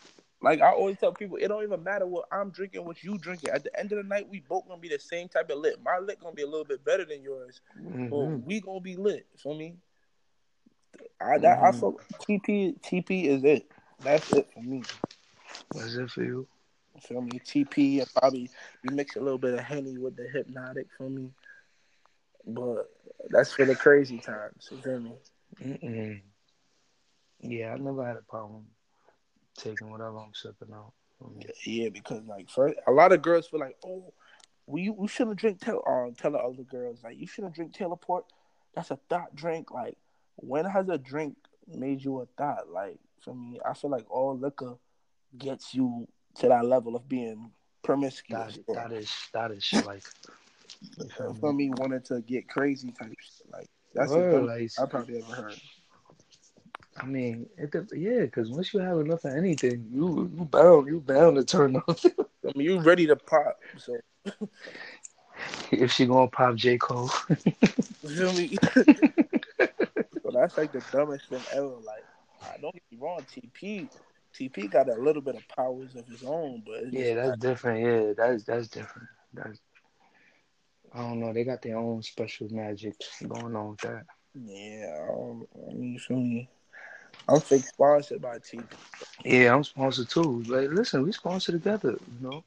Like 0.42 0.62
I 0.62 0.72
always 0.72 0.98
tell 0.98 1.14
people, 1.14 1.38
it 1.38 1.48
don't 1.48 1.64
even 1.64 1.84
matter 1.84 2.06
what 2.06 2.26
I'm 2.32 2.52
drinking, 2.52 2.86
what 2.86 3.04
you 3.04 3.18
drinking. 3.18 3.50
At 3.50 3.64
the 3.64 3.78
end 3.80 3.92
of 3.92 3.98
the 3.98 4.04
night, 4.04 4.30
we 4.30 4.40
both 4.40 4.68
gonna 4.68 4.80
be 4.82 4.90
the 4.90 5.00
same 5.00 5.28
type 5.28 5.50
of 5.50 5.58
lit. 5.60 5.82
My 5.84 5.98
lit 6.00 6.20
gonna 6.20 6.36
be 6.36 6.44
a 6.44 6.48
little 6.48 6.66
bit 6.66 6.84
better 6.84 7.06
than 7.06 7.24
yours, 7.24 7.62
mm-hmm. 7.80 8.10
but 8.10 8.38
we 8.44 8.62
gonna 8.62 8.80
be 8.82 8.96
lit. 8.96 9.28
For 9.42 9.56
me, 9.56 9.78
I 11.22 11.38
that, 11.40 11.60
I 11.64 11.72
Mhm. 11.72 11.74
feel 11.74 12.00
TP 12.20 12.76
TP 12.82 13.26
is 13.28 13.44
it. 13.44 13.72
That's 14.04 14.32
it 14.34 14.48
for 14.54 14.62
me. 14.62 14.84
That's 15.74 15.96
it 15.96 16.10
for 16.12 16.24
you. 16.24 16.48
You 16.96 17.02
feel 17.02 17.22
me? 17.22 17.40
TP 17.40 18.00
and 18.00 18.10
probably 18.14 18.50
you 18.84 18.92
mix 18.92 19.16
a 19.16 19.22
little 19.22 19.38
bit 19.40 19.54
of 19.54 19.60
henny 19.60 19.98
with 19.98 20.16
the 20.16 20.24
Hpnotiq 20.24 20.88
for 20.98 21.10
me. 21.10 21.34
But 22.46 22.90
that's 23.30 23.54
for 23.54 23.66
the 23.66 23.76
crazy 23.76 24.20
times. 24.20 24.70
You 24.72 24.78
feel 24.82 25.00
me? 25.00 25.14
Mm-mm. 25.62 26.22
Yeah, 27.42 27.74
I 27.74 27.78
never 27.78 28.06
had 28.06 28.18
a 28.18 28.22
problem 28.22 28.68
taking 29.58 29.90
whatever 29.90 30.18
I'm 30.18 30.34
sipping 30.34 30.74
out. 30.74 30.94
Yeah, 31.66 31.90
because 31.90 32.24
like 32.28 32.50
first, 32.50 32.76
a 32.88 32.92
lot 32.92 33.12
of 33.12 33.22
girls 33.22 33.48
feel 33.48 33.60
like, 33.60 33.78
oh, 33.86 34.14
we 34.68 34.90
we 34.90 35.08
shouldn't 35.08 35.40
drink. 35.40 35.60
Tell 35.60 35.84
um, 35.88 36.14
tell 36.14 36.32
the 36.32 36.38
other 36.38 36.64
girls 36.64 37.00
like 37.04 37.18
you 37.18 37.28
shouldn't 37.28 37.56
drink 37.56 37.74
Taylor 37.74 37.96
Port. 37.96 38.26
That's 38.76 38.92
a 38.92 39.00
thought 39.10 39.36
drink. 39.36 39.72
Like, 39.72 39.98
when 40.36 40.66
has 40.66 40.90
a 40.90 40.98
drink 40.98 41.36
made 41.68 42.04
you 42.04 42.22
a 42.22 42.26
thought? 42.38 42.70
Like 42.70 43.00
for 43.22 43.34
me, 43.34 43.60
I 43.66 43.74
feel 43.74 43.90
like 43.90 44.10
all 44.10 44.38
liquor 44.38 44.76
gets 45.38 45.74
you 45.74 46.08
to 46.36 46.48
that 46.50 46.66
level 46.66 46.96
of 46.96 47.10
being 47.10 47.52
promiscuous. 47.84 48.60
or, 48.68 48.76
that 48.76 48.92
is 48.92 49.12
that 49.34 49.52
is 49.52 49.74
like 49.86 50.04
for 51.40 51.54
me? 51.54 51.72
wanting 51.78 52.02
to 52.02 52.22
get 52.22 52.48
crazy 52.48 52.92
type 52.92 53.16
shit. 53.20 53.52
Like 53.52 53.70
that's 53.94 54.12
Word, 54.12 54.34
the 54.34 54.42
like, 54.42 54.72
I 54.80 54.86
probably 54.86 55.18
ever 55.18 55.34
heard. 55.34 55.62
I 57.00 57.06
mean, 57.06 57.48
it, 57.58 57.72
dep- 57.72 57.90
yeah, 57.96 58.22
because 58.22 58.50
once 58.50 58.74
you 58.74 58.80
have 58.80 59.00
enough 59.00 59.24
of 59.26 59.36
anything, 59.36 59.88
you 59.94 60.32
you 60.36 60.46
bound 60.46 60.88
you 60.88 61.00
bound 61.00 61.36
to 61.38 61.44
turn 61.44 61.76
up. 61.76 62.00
I 62.46 62.52
mean, 62.56 62.66
you 62.66 62.80
ready 62.80 63.06
to 63.08 63.16
pop? 63.16 63.60
So 63.78 63.98
if 65.72 65.92
she 65.92 66.06
gonna 66.06 66.28
pop 66.28 66.56
J 66.56 66.78
Cole, 66.78 67.12
you 67.46 68.10
feel 68.10 68.34
me? 68.34 68.58
so 70.24 70.32
that's 70.34 70.58
like 70.58 70.72
the 70.72 70.84
dumbest 70.92 71.30
thing 71.30 71.42
ever. 71.54 71.68
Like, 71.68 72.04
I 72.44 72.58
don't 72.62 72.74
get 72.74 72.84
me 72.92 72.98
wrong, 73.00 73.20
TP, 73.32 73.90
TP 74.34 74.70
got 74.70 74.90
a 74.90 74.96
little 74.96 75.22
bit 75.22 75.36
of 75.36 75.48
powers 75.56 75.96
of 75.96 76.08
his 76.08 76.24
own, 76.24 76.64
but 76.66 76.92
yeah, 76.92 77.16
that's 77.16 77.30
like, 77.30 77.40
different. 77.40 77.86
Yeah, 77.86 78.14
that's 78.18 78.44
that's 78.44 78.68
different. 78.70 79.08
That's 79.34 79.60
I 80.94 81.00
don't 81.00 81.20
know. 81.20 81.34
They 81.34 81.44
got 81.44 81.62
their 81.62 81.78
own 81.78 82.02
special 82.02 82.48
magic 82.50 82.96
going 83.28 83.56
on 83.56 83.72
with 83.72 83.82
that. 83.82 84.06
yeah. 84.34 85.08
Um, 85.12 85.46
I 85.70 85.74
mean, 85.74 85.94
you 85.94 86.00
feel 86.00 86.18
me? 86.18 86.50
I'm 87.28 87.42
fake 87.42 87.66
sponsored 87.66 88.22
by 88.22 88.38
TP. 88.40 88.64
Yeah, 89.26 89.54
I'm 89.54 89.64
sponsored 89.64 90.10
too. 90.10 90.44
Like, 90.44 90.70
listen, 90.70 91.04
we 91.04 91.12
sponsor 91.12 91.52
together. 91.52 91.98
You 92.22 92.30
know. 92.30 92.44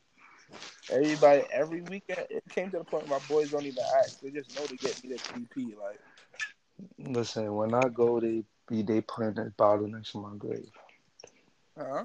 Everybody, 0.91 1.43
every 1.53 1.83
weekend, 1.83 2.27
it 2.31 2.43
came 2.51 2.71
to 2.71 2.79
the 2.79 2.85
point 2.85 3.07
where 3.07 3.19
my 3.21 3.27
boys 3.29 3.51
don't 3.51 3.65
even 3.67 3.85
ask. 3.99 4.21
They 4.21 4.31
just 4.31 4.55
know 4.57 4.67
to 4.67 4.77
get 4.77 5.03
me 5.05 5.11
the 5.11 5.17
TP. 5.17 5.75
Like, 5.79 6.01
Listen, 6.99 7.55
when 7.55 7.75
I 7.75 7.89
go, 7.89 8.21
they 8.21 8.43
be 8.69 8.83
they 8.83 9.01
put 9.03 9.35
this 9.37 9.53
bottle 9.57 9.87
next 9.89 10.13
to 10.13 10.19
my 10.19 10.35
grave. 10.37 10.71
huh? 11.77 12.05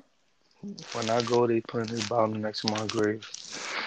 When 0.94 1.10
I 1.10 1.22
go, 1.22 1.48
they 1.48 1.62
put 1.62 1.88
this 1.88 2.08
bottle 2.08 2.36
next 2.36 2.62
to 2.62 2.72
my 2.72 2.86
grave. 2.88 3.28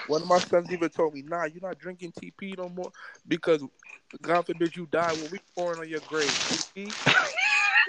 One 0.06 0.22
of 0.22 0.28
my 0.28 0.38
sons 0.38 0.70
even 0.72 0.88
told 0.88 1.14
me, 1.14 1.22
"Nah, 1.22 1.44
you're 1.44 1.60
not 1.62 1.78
drinking 1.78 2.12
TP 2.12 2.56
no 2.56 2.68
more 2.68 2.90
because 3.26 3.62
God 4.22 4.46
forbid 4.46 4.74
you 4.76 4.86
die 4.86 5.12
when 5.12 5.28
we 5.30 5.38
pouring 5.54 5.80
on 5.80 5.88
your 5.88 6.00
grave." 6.00 6.32
TP. 6.76 6.92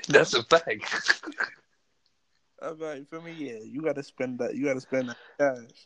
That's 0.10 0.34
a 0.34 0.44
fact. 0.44 1.22
I'm 2.62 2.80
like, 2.80 3.06
you 3.12 3.22
me? 3.22 3.32
Yeah, 3.38 3.60
you 3.64 3.82
gotta 3.82 4.04
spend 4.04 4.40
that. 4.40 4.56
You 4.56 4.66
gotta 4.66 4.82
spend 4.82 5.10
that 5.10 5.18
cash. 5.40 5.86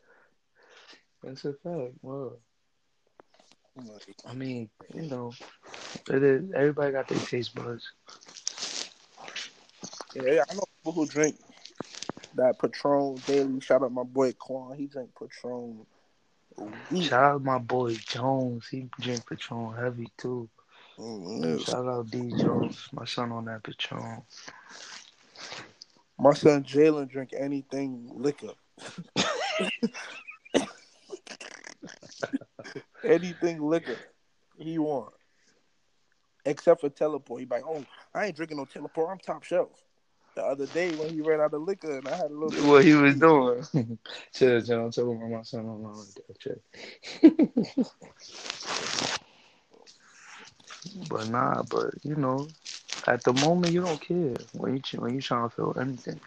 That's 1.21 1.45
a 1.45 1.53
fact. 1.53 1.93
Well, 2.01 2.39
I 4.25 4.33
mean, 4.33 4.69
you 4.93 5.03
know, 5.03 5.33
it 6.09 6.23
is. 6.23 6.51
Everybody 6.55 6.93
got 6.93 7.07
their 7.09 7.19
taste 7.19 7.53
buds. 7.53 7.91
Yeah, 10.15 10.43
I 10.49 10.53
know 10.53 10.63
people 10.77 10.93
who 10.93 11.05
drink 11.05 11.35
that 12.35 12.57
Patron 12.59 13.17
daily. 13.27 13.59
Shout 13.59 13.83
out 13.83 13.91
my 13.91 14.03
boy 14.03 14.31
Quan. 14.33 14.77
He 14.77 14.87
drink 14.87 15.09
Patron. 15.19 15.85
Shout 17.01 17.23
out 17.23 17.43
my 17.43 17.57
boy 17.57 17.95
Jones. 17.95 18.67
He 18.71 18.87
drink 19.01 19.27
Patron 19.27 19.75
heavy 19.75 20.07
too. 20.17 20.49
Yes. 21.03 21.63
Shout 21.63 21.87
out 21.87 22.09
D 22.09 22.33
Jones, 22.37 22.87
my 22.93 23.03
son 23.05 23.31
on 23.31 23.45
that 23.45 23.63
Patron. 23.63 24.21
My 26.17 26.33
son 26.33 26.63
Jalen 26.63 27.09
drink 27.09 27.31
anything 27.37 28.09
liquor. 28.13 28.53
anything 33.03 33.61
liquor 33.61 33.97
he 34.57 34.77
want. 34.77 35.13
Except 36.45 36.81
for 36.81 36.89
Taylor 36.89 37.19
Port. 37.19 37.41
He 37.41 37.45
be 37.45 37.55
like, 37.55 37.65
oh, 37.65 37.83
I 38.13 38.27
ain't 38.27 38.35
drinking 38.35 38.57
no 38.57 38.65
Taylor 38.65 38.89
Port. 38.89 39.09
I'm 39.11 39.19
top 39.19 39.43
shelf. 39.43 39.71
The 40.35 40.43
other 40.43 40.65
day 40.67 40.93
when 40.95 41.09
he 41.09 41.21
ran 41.21 41.41
out 41.41 41.53
of 41.53 41.61
liquor 41.61 41.97
and 41.97 42.07
I 42.07 42.15
had 42.15 42.31
a 42.31 42.33
little 42.33 42.49
bit 42.49 42.63
What 42.63 42.85
he 42.85 42.93
was 42.93 43.15
doing? 43.15 43.63
Chill, 44.33 44.61
chill. 44.61 44.85
I'm 44.85 44.91
talking 44.91 45.17
about 45.17 45.29
my 45.29 45.41
son 45.43 45.67
on 45.67 45.83
like 45.83 45.97
that. 47.21 47.89
But 51.09 51.29
nah, 51.29 51.63
but 51.63 51.93
you 52.03 52.15
know, 52.15 52.47
at 53.07 53.23
the 53.23 53.33
moment 53.33 53.73
you 53.73 53.81
don't 53.81 53.99
care 54.01 54.33
when 54.53 54.75
you 54.77 54.99
when 54.99 55.15
you 55.15 55.21
trying 55.21 55.49
to 55.49 55.55
feel 55.55 55.75
anything. 55.79 56.19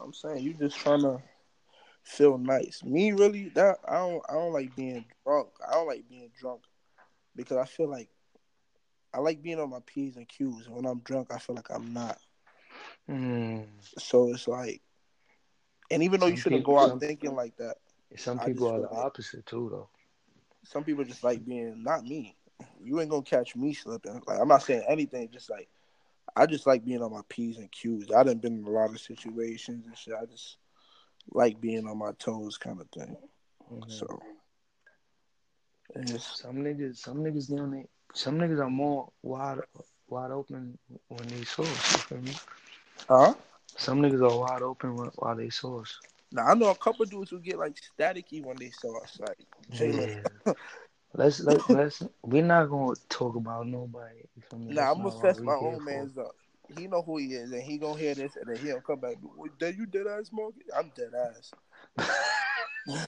I'm 0.00 0.12
saying 0.12 0.42
you 0.42 0.54
just 0.54 0.76
trying 0.76 1.02
to 1.02 1.20
feel 2.02 2.38
nice. 2.38 2.82
Me 2.84 3.12
really 3.12 3.48
that 3.50 3.78
I 3.86 3.94
don't 3.94 4.22
I 4.28 4.34
don't 4.34 4.52
like 4.52 4.74
being 4.76 5.04
drunk. 5.24 5.48
I 5.66 5.72
don't 5.74 5.86
like 5.86 6.08
being 6.08 6.30
drunk 6.38 6.62
because 7.36 7.56
I 7.56 7.64
feel 7.64 7.88
like 7.88 8.08
I 9.12 9.18
like 9.20 9.42
being 9.42 9.60
on 9.60 9.70
my 9.70 9.80
P's 9.86 10.16
and 10.16 10.28
Q's. 10.28 10.66
And 10.66 10.76
when 10.76 10.86
I'm 10.86 11.00
drunk 11.00 11.28
I 11.32 11.38
feel 11.38 11.56
like 11.56 11.70
I'm 11.70 11.92
not. 11.92 12.18
Mm. 13.08 13.66
So 13.98 14.30
it's 14.32 14.48
like 14.48 14.82
and 15.90 16.02
even 16.02 16.20
though 16.20 16.26
you 16.26 16.36
shouldn't 16.36 16.62
people- 16.62 16.74
go 16.74 16.80
out 16.80 16.88
some- 16.90 17.00
thinking 17.00 17.34
like 17.34 17.56
that, 17.58 17.76
Some 18.16 18.38
people 18.38 18.68
are 18.68 18.80
the 18.80 18.86
like- 18.88 19.04
opposite 19.04 19.44
too, 19.46 19.68
though. 19.70 19.88
some 20.64 20.82
people 20.84 21.04
just 21.04 21.22
like 21.24 21.44
being 21.44 21.82
not 21.82 22.04
me. 22.04 22.36
You 22.82 23.00
ain't 23.00 23.10
gonna 23.10 23.22
catch 23.22 23.56
me 23.56 23.72
slipping. 23.74 24.20
Like 24.26 24.38
I'm 24.40 24.48
not 24.48 24.62
saying 24.62 24.84
anything, 24.88 25.28
just 25.32 25.50
like 25.50 25.68
I 26.36 26.46
just 26.46 26.66
like 26.66 26.84
being 26.84 27.02
on 27.02 27.12
my 27.12 27.22
P's 27.28 27.58
and 27.58 27.70
Q's. 27.70 28.10
I 28.14 28.22
done 28.22 28.38
been 28.38 28.58
in 28.58 28.64
a 28.64 28.70
lot 28.70 28.90
of 28.90 29.00
situations 29.00 29.86
and 29.86 29.96
shit. 29.96 30.14
I 30.20 30.24
just 30.26 30.56
like 31.32 31.60
being 31.60 31.86
on 31.86 31.98
my 31.98 32.12
toes 32.18 32.56
kind 32.58 32.80
of 32.80 32.88
thing. 32.90 33.16
Mhm. 33.72 33.90
So 33.90 34.22
it's 35.94 36.40
Some 36.40 36.56
niggas, 36.56 36.96
some 36.98 37.18
niggas 37.18 37.54
down 37.54 37.70
there, 37.70 37.84
some 38.12 38.38
niggas 38.38 38.60
are 38.60 38.70
more 38.70 39.10
wide, 39.22 39.60
wide 40.08 40.30
open 40.30 40.76
when 41.08 41.26
they 41.28 41.44
source. 41.44 41.92
You 41.92 41.98
feel 41.98 42.18
me? 42.18 42.32
huh? 43.08 43.34
Some 43.76 44.00
niggas 44.00 44.22
are 44.28 44.38
wide 44.38 44.62
open 44.62 44.96
when- 44.96 45.10
while 45.16 45.36
they 45.36 45.50
source. 45.50 45.98
Now 46.32 46.46
I 46.46 46.54
know 46.54 46.70
a 46.70 46.74
couple 46.74 47.04
dudes 47.06 47.30
who 47.30 47.38
get 47.40 47.58
like 47.58 47.76
staticky 47.76 48.42
when 48.42 48.56
they 48.56 48.70
saw 48.70 49.00
us. 49.02 49.18
Like 49.20 49.38
Jalen. 49.70 50.24
Yeah. 50.46 50.52
let's 51.14 51.40
let 51.40 51.68
let's. 51.70 52.02
We're 52.22 52.42
not 52.44 52.66
gonna 52.70 52.94
talk 53.08 53.36
about 53.36 53.66
nobody. 53.66 54.24
Nah, 54.68 54.90
I'm 54.92 54.98
gonna 54.98 55.10
fess 55.10 55.42
my 55.42 55.54
own 55.54 55.84
man's 55.84 56.18
up. 56.18 56.36
He 56.76 56.86
know 56.86 57.02
who 57.02 57.18
he 57.18 57.34
is, 57.34 57.52
and 57.52 57.62
he 57.62 57.78
gonna 57.78 57.98
hear 57.98 58.14
this, 58.14 58.36
and 58.36 58.46
then 58.46 58.58
he'll 58.58 58.80
come 58.80 59.00
back. 59.00 59.16
"Well, 59.22 59.50
Did 59.58 59.76
you 59.76 59.86
dead 59.86 60.06
ass 60.06 60.28
smoking? 60.28 60.62
I'm 60.74 60.90
dead 60.94 61.12
ass. 61.14 61.52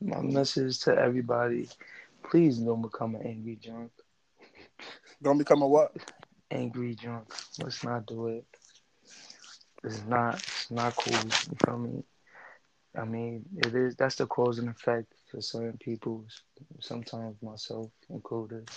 My 0.00 0.20
message 0.22 0.80
to 0.80 0.96
everybody: 0.96 1.68
Please 2.22 2.58
don't 2.58 2.82
become 2.82 3.14
an 3.16 3.26
angry 3.26 3.56
drunk. 3.56 3.92
Don't 5.22 5.38
become 5.38 5.62
a 5.62 5.68
what? 5.68 5.92
Angry 6.50 6.94
drunk. 6.94 7.34
Let's 7.58 7.84
not 7.84 8.06
do 8.06 8.28
it. 8.28 8.46
It's 9.84 10.04
not. 10.06 10.36
It's 10.36 10.70
not 10.70 10.96
cool. 10.96 11.14
You 11.14 11.56
feel 11.64 11.78
me? 11.78 12.04
I 12.98 13.04
mean, 13.04 13.44
it 13.56 13.74
is. 13.74 13.94
That's 13.96 14.16
the 14.16 14.26
cause 14.26 14.58
and 14.58 14.68
effect 14.68 15.12
for 15.30 15.40
certain 15.40 15.78
people. 15.78 16.24
Sometimes 16.80 17.40
myself 17.42 17.90
included. 18.10 18.68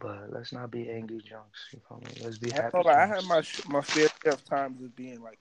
But 0.00 0.32
let's 0.32 0.52
not 0.52 0.70
be 0.70 0.88
angry 0.90 1.20
drunks. 1.28 1.68
You 1.72 1.80
feel 1.86 1.98
me? 1.98 2.22
Let's 2.24 2.38
be 2.38 2.52
I, 2.52 2.56
happy 2.56 2.78
know, 2.78 2.84
like, 2.84 2.96
I 2.96 3.06
had 3.06 3.24
my 3.24 3.42
my 3.68 3.82
fair 3.82 4.08
share 4.22 4.32
of 4.32 4.44
times 4.46 4.82
of 4.82 4.96
being 4.96 5.22
like, 5.22 5.38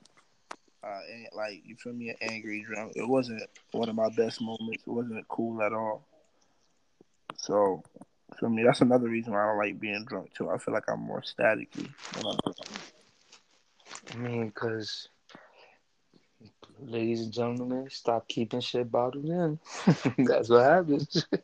uh, 0.83 0.99
like 1.33 1.61
you 1.65 1.75
feel 1.77 1.93
me, 1.93 2.09
an 2.09 2.17
angry 2.21 2.65
drunk. 2.67 2.93
It 2.95 3.07
wasn't 3.07 3.41
one 3.71 3.89
of 3.89 3.95
my 3.95 4.09
best 4.09 4.41
moments. 4.41 4.83
It 4.85 4.91
wasn't 4.91 5.27
cool 5.27 5.61
at 5.61 5.73
all. 5.73 6.05
So, 7.37 7.83
for 8.37 8.49
me, 8.49 8.63
that's 8.63 8.81
another 8.81 9.07
reason 9.07 9.33
why 9.33 9.43
I 9.43 9.47
don't 9.47 9.57
like 9.57 9.79
being 9.79 10.05
drunk 10.05 10.33
too. 10.33 10.49
I 10.49 10.57
feel 10.57 10.73
like 10.73 10.89
I'm 10.89 10.99
more 10.99 11.21
staticky. 11.21 11.89
When 12.15 12.25
I'm 12.25 12.39
drunk. 12.43 12.69
I 14.13 14.17
mean, 14.17 14.47
because, 14.47 15.07
ladies 16.85 17.21
and 17.21 17.33
gentlemen, 17.33 17.87
stop 17.89 18.27
keeping 18.27 18.59
shit 18.61 18.91
bottled 18.91 19.25
in. 19.25 19.59
That's 20.17 20.49
what 20.49 20.63
happens. 20.63 21.25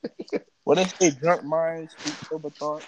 When 0.63 0.77
they 0.77 0.85
say 0.85 1.11
drunk 1.11 1.43
minds 1.43 1.93
speak 1.93 2.15
sober 2.27 2.49
thoughts? 2.49 2.87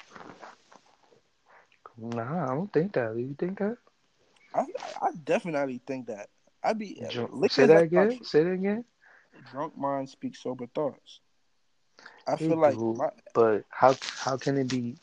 nah, 1.96 2.46
I 2.46 2.56
don't 2.56 2.74
think 2.74 2.94
that. 2.94 3.14
Do 3.14 3.20
you 3.20 3.36
think 3.38 3.60
that? 3.60 3.78
I 4.54 4.66
I 5.02 5.12
definitely 5.24 5.80
think 5.86 6.08
that. 6.08 6.30
I'd 6.64 6.80
be 6.80 7.00
Drunk- 7.12 7.52
Say 7.52 7.68
that 7.68 7.76
like 7.76 7.84
again. 7.84 8.20
Say 8.24 8.44
that 8.44 8.52
again. 8.52 8.84
drunk 9.52 9.78
mind 9.78 10.10
speaks 10.10 10.42
sober 10.42 10.66
thoughts. 10.74 11.20
I 12.28 12.36
They 12.36 12.48
feel 12.48 12.58
like 12.60 12.74
do, 12.74 12.94
my, 12.98 13.10
but 13.36 13.64
how 13.70 13.96
how 14.26 14.38
can 14.38 14.58
it 14.58 14.68
be 14.70 14.96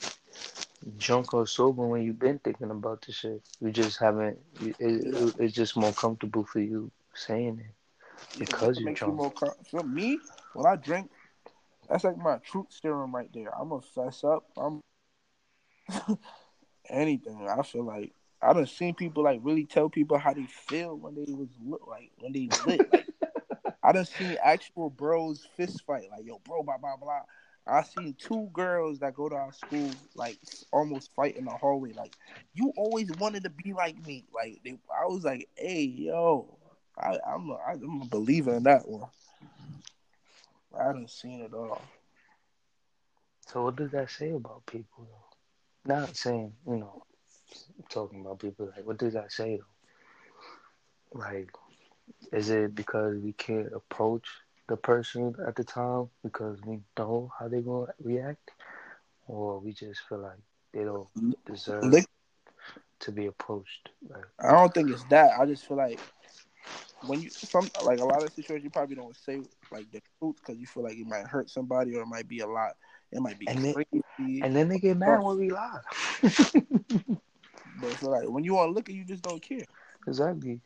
drunk 0.99 1.33
or 1.35 1.47
sober 1.47 1.87
when 1.87 2.03
you've 2.03 2.19
been 2.19 2.39
thinking 2.39 2.71
about 2.71 3.03
the 3.03 3.13
shit. 3.13 3.41
You 3.61 3.71
just 3.71 3.99
haven't. 3.99 4.39
It, 4.61 4.77
it, 4.79 5.35
it's 5.39 5.55
just 5.55 5.77
more 5.77 5.93
comfortable 5.93 6.45
for 6.45 6.61
you 6.61 6.91
saying 7.15 7.61
it 7.61 7.75
because 8.39 8.79
you 8.79 8.95
drunk. 8.95 9.15
more 9.15 9.33
for 9.71 9.83
me 9.83 10.19
when 10.55 10.67
I 10.67 10.77
drink. 10.77 11.11
That's 11.89 12.05
like 12.05 12.17
my 12.17 12.39
truth 12.39 12.67
serum 12.71 13.15
right 13.15 13.29
there. 13.35 13.51
I'm 13.59 13.69
gonna 13.69 13.83
fess 13.83 14.25
up. 14.25 14.45
I'm 14.57 14.81
anything. 16.89 17.49
I 17.49 17.63
feel 17.63 17.85
like 17.85 18.13
I 18.41 18.53
done 18.53 18.67
seen 18.67 18.95
people 18.95 19.25
like 19.25 19.41
really 19.43 19.65
tell 19.65 19.89
people 19.89 20.19
how 20.19 20.33
they 20.33 20.47
feel 20.47 20.97
when 20.97 21.15
they 21.15 21.33
was 21.33 21.49
lit, 21.63 21.81
like 21.87 22.11
when 22.19 22.33
they 22.33 22.49
lit. 22.67 22.93
Like, 22.93 23.07
I 23.83 23.93
done 23.93 24.07
seen 24.07 24.37
actual 24.43 24.91
bros 24.91 25.47
fist 25.57 25.83
fight. 25.87 26.09
Like 26.11 26.25
yo, 26.25 26.41
bro, 26.45 26.63
blah 26.63 26.79
blah 26.79 26.97
blah. 26.97 27.21
I 27.67 27.83
seen 27.83 28.15
two 28.19 28.51
girls 28.53 28.99
that 28.99 29.15
go 29.15 29.29
to 29.29 29.35
our 29.35 29.53
school 29.53 29.91
like 30.15 30.39
almost 30.71 31.15
fight 31.15 31.37
in 31.37 31.47
the 31.47 31.51
hallway. 31.51 31.93
Like 31.93 32.15
you 32.55 32.73
always 32.77 33.11
wanted 33.19 33.45
to 33.45 33.51
be 33.51 33.73
like 33.73 34.05
me. 34.07 34.25
Like 34.35 34.61
they, 34.65 34.79
I 34.91 35.07
was 35.07 35.25
like, 35.25 35.49
hey 35.57 35.83
yo, 35.83 36.59
I, 36.99 37.19
I'm 37.27 37.51
a, 37.51 37.59
I'm 37.67 38.03
a 38.03 38.07
believer 38.07 38.55
in 38.55 38.65
that 38.65 38.89
one. 38.89 39.09
I 40.79 40.87
haven't 40.87 41.11
seen 41.11 41.41
it 41.41 41.55
all. 41.55 41.83
So 43.49 43.65
what 43.65 43.77
does 43.77 43.91
that 43.93 44.11
say 44.11 44.31
about 44.31 44.67
people 44.67 45.07
though? 45.07 45.95
Not 45.95 46.17
saying, 46.17 46.53
you 46.67 46.77
know, 46.77 47.03
talking 47.89 48.21
about 48.21 48.41
people 48.41 48.71
like 48.75 48.87
what 48.87 48.99
does 48.99 49.13
that 49.13 49.33
say 49.33 49.59
though? 49.59 51.19
Like, 51.21 51.51
is 52.33 52.51
it 52.51 52.75
because 52.75 53.17
we 53.19 53.33
can't 53.33 53.73
approach 53.73 54.27
the 54.69 54.77
person 54.77 55.35
at 55.47 55.55
the 55.57 55.65
time 55.65 56.09
because 56.23 56.59
we 56.65 56.81
know 56.99 57.31
how 57.39 57.49
they're 57.49 57.61
gonna 57.61 57.93
react? 58.03 58.51
Or 59.27 59.59
we 59.61 59.73
just 59.73 60.01
feel 60.09 60.19
like 60.19 60.39
they 60.73 60.85
don't 60.85 61.09
deserve 61.47 61.95
to 63.01 63.13
be 63.13 63.27
approached? 63.27 63.91
Like, 64.09 64.25
I 64.39 64.53
don't 64.53 64.75
think 64.75 64.91
it's 64.91 65.05
that. 65.05 65.39
I 65.39 65.47
just 65.47 65.67
feel 65.67 65.77
like 65.77 66.01
when 67.07 67.21
you 67.21 67.31
some 67.31 67.69
like 67.85 67.99
a 68.01 68.05
lot 68.05 68.23
of 68.23 68.33
situations 68.33 68.65
you 68.65 68.71
probably 68.71 68.97
don't 68.97 69.15
say 69.17 69.41
like 69.71 69.91
the 69.93 70.01
truth 70.19 70.37
because 70.37 70.59
you 70.59 70.67
feel 70.67 70.83
like 70.83 70.97
it 70.97 71.07
might 71.07 71.27
hurt 71.27 71.51
somebody 71.51 71.95
or 71.95 72.03
it 72.03 72.07
might 72.07 72.29
be 72.29 72.41
a 72.41 72.47
lot. 72.47 72.73
It 73.13 73.21
might 73.21 73.39
be 73.39 73.47
And 73.47 73.59
then- 73.65 73.75
crazy. 73.75 74.41
and 74.43 74.57
then 74.57 74.69
they 74.69 74.79
get 74.79 74.97
mad 74.97 75.23
when 75.23 75.39
we 75.39 75.51
lie. 75.51 75.81
but 76.23 77.93
so 78.01 78.09
like 78.11 78.29
when 78.29 78.45
you 78.45 78.59
on 78.59 78.73
liquor, 78.75 78.93
you 78.93 79.05
just 79.05 79.23
don't 79.23 79.43
care. 79.43 79.65
exactly. 80.07 80.61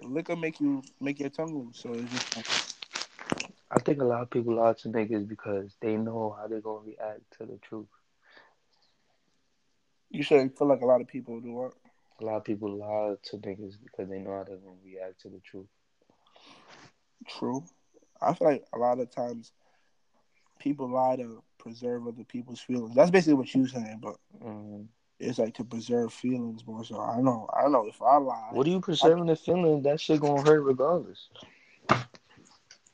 Liquor 0.00 0.36
make 0.36 0.60
you 0.60 0.82
make 1.00 1.18
your 1.18 1.30
tongue 1.30 1.54
loose. 1.56 1.78
So 1.80 1.92
it's 1.94 2.10
just 2.12 2.36
I 3.70 3.78
think 3.80 4.00
a 4.00 4.04
lot 4.04 4.22
of 4.22 4.30
people 4.30 4.54
lie 4.54 4.72
to 4.74 4.88
niggas 4.88 5.26
because 5.28 5.76
they 5.80 5.96
know 5.96 6.36
how 6.38 6.46
they're 6.46 6.60
gonna 6.60 6.86
react 6.86 7.22
to 7.38 7.46
the 7.46 7.58
truth. 7.58 7.86
you 10.10 10.22
should 10.22 10.56
feel 10.56 10.68
like 10.68 10.80
a 10.80 10.86
lot 10.86 11.00
of 11.00 11.06
people 11.08 11.40
do 11.40 11.52
what. 11.52 11.72
A 12.20 12.24
lot 12.24 12.36
of 12.36 12.44
people 12.44 12.76
lie 12.76 13.14
to 13.22 13.36
niggas 13.36 13.74
because 13.82 14.08
they 14.08 14.18
know 14.18 14.36
how 14.36 14.44
they're 14.44 14.56
gonna 14.56 14.76
react 14.84 15.20
to 15.22 15.28
the 15.28 15.40
truth. 15.40 15.68
True. 17.28 17.64
I 18.20 18.34
feel 18.34 18.48
like 18.48 18.64
a 18.74 18.78
lot 18.78 18.98
of 18.98 19.10
times 19.10 19.52
people 20.58 20.90
lie 20.90 21.16
to 21.16 21.42
preserve 21.58 22.06
other 22.06 22.24
people's 22.24 22.60
feelings. 22.60 22.94
That's 22.94 23.10
basically 23.10 23.34
what 23.34 23.54
you're 23.54 23.68
saying, 23.68 24.00
but 24.02 24.16
hmm 24.42 24.82
it's 25.20 25.38
like 25.38 25.54
to 25.54 25.64
preserve 25.64 26.12
feelings 26.12 26.64
more. 26.66 26.84
So 26.84 27.00
I 27.00 27.16
don't 27.16 27.24
know. 27.24 27.48
I 27.52 27.62
don't 27.62 27.72
know 27.72 27.86
if 27.88 28.00
I 28.00 28.18
lie. 28.18 28.48
What 28.52 28.66
are 28.66 28.70
you 28.70 28.80
preserving 28.80 29.26
the 29.26 29.36
feeling? 29.36 29.82
That 29.82 30.00
shit 30.00 30.20
gonna 30.20 30.42
hurt 30.42 30.60
regardless. 30.62 31.28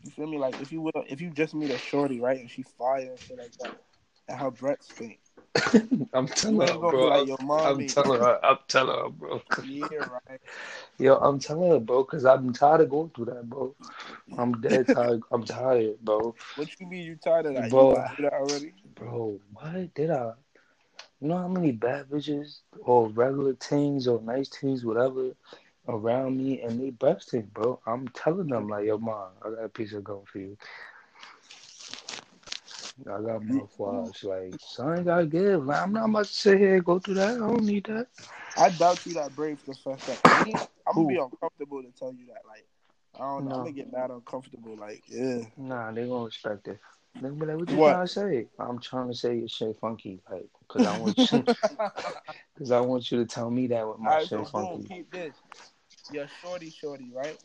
You 0.03 0.11
feel 0.11 0.27
me? 0.27 0.39
Like 0.39 0.61
if 0.61 0.73
you 0.73 0.81
would, 0.83 0.95
if 1.09 1.21
you 1.21 1.31
just 1.31 1.55
meet 1.55 1.71
a 1.71 1.79
shorty, 1.79 2.21
right, 2.21 2.41
and 2.41 2.51
she 2.51 2.63
fire 2.63 3.11
and 3.11 3.19
shit 3.19 3.39
like 3.39 3.57
that, 3.59 3.77
and 4.29 4.39
her 4.39 4.51
breath 4.51 4.83
stink. 4.83 5.19
I'm 6.13 6.27
telling 6.27 6.61
her, 6.61 6.79
bro. 6.79 7.09
like 7.09 7.39
I'm, 7.39 7.51
I'm 7.51 7.87
telling 7.87 8.21
her. 8.21 8.45
I'm 8.45 8.59
telling 8.69 8.97
her, 9.05 9.09
bro. 9.11 9.43
Yeah, 9.65 9.99
right. 9.99 10.41
Yo, 10.99 11.17
I'm 11.17 11.39
telling 11.39 11.71
her, 11.71 11.79
bro, 11.81 12.05
because 12.05 12.25
I'm 12.25 12.53
tired 12.53 12.81
of 12.83 12.91
going 12.91 13.11
through 13.11 13.27
that, 13.27 13.49
bro. 13.49 13.75
I'm 14.37 14.61
dead 14.61 14.89
tired. 14.95 15.23
I'm 15.31 15.45
tired, 15.45 16.01
bro. 16.01 16.35
What 16.57 16.69
you 16.79 16.87
mean 16.87 17.05
you 17.05 17.17
tired 17.17 17.47
of 17.47 17.55
that? 17.55 17.71
Bro, 17.71 18.05
that 18.19 18.33
already? 18.33 18.73
Bro, 18.95 19.41
what 19.53 19.95
did 19.95 20.11
I? 20.11 20.33
You 21.21 21.29
know 21.29 21.39
how 21.39 21.49
many 21.49 21.73
bad 21.73 22.09
bitches 22.09 22.61
or 22.81 23.09
regular 23.09 23.55
teens 23.55 24.09
or 24.09 24.21
nice 24.21 24.49
teens, 24.49 24.85
whatever, 24.85 25.31
around 25.89 26.37
me, 26.37 26.61
and 26.63 26.81
they 26.81 27.17
stink, 27.19 27.53
bro. 27.53 27.81
I'm 27.87 28.09
telling 28.09 28.49
them 28.49 28.69
like, 28.69 28.87
yo, 28.87 28.99
mom, 28.99 29.31
I 29.45 29.51
got 29.51 29.65
a 29.65 29.69
piece 29.69 29.93
of 29.93 30.05
gum 30.05 30.23
for 30.31 30.39
you. 30.39 30.57
I 33.01 33.21
got 33.21 33.43
mouthwash. 33.43 34.25
Like, 34.25 34.61
son, 34.61 35.05
gotta 35.05 35.27
give. 35.27 35.67
Like, 35.67 35.83
I'm 35.83 35.93
not 35.93 36.09
about 36.09 36.27
to 36.27 36.33
sit 36.33 36.59
here 36.59 36.77
and 36.77 36.85
go 36.85 36.99
through 36.99 37.15
that. 37.15 37.35
I 37.35 37.39
don't 37.39 37.65
need 37.65 37.85
that. 37.85 38.07
I 38.57 38.71
doubt 38.71 39.05
you 39.05 39.15
that 39.15 39.35
brave 39.35 39.63
to 39.65 39.75
fess 39.75 40.09
up. 40.09 40.19
I'm 40.87 40.95
gonna 40.95 41.09
be 41.09 41.17
uncomfortable 41.17 41.83
to 41.83 41.91
tell 41.99 42.13
you 42.13 42.27
that. 42.27 42.43
Like, 42.47 42.67
I 43.17 43.21
don't 43.21 43.45
know. 43.45 43.51
No. 43.51 43.57
I'm 43.57 43.63
gonna 43.63 43.73
get 43.73 43.93
mad 43.93 44.11
uncomfortable. 44.11 44.77
Like, 44.77 45.03
yeah. 45.09 45.43
Nah, 45.57 45.91
they 45.93 46.07
gonna 46.07 46.25
respect 46.25 46.69
it. 46.69 46.79
They 47.17 47.29
gonna 47.29 47.35
be 47.35 47.47
like, 47.47 47.57
what 47.59 47.71
you 47.71 47.77
What? 47.77 47.93
trying 47.93 48.07
to 48.07 48.13
say? 48.13 48.47
I'm 48.59 48.79
trying 48.81 49.09
to 49.09 49.17
say 49.17 49.37
your 49.39 49.49
shit 49.49 49.77
funky, 49.81 50.21
like, 50.31 50.49
cause 50.69 50.85
I 50.85 50.99
want 50.99 51.17
you, 51.33 51.45
cause 52.59 52.71
I 52.73 52.81
want 52.81 53.11
you 53.11 53.19
to 53.19 53.27
tell 53.27 53.51
me 53.51 53.67
that 53.69 53.87
with 53.89 53.99
my 53.99 54.11
Alright, 54.11 54.29
shit 54.29 54.31
so 54.31 54.45
funky. 54.45 54.89
keep 54.89 55.11
this. 55.13 55.35
Your 56.13 56.27
shorty, 56.43 56.71
shorty, 56.71 57.11
right? 57.15 57.39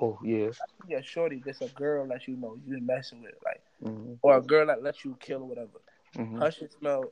Oh 0.00 0.18
yeah. 0.24 0.50
Your 0.88 1.02
shorty, 1.02 1.42
just 1.44 1.62
a 1.62 1.68
girl 1.68 2.06
that 2.08 2.26
you 2.28 2.36
know 2.36 2.56
you 2.64 2.74
been 2.74 2.86
messing 2.86 3.22
with, 3.22 3.34
like, 3.44 3.62
hmm 3.84 4.14
or 4.22 4.36
a 4.38 4.42
girl 4.42 4.66
that 4.66 4.82
lets 4.82 5.04
you 5.04 5.16
kill 5.20 5.42
or 5.42 5.48
whatever. 5.48 5.80
hmm 6.16 6.38
Her 6.40 6.50
shit 6.50 6.72
smell, 6.72 7.04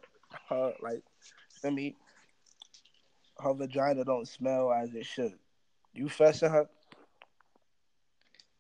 her 0.49 0.73
like, 0.83 1.03
I 1.65 1.71
me? 1.71 1.97
Her 3.39 3.55
vagina 3.55 4.05
don't 4.05 4.27
smell 4.29 4.73
as 4.73 4.95
it 4.95 5.05
should. 5.07 5.35
You 5.95 6.07
fessing 6.07 6.51
her? 6.51 6.69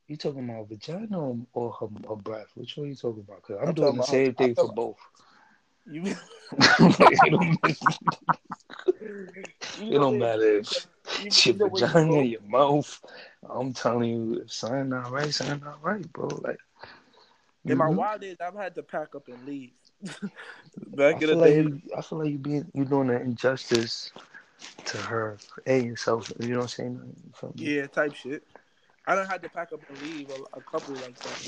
You 0.08 0.16
talking 0.16 0.48
about 0.48 0.68
vagina 0.68 1.18
or, 1.18 1.38
or 1.52 1.72
her, 1.72 1.86
her 2.08 2.16
breath? 2.16 2.48
Which 2.54 2.76
one 2.76 2.86
are 2.86 2.90
you 2.90 2.96
talking 2.96 3.24
about? 3.26 3.42
Cause 3.42 3.56
I'm, 3.60 3.68
I'm 3.68 3.74
doing 3.74 3.86
talking 3.96 3.96
the 3.96 4.02
about- 4.02 4.08
same 4.08 4.28
I'm 4.28 4.34
thing 4.34 4.54
for 4.54 4.60
talking- 4.62 4.74
both. 4.74 4.96
You, 5.84 6.02
it 6.52 7.30
don't, 7.30 7.58
you 9.80 9.98
don't 9.98 10.18
matter 10.18 10.58
if 10.58 10.72
you- 11.18 11.26
it's 11.26 11.44
you 11.46 11.52
your 11.52 11.58
know 11.58 11.66
where 11.68 11.80
you 11.82 11.86
vagina, 11.88 12.22
your 12.22 12.40
mouth. 12.42 13.00
I'm 13.48 13.72
telling 13.72 14.08
you, 14.10 14.42
if 14.44 14.52
something 14.52 14.90
not 14.90 15.10
right, 15.10 15.32
something 15.34 15.60
not 15.60 15.82
right, 15.82 16.10
bro. 16.12 16.28
Like, 16.42 16.58
In 17.68 17.78
my 17.78 17.88
Mhm. 17.88 17.96
wild 17.96 18.20
days, 18.20 18.36
I've 18.40 18.54
had 18.56 18.74
to 18.76 18.82
pack 18.82 19.14
up 19.14 19.28
and 19.28 19.44
leave. 19.44 19.72
I 21.12 21.18
Back 21.18 21.22
in 21.22 21.28
the 21.28 21.36
feel 21.36 21.38
like 21.38 21.54
day, 21.54 21.56
you, 21.56 21.80
I 21.96 22.02
feel 22.02 22.18
like 22.18 22.30
you 22.30 22.38
being 22.38 22.70
you 22.74 22.84
doing 22.84 23.10
an 23.10 23.22
injustice 23.22 24.12
to 24.86 24.98
her 24.98 25.38
and 25.66 25.84
yourself. 25.86 26.32
You 26.40 26.48
know 26.50 26.56
what 26.58 26.62
I'm 26.62 26.68
saying? 26.68 27.16
You 27.56 27.72
yeah, 27.76 27.86
type 27.86 28.14
shit. 28.14 28.42
I 29.06 29.14
don't 29.14 29.28
had 29.28 29.42
to 29.42 29.48
pack 29.48 29.72
up 29.72 29.80
and 29.88 30.00
leave 30.00 30.28
a, 30.30 30.58
a 30.58 30.60
couple 30.62 30.94
like 30.94 31.16
that. 31.20 31.42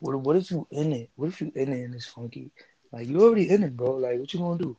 What 0.00 0.16
what 0.20 0.36
if 0.36 0.50
you 0.50 0.66
in 0.70 0.92
it? 0.92 1.10
What 1.16 1.28
if 1.28 1.40
you 1.40 1.52
in 1.54 1.72
it 1.72 1.84
and 1.84 1.94
it's 1.94 2.06
funky? 2.06 2.50
Like 2.92 3.08
you 3.08 3.22
already 3.22 3.48
in 3.50 3.62
it, 3.64 3.76
bro. 3.76 3.96
Like 3.96 4.18
what 4.18 4.32
you 4.32 4.40
gonna 4.40 4.58
do? 4.58 4.76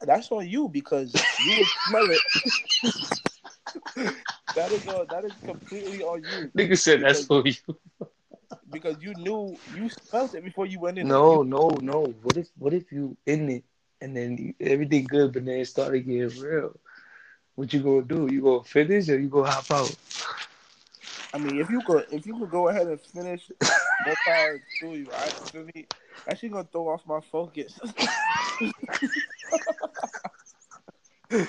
That's 0.00 0.30
on 0.32 0.48
you 0.48 0.68
because 0.68 1.14
you 1.38 1.54
would 1.58 1.68
smell 1.88 2.10
it. 2.10 2.22
that 4.54 4.72
is 4.72 4.86
on, 4.86 5.06
that 5.10 5.24
is 5.24 5.32
completely 5.44 6.02
on 6.02 6.22
you 6.24 6.50
Nigga 6.56 6.78
said 6.78 7.02
that's 7.02 7.24
for 7.24 7.42
you. 7.46 7.54
Because 8.74 8.96
you 9.00 9.14
knew 9.14 9.56
you 9.74 9.88
felt 10.10 10.34
it 10.34 10.44
before 10.44 10.66
you 10.66 10.80
went 10.80 10.98
in. 10.98 11.08
No, 11.08 11.42
no, 11.42 11.68
no. 11.80 12.14
What 12.22 12.36
if 12.36 12.48
what 12.58 12.74
if 12.74 12.92
you 12.92 13.16
in 13.24 13.48
it 13.48 13.64
and 14.00 14.16
then 14.16 14.54
everything 14.60 15.04
good, 15.04 15.32
but 15.32 15.44
then 15.44 15.60
it 15.60 15.66
started 15.66 16.00
getting 16.00 16.42
real? 16.42 16.78
What 17.54 17.72
you 17.72 17.80
gonna 17.80 18.02
do? 18.02 18.28
You 18.30 18.42
gonna 18.42 18.64
finish 18.64 19.08
or 19.08 19.18
you 19.18 19.28
gonna 19.28 19.50
hop 19.50 19.70
out? 19.70 19.94
I 21.32 21.38
mean, 21.38 21.60
if 21.60 21.70
you 21.70 21.80
could, 21.82 22.06
if 22.12 22.26
you 22.26 22.38
could 22.38 22.50
go 22.50 22.68
ahead 22.68 22.86
and 22.86 23.00
finish, 23.00 23.50
more 24.04 24.14
power 24.26 24.60
to 24.80 24.86
you. 24.94 25.06
I 25.12 25.58
me. 25.74 25.86
Actually, 26.28 26.48
gonna 26.50 26.68
throw 26.70 26.88
off 26.88 27.06
my 27.06 27.20
focus. 27.20 27.78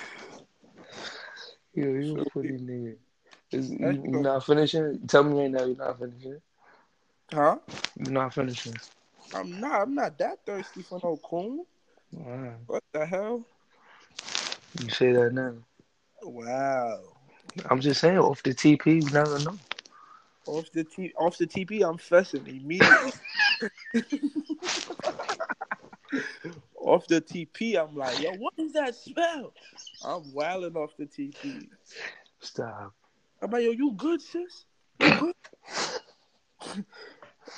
Yeah, 1.76 1.88
you 1.88 2.22
a 2.22 2.30
funny 2.30 2.58
nigga. 2.58 2.96
Is, 3.52 3.70
you, 3.70 3.78
That's 3.80 3.98
you 3.98 4.20
not 4.22 4.46
finishing? 4.46 5.06
Tell 5.08 5.24
me 5.24 5.42
right 5.42 5.52
now 5.52 5.66
you're 5.66 5.76
not 5.76 6.00
finishing. 6.00 6.42
Huh? 7.34 7.58
You're 7.98 8.12
not 8.12 8.34
finishing. 8.34 8.76
I'm 9.34 9.60
not. 9.60 9.82
I'm 9.82 9.96
not 9.96 10.18
that 10.20 10.46
thirsty 10.46 10.82
for 10.82 11.00
no 11.04 11.18
coon. 11.18 11.66
Wow. 12.12 12.54
What 12.68 12.84
the 12.94 13.06
hell? 13.06 13.46
You 14.80 14.90
say 14.90 15.12
that 15.12 15.34
now. 15.34 15.54
Wow. 16.22 17.00
I'm 17.70 17.80
just 17.80 18.02
saying, 18.02 18.18
off 18.18 18.44
the 18.44 18.54
TP, 18.54 19.04
you 19.04 19.10
never 19.12 19.40
know. 19.40 19.58
Off 20.48 20.72
the 20.72 20.84
T, 20.84 21.14
off 21.18 21.38
the 21.38 21.48
TP, 21.48 21.88
I'm 21.88 21.98
fessing 21.98 22.48
immediately. 22.48 23.12
off 26.80 27.08
the 27.08 27.22
TP, 27.22 27.82
I'm 27.82 27.96
like, 27.96 28.20
yo, 28.20 28.32
what 28.34 28.54
is 28.58 28.74
that 28.74 28.96
smell? 28.96 29.54
I'm 30.04 30.34
wilding 30.34 30.76
off 30.76 30.92
the 30.98 31.06
TP. 31.06 31.68
Stop. 32.40 32.94
I'm 33.42 33.52
like, 33.52 33.64
yo, 33.64 33.72
you 33.72 33.92
good, 33.94 34.22
sis? 34.22 34.66
You 35.00 35.12
good? 35.20 35.36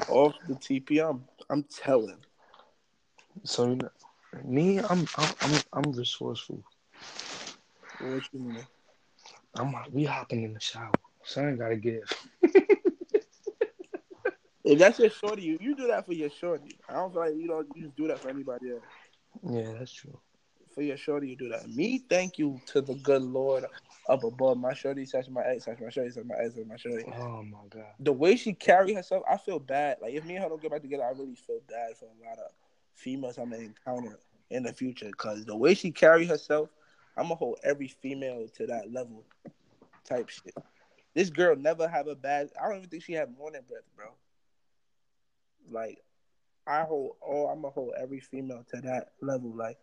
off 0.08 0.36
the 0.48 0.56
TP, 0.56 1.08
I'm 1.08 1.24
I'm 1.50 1.64
telling. 1.64 2.18
So 3.44 3.78
Me, 4.44 4.80
I'm 4.80 5.08
I'm 5.18 5.34
I'm, 5.42 5.62
I'm 5.74 5.92
resourceful. 5.92 6.64
What 8.00 8.24
you 8.34 8.40
mean? 8.40 8.68
I'm 9.56 9.74
we 9.92 10.04
hopping 10.04 10.44
in 10.44 10.54
the 10.54 10.60
shower. 10.60 10.92
Son 11.24 11.58
gotta 11.58 11.76
give. 11.76 12.04
If 14.64 14.80
that's 14.80 15.00
your 15.00 15.10
shorty, 15.10 15.44
you, 15.44 15.58
you 15.62 15.76
do 15.76 15.88
that 15.88 16.06
for 16.06 16.14
your 16.14 16.30
shorty. 16.30 16.78
I 16.90 16.96
don't 16.96 17.14
feel 17.14 17.22
like 17.22 17.36
you 17.38 17.48
don't 17.48 17.68
you 17.74 17.84
just 17.84 17.96
do 17.96 18.08
that 18.10 18.20
for 18.20 18.30
anybody 18.30 18.72
else. 18.72 18.84
Yeah, 19.50 19.72
that's 19.80 19.94
true. 19.94 20.20
For 20.76 20.82
your 20.82 20.98
shorty, 20.98 21.30
you 21.30 21.38
do 21.38 21.48
that. 21.50 21.70
Me, 21.70 22.04
thank 22.10 22.38
you 22.38 22.60
to 22.68 22.82
the 22.82 22.96
good 22.96 23.22
Lord 23.22 23.64
up 24.08 24.24
above. 24.24 24.58
My 24.58 24.74
shorty 24.74 25.06
touch 25.06 25.30
my 25.30 25.44
ex, 25.44 25.66
touch 25.66 25.80
my 25.80 25.90
shorty, 25.90 26.12
touch 26.12 26.26
my 26.26 26.36
ex, 26.36 26.56
touch 26.56 26.66
my 26.66 26.78
shorty. 26.78 27.06
Oh 27.08 27.44
my 27.44 27.60
god. 27.70 27.94
The 28.00 28.14
way 28.14 28.36
she 28.36 28.54
carry 28.54 28.94
herself, 28.94 29.24
I 29.30 29.38
feel 29.38 29.60
bad. 29.60 29.98
Like 30.02 30.14
if 30.14 30.26
me 30.26 30.36
and 30.36 30.44
her 30.44 30.50
don't 30.50 30.62
get 30.62 30.72
back 30.72 30.82
together, 30.82 31.04
I 31.04 31.10
really 31.10 31.36
feel 31.36 31.62
bad 31.70 31.98
for 31.98 32.06
a 32.06 32.28
lot 32.28 32.40
of 32.40 32.52
females 32.94 33.38
I'm 33.38 33.52
gonna 33.52 33.64
encounter 33.64 34.18
in 34.50 34.64
the 34.64 34.74
future. 34.74 35.12
Cause 35.18 35.46
the 35.46 35.56
way 35.56 35.74
she 35.74 35.92
carry 35.92 36.26
herself, 36.26 36.70
I'm 37.16 37.24
gonna 37.24 37.36
hold 37.36 37.60
every 37.64 37.88
female 37.88 38.48
to 38.58 38.68
that 38.68 38.92
level, 38.92 39.24
type 40.04 40.30
shit. 40.30 40.56
This 41.14 41.30
girl 41.30 41.56
never 41.56 41.88
have 41.88 42.08
a 42.08 42.16
bad. 42.16 42.50
I 42.62 42.68
don't 42.68 42.78
even 42.78 42.90
think 42.90 43.04
she 43.04 43.14
had 43.14 43.36
morning 43.38 43.62
breath, 43.68 43.84
bro. 43.96 44.08
Like, 45.70 46.00
I 46.68 46.84
hold 46.84 47.16
Oh, 47.26 47.48
I'm 47.48 47.62
gonna 47.62 47.74
hold 47.74 47.94
every 48.00 48.20
female 48.20 48.64
to 48.74 48.82
that 48.82 49.14
level. 49.22 49.52
Like, 49.56 49.80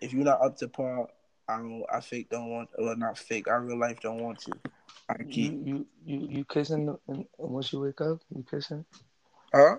if 0.00 0.12
you're 0.12 0.24
not 0.24 0.40
up 0.40 0.56
to 0.58 0.68
par, 0.68 1.08
I 1.48 1.56
don't. 1.56 1.84
I 1.92 2.00
fake 2.00 2.28
don't 2.30 2.50
want, 2.50 2.68
or 2.78 2.94
not 2.96 3.18
fake. 3.18 3.48
I 3.48 3.54
real 3.54 3.78
life 3.78 4.00
don't 4.00 4.20
want 4.22 4.46
you. 4.46 4.52
I 5.08 5.22
keep. 5.22 5.52
You 5.52 5.62
you 5.64 5.86
you, 6.04 6.28
you 6.30 6.44
kissing 6.44 6.94
and 7.08 7.24
once 7.38 7.72
you 7.72 7.80
wake 7.80 8.00
up, 8.00 8.20
you 8.34 8.44
kissing. 8.50 8.84
Huh? 9.54 9.76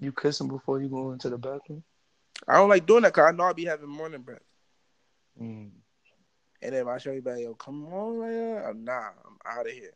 You 0.00 0.12
kissing 0.12 0.48
before 0.48 0.80
you 0.80 0.88
go 0.88 1.12
into 1.12 1.30
the 1.30 1.38
bathroom. 1.38 1.84
I 2.48 2.54
don't 2.54 2.68
like 2.68 2.86
doing 2.86 3.02
that 3.02 3.14
because 3.14 3.28
I 3.28 3.36
know 3.36 3.44
I'll 3.44 3.54
be 3.54 3.64
having 3.64 3.88
morning 3.88 4.22
breath. 4.22 4.42
Mm. 5.40 5.70
And 6.60 6.74
then 6.74 6.88
I 6.88 6.98
show 6.98 7.12
you 7.12 7.22
back, 7.22 7.38
yo, 7.38 7.54
come 7.54 7.86
on, 7.86 8.20
man. 8.20 8.64
I'm 8.64 8.84
nah, 8.84 9.10
I'm 9.24 9.38
out 9.46 9.66
of 9.66 9.72
here. 9.72 9.92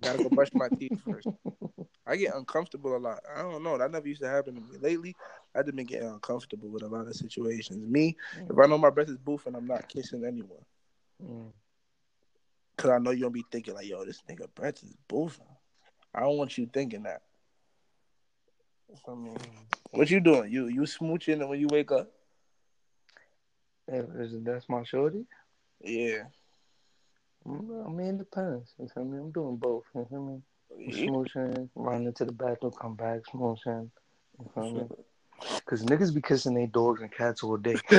Gotta 0.00 0.18
go 0.18 0.28
brush 0.30 0.48
my 0.54 0.68
teeth 0.68 0.98
first. 1.04 1.28
I 2.06 2.16
get 2.16 2.34
uncomfortable 2.34 2.96
a 2.96 2.98
lot. 2.98 3.20
I 3.34 3.42
don't 3.42 3.62
know. 3.62 3.78
That 3.78 3.90
never 3.90 4.08
used 4.08 4.22
to 4.22 4.28
happen 4.28 4.54
to 4.54 4.60
me. 4.60 4.78
Lately, 4.80 5.14
I've 5.54 5.66
been 5.66 5.84
getting 5.84 6.08
uncomfortable 6.08 6.68
with 6.68 6.82
a 6.82 6.88
lot 6.88 7.06
of 7.06 7.14
situations. 7.14 7.84
Me, 7.86 8.16
if 8.48 8.58
I 8.58 8.66
know 8.66 8.78
my 8.78 8.90
breath 8.90 9.08
is 9.08 9.18
boofing, 9.18 9.56
I'm 9.56 9.66
not 9.66 9.88
kissing 9.88 10.24
anyone. 10.24 10.64
Mm. 11.22 11.52
Cause 12.76 12.90
I 12.90 12.98
know 12.98 13.10
you're 13.10 13.28
gonna 13.28 13.32
be 13.32 13.44
thinking 13.50 13.74
like, 13.74 13.86
yo, 13.88 14.04
this 14.04 14.22
nigga 14.28 14.46
breath 14.54 14.82
is 14.82 14.94
boofing. 15.08 15.40
I 16.14 16.20
don't 16.20 16.38
want 16.38 16.56
you 16.56 16.66
thinking 16.72 17.02
that. 17.02 17.22
I 19.06 19.14
mean, 19.14 19.36
what 19.90 20.10
you 20.10 20.20
doing? 20.20 20.50
You 20.50 20.66
you 20.66 20.82
smooching 20.82 21.46
when 21.46 21.60
you 21.60 21.68
wake 21.70 21.92
up? 21.92 22.10
Is 23.88 24.34
it- 24.34 24.44
that's 24.44 24.68
my 24.68 24.82
shorty. 24.84 25.26
Yeah. 25.80 26.24
Mm, 27.46 27.86
I 27.86 27.90
mean, 27.90 28.14
it 28.14 28.18
depends. 28.18 28.74
You 28.78 28.88
feel 28.88 29.04
me? 29.04 29.18
I'm 29.18 29.30
doing 29.30 29.56
both. 29.56 29.84
You 29.94 30.06
feel 30.08 30.22
me? 30.22 30.42
Yeah. 30.78 31.06
Smooching, 31.06 31.68
run 31.74 32.06
into 32.06 32.24
the 32.24 32.32
bathroom, 32.32 32.72
come 32.80 32.94
back, 32.94 33.20
smooching. 33.32 33.90
You 34.38 34.50
feel 34.54 34.70
me? 34.70 34.88
Cause 35.66 35.82
niggas 35.84 36.14
be 36.14 36.20
kissing 36.20 36.54
their 36.54 36.66
dogs 36.66 37.00
and 37.00 37.12
cats 37.12 37.42
all 37.42 37.56
day. 37.56 37.80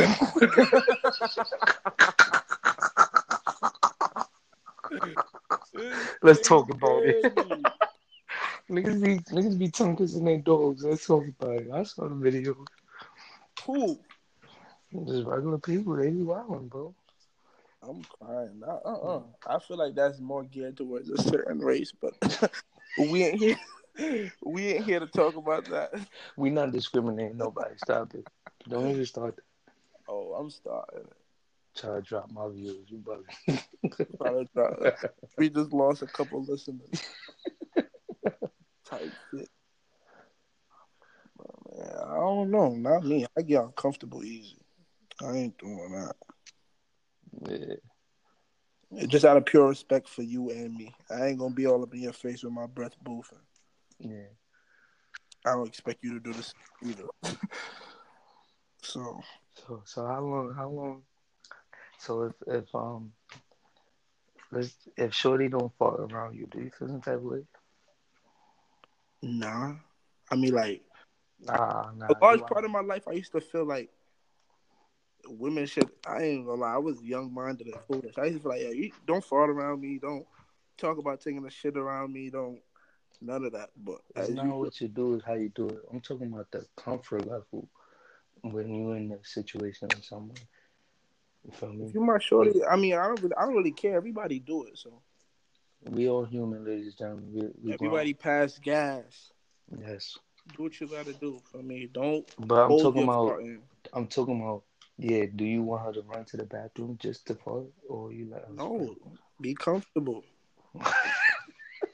Let's 6.21 6.47
talk 6.47 6.69
about 6.69 7.03
it. 7.03 7.33
niggas 8.69 9.03
be 9.03 9.19
niggas 9.33 9.57
be 9.57 9.69
tongue 9.69 9.95
kissing 9.95 10.25
their 10.25 10.39
dogs. 10.39 10.83
Let's 10.83 11.07
talk 11.07 11.25
about 11.27 11.61
it. 11.61 11.69
I 11.73 11.83
saw 11.83 12.07
the 12.07 12.15
video. 12.15 12.55
Cool. 13.61 13.99
Just 15.07 15.25
regular 15.25 15.57
people, 15.57 15.95
they 15.95 16.09
be 16.09 16.23
wilding, 16.23 16.67
bro. 16.67 16.93
I'm 17.81 18.03
crying. 18.19 18.61
Uh 18.65 18.87
uh 18.87 19.21
I 19.47 19.59
feel 19.59 19.77
like 19.77 19.95
that's 19.95 20.19
more 20.19 20.43
geared 20.43 20.77
towards 20.77 21.09
a 21.09 21.21
certain 21.21 21.59
race, 21.59 21.91
but 21.99 22.51
we 22.97 23.23
ain't 23.23 23.39
here. 23.39 23.57
We 24.43 24.67
ain't 24.67 24.85
here 24.85 24.99
to 24.99 25.07
talk 25.07 25.35
about 25.35 25.65
that. 25.65 25.91
We 26.37 26.49
not 26.49 26.71
discriminating 26.71 27.37
nobody. 27.37 27.75
Stop 27.77 28.13
it. 28.15 28.25
Don't 28.67 28.87
even 28.89 29.05
start 29.05 29.39
Oh, 30.07 30.33
I'm 30.33 30.49
starting. 30.49 31.07
try 31.75 31.95
to 31.95 32.01
drop 32.01 32.31
my 32.31 32.49
views. 32.49 32.87
You 32.89 33.03
try- 34.53 34.93
We 35.37 35.49
just 35.49 35.71
lost 35.73 36.01
a 36.01 36.07
couple 36.07 36.43
listeners. 36.43 36.89
Type 38.85 39.11
shit. 39.31 39.49
Man, 41.73 41.89
I 42.07 42.15
don't 42.15 42.51
know. 42.51 42.69
Not 42.71 43.05
me. 43.05 43.25
I 43.37 43.41
get 43.41 43.63
uncomfortable 43.63 44.23
easy. 44.23 44.57
I 45.23 45.31
ain't 45.33 45.57
doing 45.57 45.91
that. 45.91 46.15
yeah. 47.49 49.05
Just 49.07 49.23
out 49.23 49.37
of 49.37 49.45
pure 49.45 49.69
respect 49.69 50.09
for 50.09 50.23
you 50.23 50.49
and 50.49 50.75
me. 50.75 50.93
I 51.09 51.27
ain't 51.27 51.39
gonna 51.39 51.53
be 51.53 51.65
all 51.67 51.81
up 51.83 51.93
in 51.93 52.01
your 52.01 52.11
face 52.13 52.43
with 52.43 52.51
my 52.53 52.65
breath 52.67 52.95
boofing. 53.05 53.39
Yeah. 54.01 54.27
I 55.45 55.51
don't 55.53 55.67
expect 55.67 56.03
you 56.03 56.13
to 56.13 56.19
do 56.19 56.33
this 56.33 56.53
either. 56.83 57.05
so 58.83 59.21
So 59.53 59.81
so 59.85 60.05
how 60.05 60.21
long 60.21 60.53
how 60.55 60.69
long 60.69 61.03
so 61.99 62.23
if 62.23 62.33
if 62.47 62.75
um 62.75 63.13
let's 64.51 64.75
if 64.97 65.13
Shorty 65.13 65.47
don't 65.49 65.73
fall 65.77 65.95
around 66.11 66.35
you, 66.35 66.47
do 66.47 66.59
you 66.59 66.71
feel 66.77 66.87
some 66.87 67.01
type 67.01 67.15
of 67.15 67.23
way? 67.23 67.43
nah. 69.21 69.75
I 70.31 70.35
mean 70.35 70.53
like 70.53 70.81
Nah, 71.39 71.91
nah. 71.95 72.07
a 72.09 72.15
large 72.21 72.41
part 72.41 72.65
of 72.65 72.71
my 72.71 72.81
life 72.81 73.07
I 73.07 73.13
used 73.13 73.31
to 73.31 73.41
feel 73.41 73.65
like 73.65 73.89
women 75.27 75.65
should 75.65 75.89
I 76.05 76.23
ain't 76.23 76.45
gonna 76.45 76.61
lie, 76.61 76.75
I 76.75 76.77
was 76.77 77.01
young 77.01 77.33
minded 77.33 77.67
and 77.67 77.75
foolish. 77.87 78.17
I 78.17 78.25
used 78.25 78.37
to 78.37 78.43
feel 78.43 78.51
like, 78.51 78.61
yeah, 78.61 78.69
you 78.69 78.91
don't 79.05 79.23
fall 79.23 79.45
around 79.45 79.81
me, 79.81 79.99
don't 79.99 80.25
talk 80.77 80.97
about 80.97 81.21
taking 81.21 81.43
the 81.43 81.49
shit 81.49 81.77
around 81.77 82.13
me, 82.13 82.29
don't 82.29 82.61
none 83.21 83.45
of 83.45 83.53
that. 83.53 83.69
But 83.77 84.01
uh, 84.17 84.21
It's 84.21 84.29
as 84.29 84.35
not 84.35 84.45
you, 84.45 84.51
what 84.55 84.81
you 84.81 84.87
do, 84.87 85.13
it's 85.15 85.25
how 85.25 85.33
you 85.33 85.49
do 85.49 85.67
it. 85.67 85.79
I'm 85.91 86.01
talking 86.01 86.31
about 86.33 86.51
the 86.51 86.65
comfort 86.75 87.27
level 87.27 87.67
when 88.41 88.73
you're 88.73 88.97
in 88.97 89.11
a 89.11 89.25
situation 89.25 89.87
with 89.89 90.03
someone. 90.03 90.37
You 91.45 91.51
feel 91.51 91.73
me? 91.73 91.85
if 91.87 91.93
you 91.93 92.01
my 92.01 92.19
shorty, 92.19 92.63
I 92.69 92.75
mean 92.75 92.93
I 92.93 93.07
don't 93.07 93.21
really 93.21 93.35
I 93.35 93.45
don't 93.45 93.55
really 93.55 93.71
care. 93.71 93.95
Everybody 93.95 94.39
do 94.39 94.65
it, 94.65 94.77
so 94.77 95.01
We 95.89 96.07
all 96.09 96.25
human, 96.25 96.65
ladies 96.65 96.87
and 96.87 96.97
gentlemen. 96.97 97.33
We, 97.33 97.41
we 97.63 97.73
everybody 97.73 98.13
pass 98.13 98.59
gas. 98.59 99.31
Yes, 99.79 100.17
Do 100.55 100.63
what 100.63 100.79
you 100.79 100.87
gotta 100.87 101.13
do 101.13 101.39
for 101.51 101.63
me. 101.63 101.89
Don't 101.91 102.29
but 102.39 102.65
I'm 102.65 102.77
talking 102.77 103.03
about. 103.03 103.39
I'm 103.93 104.07
talking 104.07 104.41
about. 104.41 104.63
Yeah, 104.97 105.25
do 105.35 105.45
you 105.45 105.63
want 105.63 105.83
her 105.85 105.93
to 105.93 106.01
run 106.01 106.25
to 106.25 106.37
the 106.37 106.43
bathroom 106.43 106.97
just 107.01 107.25
to 107.27 107.35
fart, 107.35 107.71
or 107.89 108.11
you 108.11 108.27
let 108.29 108.41
her? 108.41 108.53
No, 108.53 108.95
be 109.39 109.55
comfortable. 109.55 110.23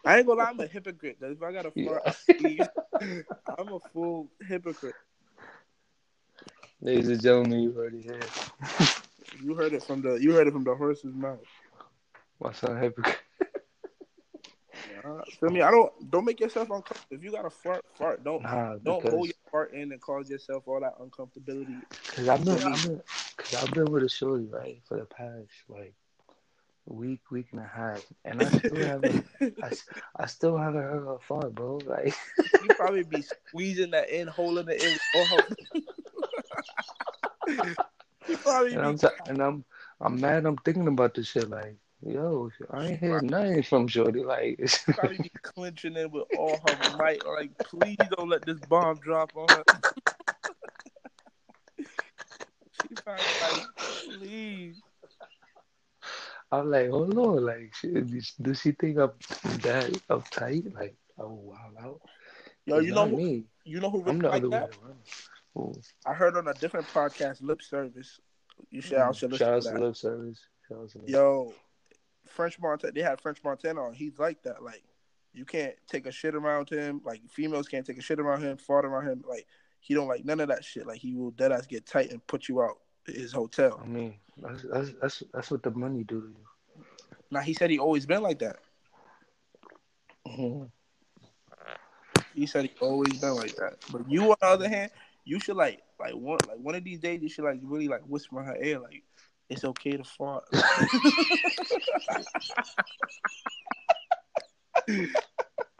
I 0.07 0.17
ain't 0.19 0.27
gonna 0.27 0.39
lie, 0.39 0.49
I'm 0.49 0.59
a 0.61 0.67
hypocrite. 0.67 1.17
If 1.21 1.43
I 1.43 1.51
got 1.51 1.65
a 1.65 1.71
Yeah. 1.75 1.85
fart, 1.85 2.03
I'm 3.59 3.73
a 3.73 3.79
full 3.93 4.29
hypocrite. 4.47 4.95
Ladies 6.81 7.09
and 7.09 7.21
gentlemen, 7.21 7.59
you 7.61 7.71
heard 7.73 7.93
it 7.95 8.03
here. 8.03 8.19
You 9.43 9.55
heard 9.55 9.73
it 9.73 9.83
from 9.83 10.01
the 10.01 10.15
you 10.15 10.33
heard 10.33 10.47
it 10.47 10.53
from 10.53 10.63
the 10.63 10.75
horse's 10.75 11.13
mouth. 11.13 11.39
My 12.39 12.53
son 12.53 12.81
hypocrite. 12.81 13.17
Uh, 15.03 15.21
feel 15.39 15.49
me? 15.49 15.61
I 15.61 15.71
don't 15.71 15.91
don't 16.09 16.25
make 16.25 16.39
yourself 16.39 16.69
uncomfortable. 16.69 17.05
If 17.11 17.23
you 17.23 17.31
got 17.31 17.45
a 17.45 17.49
fart, 17.49 17.85
fart. 17.97 18.23
Don't 18.23 18.43
Nah, 18.43 18.75
don't 18.83 19.01
because 19.01 19.11
hold 19.11 19.27
your 19.27 19.35
fart 19.51 19.73
in 19.73 19.91
and 19.91 20.01
cause 20.01 20.29
yourself 20.29 20.63
all 20.67 20.79
that 20.81 20.97
uncomfortability. 20.99 21.81
cause 22.15 22.27
I've 22.29 22.45
been. 22.45 22.61
I've 22.63 22.83
been, 22.83 23.01
cause 23.37 23.53
I've 23.63 23.73
been 23.73 23.91
with 23.91 24.03
a 24.03 24.09
shorty 24.09 24.45
right 24.45 24.81
for 24.87 24.97
the 24.97 25.05
past 25.05 25.49
like 25.69 25.93
week, 26.87 27.21
week 27.31 27.47
and 27.51 27.61
a 27.61 27.67
half, 27.67 28.01
and 28.25 28.41
I 28.41 28.49
still 28.49 28.77
haven't, 28.85 29.25
I, 29.41 29.71
I 30.15 30.25
still 30.25 30.57
haven't 30.57 30.81
heard 30.81 31.05
her 31.05 31.17
fart, 31.27 31.55
bro. 31.55 31.79
Like, 31.85 32.15
You 32.63 32.69
probably 32.75 33.03
be 33.03 33.21
squeezing 33.21 33.91
that 33.91 34.09
in, 34.09 34.27
holding 34.27 34.69
it 34.69 34.81
in. 34.81 34.97
Oh, 35.15 35.39
you 38.27 38.37
probably 38.37 38.73
and 38.73 38.81
be 38.81 38.87
I'm, 38.87 38.97
t- 38.97 39.07
and 39.27 39.41
I'm, 39.41 39.65
I'm 40.01 40.19
mad. 40.19 40.45
I'm 40.45 40.57
thinking 40.57 40.87
about 40.87 41.13
this 41.13 41.27
shit. 41.27 41.49
Like, 41.49 41.75
yo, 42.05 42.49
I 42.71 42.87
ain't 42.87 42.99
hear 42.99 43.21
nothing 43.21 43.63
from 43.63 43.87
shorty. 43.87 44.23
Like, 44.23 44.59
probably 44.87 45.17
be 45.17 45.31
clenching 45.41 45.95
in 45.95 46.11
with 46.11 46.25
all 46.35 46.61
her 46.65 46.97
might. 46.97 47.25
Like, 47.25 47.51
please 47.59 47.97
don't 48.17 48.29
let 48.29 48.45
this 48.45 48.59
bomb 48.69 48.99
drop 48.99 49.31
on 49.35 49.49
her. 49.49 49.63
she 52.71 52.95
probably 53.03 53.25
like, 53.39 53.63
please. 54.05 54.81
I'm 56.51 56.71
like, 56.71 56.87
oh, 56.87 57.11
hold 57.11 57.17
on, 57.17 57.45
like, 57.45 57.73
does 58.41 58.61
she 58.61 58.71
think 58.71 58.97
I'm 58.97 59.11
that 59.59 59.91
uptight? 60.09 60.73
Like, 60.73 60.95
oh 61.19 61.33
wow, 61.33 61.71
out. 61.83 62.01
Yo, 62.65 62.79
you 62.79 62.93
know, 62.93 63.07
who, 63.07 63.17
me. 63.17 63.43
you 63.65 63.79
know 63.79 63.89
who 63.89 64.03
I'm 64.05 64.19
really 64.19 64.21
the 64.21 64.29
like 64.29 64.43
other 64.43 64.49
that? 64.49 64.77
Ooh. 65.57 65.73
I 66.05 66.13
heard 66.13 66.37
on 66.37 66.47
a 66.47 66.53
different 66.53 66.87
podcast, 66.87 67.41
Lip 67.41 67.61
Service. 67.61 68.19
You 68.69 68.81
should, 68.81 68.97
I 68.97 69.11
should 69.11 69.35
Shout 69.35 69.53
out 69.53 69.61
mm. 69.61 69.63
to 69.63 69.69
to 69.69 69.73
that. 69.73 69.81
lip 69.81 69.95
service. 69.95 70.39
Shout 70.67 70.77
out 70.79 70.89
to 70.89 70.97
lip. 70.99 71.09
Yo, 71.09 71.53
French 72.27 72.59
Montana, 72.59 72.93
they 72.93 73.01
had 73.01 73.19
French 73.19 73.43
Montana 73.43 73.81
on. 73.81 73.93
He's 73.93 74.17
like 74.19 74.41
that. 74.43 74.63
Like, 74.63 74.83
you 75.33 75.45
can't 75.45 75.75
take 75.87 76.05
a 76.05 76.11
shit 76.11 76.35
around 76.35 76.69
him. 76.69 77.01
Like, 77.03 77.21
females 77.29 77.67
can't 77.67 77.85
take 77.85 77.97
a 77.97 78.01
shit 78.01 78.19
around 78.19 78.41
him, 78.41 78.57
fart 78.57 78.85
around 78.85 79.07
him. 79.07 79.23
Like, 79.27 79.47
he 79.79 79.93
don't 79.93 80.07
like 80.07 80.25
none 80.25 80.39
of 80.39 80.47
that 80.49 80.63
shit. 80.63 80.87
Like, 80.87 80.99
he 80.99 81.15
will 81.15 81.31
dead 81.31 81.51
ass 81.51 81.67
get 81.67 81.85
tight 81.85 82.11
and 82.11 82.25
put 82.25 82.47
you 82.47 82.61
out 82.61 82.77
his 83.07 83.33
hotel. 83.33 83.79
I 83.83 83.87
mean, 83.87 84.15
that's 84.37 84.63
that's 84.63 84.91
that's, 85.01 85.23
that's 85.33 85.51
what 85.51 85.63
the 85.63 85.71
money 85.71 86.03
do 86.03 86.21
to 86.21 86.27
you. 86.27 86.83
Now 87.31 87.41
he 87.41 87.53
said 87.53 87.69
he 87.69 87.79
always 87.79 88.05
been 88.05 88.21
like 88.21 88.39
that. 88.39 88.57
Mm-hmm. 90.27 90.63
He 92.33 92.45
said 92.45 92.65
he 92.65 92.71
always 92.79 93.19
been 93.19 93.35
like 93.35 93.55
that. 93.55 93.77
But 93.91 94.09
you, 94.09 94.23
on 94.29 94.37
the 94.39 94.47
other 94.47 94.69
hand, 94.69 94.91
you 95.25 95.39
should 95.39 95.57
like 95.57 95.81
like 95.99 96.13
one 96.13 96.39
like 96.47 96.57
one 96.57 96.75
of 96.75 96.83
these 96.83 96.99
days 96.99 97.21
you 97.21 97.29
should 97.29 97.45
like 97.45 97.59
really 97.63 97.87
like 97.87 98.01
whisper 98.01 98.39
in 98.39 98.45
her 98.45 98.57
ear 98.61 98.79
like 98.79 99.03
it's 99.49 99.63
okay 99.63 99.97
to 99.97 100.03
fart. 100.03 100.43
you 104.87 105.09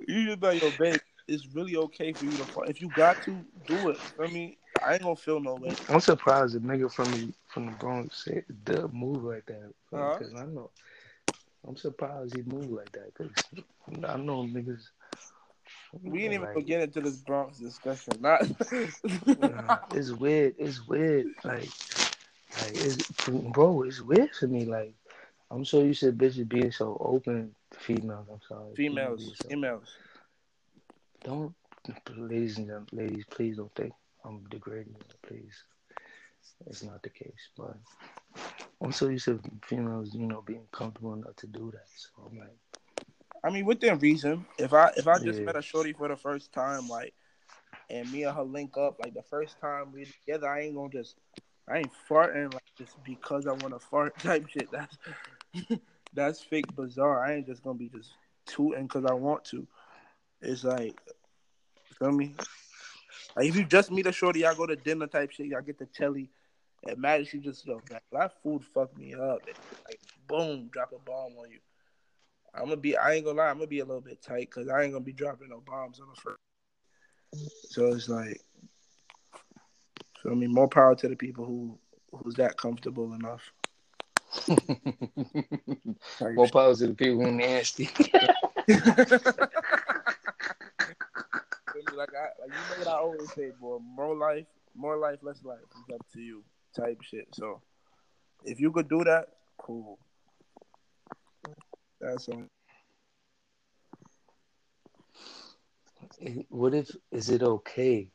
should 0.08 0.40
be 0.40 0.48
like, 0.48 0.62
yo, 0.62 0.72
babe, 0.80 1.00
it's 1.28 1.46
really 1.54 1.76
okay 1.76 2.14
for 2.14 2.26
you 2.26 2.32
to 2.32 2.46
fart. 2.46 2.70
If 2.70 2.82
you 2.82 2.90
got 2.96 3.22
to, 3.24 3.38
do 3.66 3.90
it. 3.90 4.00
I 4.22 4.28
mean, 4.28 4.56
I 4.86 4.94
ain't 4.94 5.04
gonna 5.04 5.16
feel 5.16 5.40
no 5.40 5.56
way. 5.56 5.76
I'm 5.90 6.00
surprised 6.00 6.56
a 6.56 6.60
nigga 6.60 6.92
from 6.92 7.12
the 7.12 7.34
from 7.48 7.66
the 7.68 7.72
Bronx 7.74 8.24
said 8.24 8.46
the 8.66 8.88
move 8.90 9.24
like 9.24 9.46
that. 9.48 9.74
Uh-huh. 9.94 10.18
Because 10.18 10.34
I 10.36 10.46
know, 10.46 10.70
I'm 11.68 11.78
surprised 11.78 12.36
he 12.36 12.44
moved 12.44 12.72
like 12.72 12.92
that. 12.94 13.14
Because 13.14 13.32
I 14.04 14.18
know 14.18 14.44
niggas. 14.44 14.88
We 16.04 16.24
ain't 16.24 16.34
even 16.34 16.54
like, 16.54 16.66
get 16.66 16.82
into 16.82 17.02
this 17.02 17.18
Bronx 17.18 17.58
discussion. 17.58 18.14
Not 18.20 18.42
Nah, 19.38 19.80
it's 19.94 20.12
weird. 20.12 20.56
It's 20.58 20.86
weird. 20.88 21.28
Like, 21.44 21.70
like 22.62 22.74
it's 22.74 23.28
bro. 23.28 23.84
It's 23.84 24.02
weird 24.02 24.34
for 24.34 24.48
me. 24.48 24.66
Like, 24.66 24.94
I'm 25.52 25.66
so 25.66 25.82
used 25.82 26.02
to 26.02 26.12
bitches 26.12 26.48
being 26.48 26.72
so 26.72 26.98
open. 27.00 27.54
To 27.72 27.80
females, 27.80 28.28
I'm 28.32 28.40
sorry. 28.48 28.76
females, 28.76 29.36
so- 29.38 29.50
females. 29.50 29.94
Don't, 31.24 31.54
ladies 32.16 32.58
and 32.58 32.68
gentlemen, 32.68 32.88
ladies, 32.94 33.26
please 33.30 33.58
don't 33.58 33.74
think 33.76 33.92
I'm 34.28 34.44
degrading. 34.50 34.96
Please, 35.28 35.64
it's 36.68 36.84
not 36.84 37.02
the 37.04 37.10
case. 37.10 37.50
But 37.58 37.76
I'm 38.82 38.92
so 38.92 39.08
used 39.10 39.26
to 39.26 39.40
females, 39.64 40.14
you 40.14 40.28
know, 40.28 40.42
being 40.42 40.68
comfortable 40.72 41.14
enough 41.14 41.36
to 41.38 41.48
do 41.48 41.72
that. 41.72 41.88
So 41.96 42.10
I'm 42.30 42.38
like, 42.38 42.58
I 43.44 43.50
mean, 43.50 43.66
within 43.66 43.98
reason. 44.00 44.46
If 44.58 44.74
I 44.74 44.92
if 44.98 45.08
I 45.08 45.20
just 45.20 45.40
Yeah. 45.40 45.46
met 45.46 45.56
a 45.56 45.62
shorty 45.62 45.94
for 45.94 46.08
the 46.08 46.18
first 46.18 46.52
time, 46.52 46.88
like, 46.90 47.14
and 47.90 48.12
me 48.12 48.24
and 48.24 48.36
her 48.36 48.44
link 48.44 48.78
up, 48.78 49.00
like 49.00 49.14
the 49.14 49.24
first 49.24 49.60
time 49.60 49.92
we 49.94 50.06
together, 50.06 50.48
I 50.50 50.62
ain't 50.64 50.76
gonna 50.76 50.90
just, 50.90 51.16
I 51.70 51.80
ain't 51.80 51.92
farting 52.10 52.52
like 52.54 52.64
just 52.78 53.02
because 53.04 53.48
I 53.48 53.54
want 53.54 53.74
to 53.74 53.80
fart 53.80 54.18
type 54.20 54.48
shit. 54.50 54.70
That's 54.72 54.98
that's 56.14 56.42
fake 56.42 56.76
bizarre. 56.76 57.24
I 57.26 57.36
ain't 57.36 57.48
just 57.48 57.64
gonna 57.64 57.78
be 57.78 57.90
just 57.90 58.12
tooting 58.46 58.84
because 58.88 59.06
I 59.06 59.14
want 59.14 59.46
to. 59.46 59.66
It's 60.42 60.64
like, 60.64 60.96
feel 61.98 62.12
me? 62.12 62.36
Like 63.36 63.48
if 63.48 63.56
you 63.56 63.66
just 63.66 63.92
meet 63.92 64.08
a 64.08 64.12
shorty, 64.12 64.42
y'all 64.42 64.56
go 64.56 64.66
to 64.66 64.76
dinner 64.76 65.08
type 65.08 65.32
shit, 65.32 65.48
y'all 65.48 65.62
get 65.62 65.78
the 65.78 65.86
telly. 65.86 66.30
Imagine 66.84 67.26
she 67.26 67.40
just 67.40 67.66
yo, 67.66 67.82
that, 67.90 68.04
that 68.12 68.42
food 68.44 68.64
fucked 68.64 68.98
me 68.98 69.14
up. 69.14 69.40
And, 69.48 69.58
like 69.86 70.00
boom, 70.28 70.70
drop 70.72 70.92
a 70.94 71.00
bomb 71.00 71.34
on 71.40 71.50
you. 71.50 71.60
I'm 72.54 72.66
gonna 72.66 72.78
be. 72.78 72.98
I 72.98 73.14
ain't 73.14 73.26
gonna 73.26 73.38
lie. 73.38 73.50
I'm 73.50 73.58
gonna 73.58 73.68
be 73.68 73.80
a 73.80 73.86
little 73.86 74.02
bit 74.02 74.22
tight 74.22 74.50
because 74.50 74.68
I 74.70 74.84
ain't 74.84 74.94
gonna 74.94 75.04
be 75.04 75.14
dropping 75.14 75.50
no 75.50 75.62
bombs 75.66 76.00
on 76.00 76.08
the 76.14 76.22
first. 76.22 76.38
So 77.72 77.88
it's 77.88 78.10
like, 78.10 78.42
feel 80.24 80.36
me? 80.36 80.48
More 80.48 80.68
power 80.68 80.96
to 80.96 81.08
the 81.08 81.16
people 81.16 81.46
who 81.46 81.78
who's 82.12 82.36
that 82.36 82.58
comfortable 82.58 83.14
enough. 83.14 83.52
More 86.22 86.50
power 86.50 86.76
to 86.76 86.88
the 86.88 86.96
people 86.96 87.24
who 87.24 87.32
nasty. 87.32 87.90
Me? 91.78 91.98
Like 91.98 92.10
I, 92.14 92.42
like 92.42 92.50
you 92.50 92.56
know 92.56 92.86
what 92.86 92.88
I 92.88 92.98
always 93.00 93.32
say, 93.34 93.52
boy. 93.60 93.78
More 93.80 94.16
life, 94.16 94.46
more 94.76 94.98
life, 94.98 95.20
less 95.22 95.44
life. 95.44 95.60
It's 95.64 95.96
up 95.96 96.06
to 96.14 96.22
you. 96.22 96.44
Type 96.76 97.02
shit. 97.02 97.28
So 97.34 97.62
if 98.44 98.60
you 98.60 98.72
could 98.72 98.90
do 98.90 99.04
that, 99.04 99.28
cool. 99.58 100.00
That's 102.00 102.30
all. 102.30 102.44
Eh, 106.22 106.44
what 106.50 106.74
if 106.74 106.90
is 107.12 107.30
it 107.30 107.44
okay? 107.44 108.10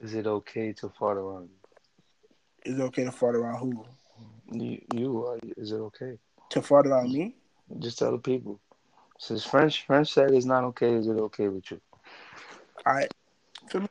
Is 0.00 0.14
it 0.14 0.26
okay 0.26 0.72
to 0.74 0.88
fart 0.88 1.16
around 1.16 1.48
Is 2.64 2.78
it 2.78 2.82
okay 2.82 3.04
to 3.04 3.12
fart 3.12 3.34
around 3.34 3.58
who? 3.58 3.84
you? 4.52 4.60
You, 4.60 4.80
you 4.94 5.26
are. 5.26 5.38
Is 5.56 5.72
it 5.72 5.76
okay? 5.76 6.18
To 6.50 6.62
fart 6.62 6.86
around 6.86 7.12
me? 7.12 7.34
Just 7.78 7.98
tell 7.98 8.12
the 8.12 8.18
people. 8.18 8.60
Since 9.18 9.44
French 9.44 9.84
French 9.84 10.12
said 10.12 10.30
it's 10.30 10.46
not 10.46 10.64
okay, 10.64 10.92
is 10.94 11.08
it 11.08 11.16
okay 11.16 11.48
with 11.48 11.70
you? 11.70 11.80
I 12.86 13.08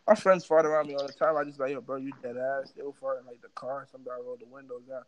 my 0.07 0.15
friends 0.15 0.45
fart 0.45 0.65
around 0.65 0.87
me 0.87 0.95
all 0.95 1.05
the 1.05 1.13
time. 1.13 1.37
I 1.37 1.43
just 1.43 1.59
like, 1.59 1.71
yo, 1.71 1.81
bro, 1.81 1.97
you 1.97 2.11
dead 2.21 2.37
ass. 2.37 2.71
They 2.75 2.81
will 2.83 2.93
fart 2.93 3.19
in 3.19 3.27
like 3.27 3.41
the 3.41 3.49
car. 3.49 3.85
Somebody 3.91 4.21
roll 4.23 4.37
the 4.37 4.45
windows 4.45 4.83
down. 4.89 5.03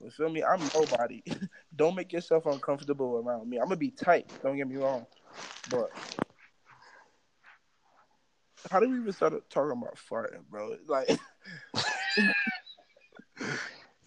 But 0.00 0.12
feel 0.12 0.28
me, 0.28 0.42
I'm 0.42 0.60
nobody. 0.74 1.22
don't 1.76 1.94
make 1.94 2.12
yourself 2.12 2.46
uncomfortable 2.46 3.22
around 3.24 3.48
me. 3.48 3.58
I'm 3.58 3.64
gonna 3.64 3.76
be 3.76 3.90
tight. 3.90 4.30
Don't 4.42 4.56
get 4.56 4.68
me 4.68 4.76
wrong. 4.76 5.06
But 5.70 5.90
how 8.70 8.80
did 8.80 8.90
we 8.90 8.98
even 8.98 9.12
start 9.12 9.32
talking 9.50 9.78
about 9.80 9.96
farting, 9.96 10.42
bro? 10.50 10.76
Like, 10.86 11.08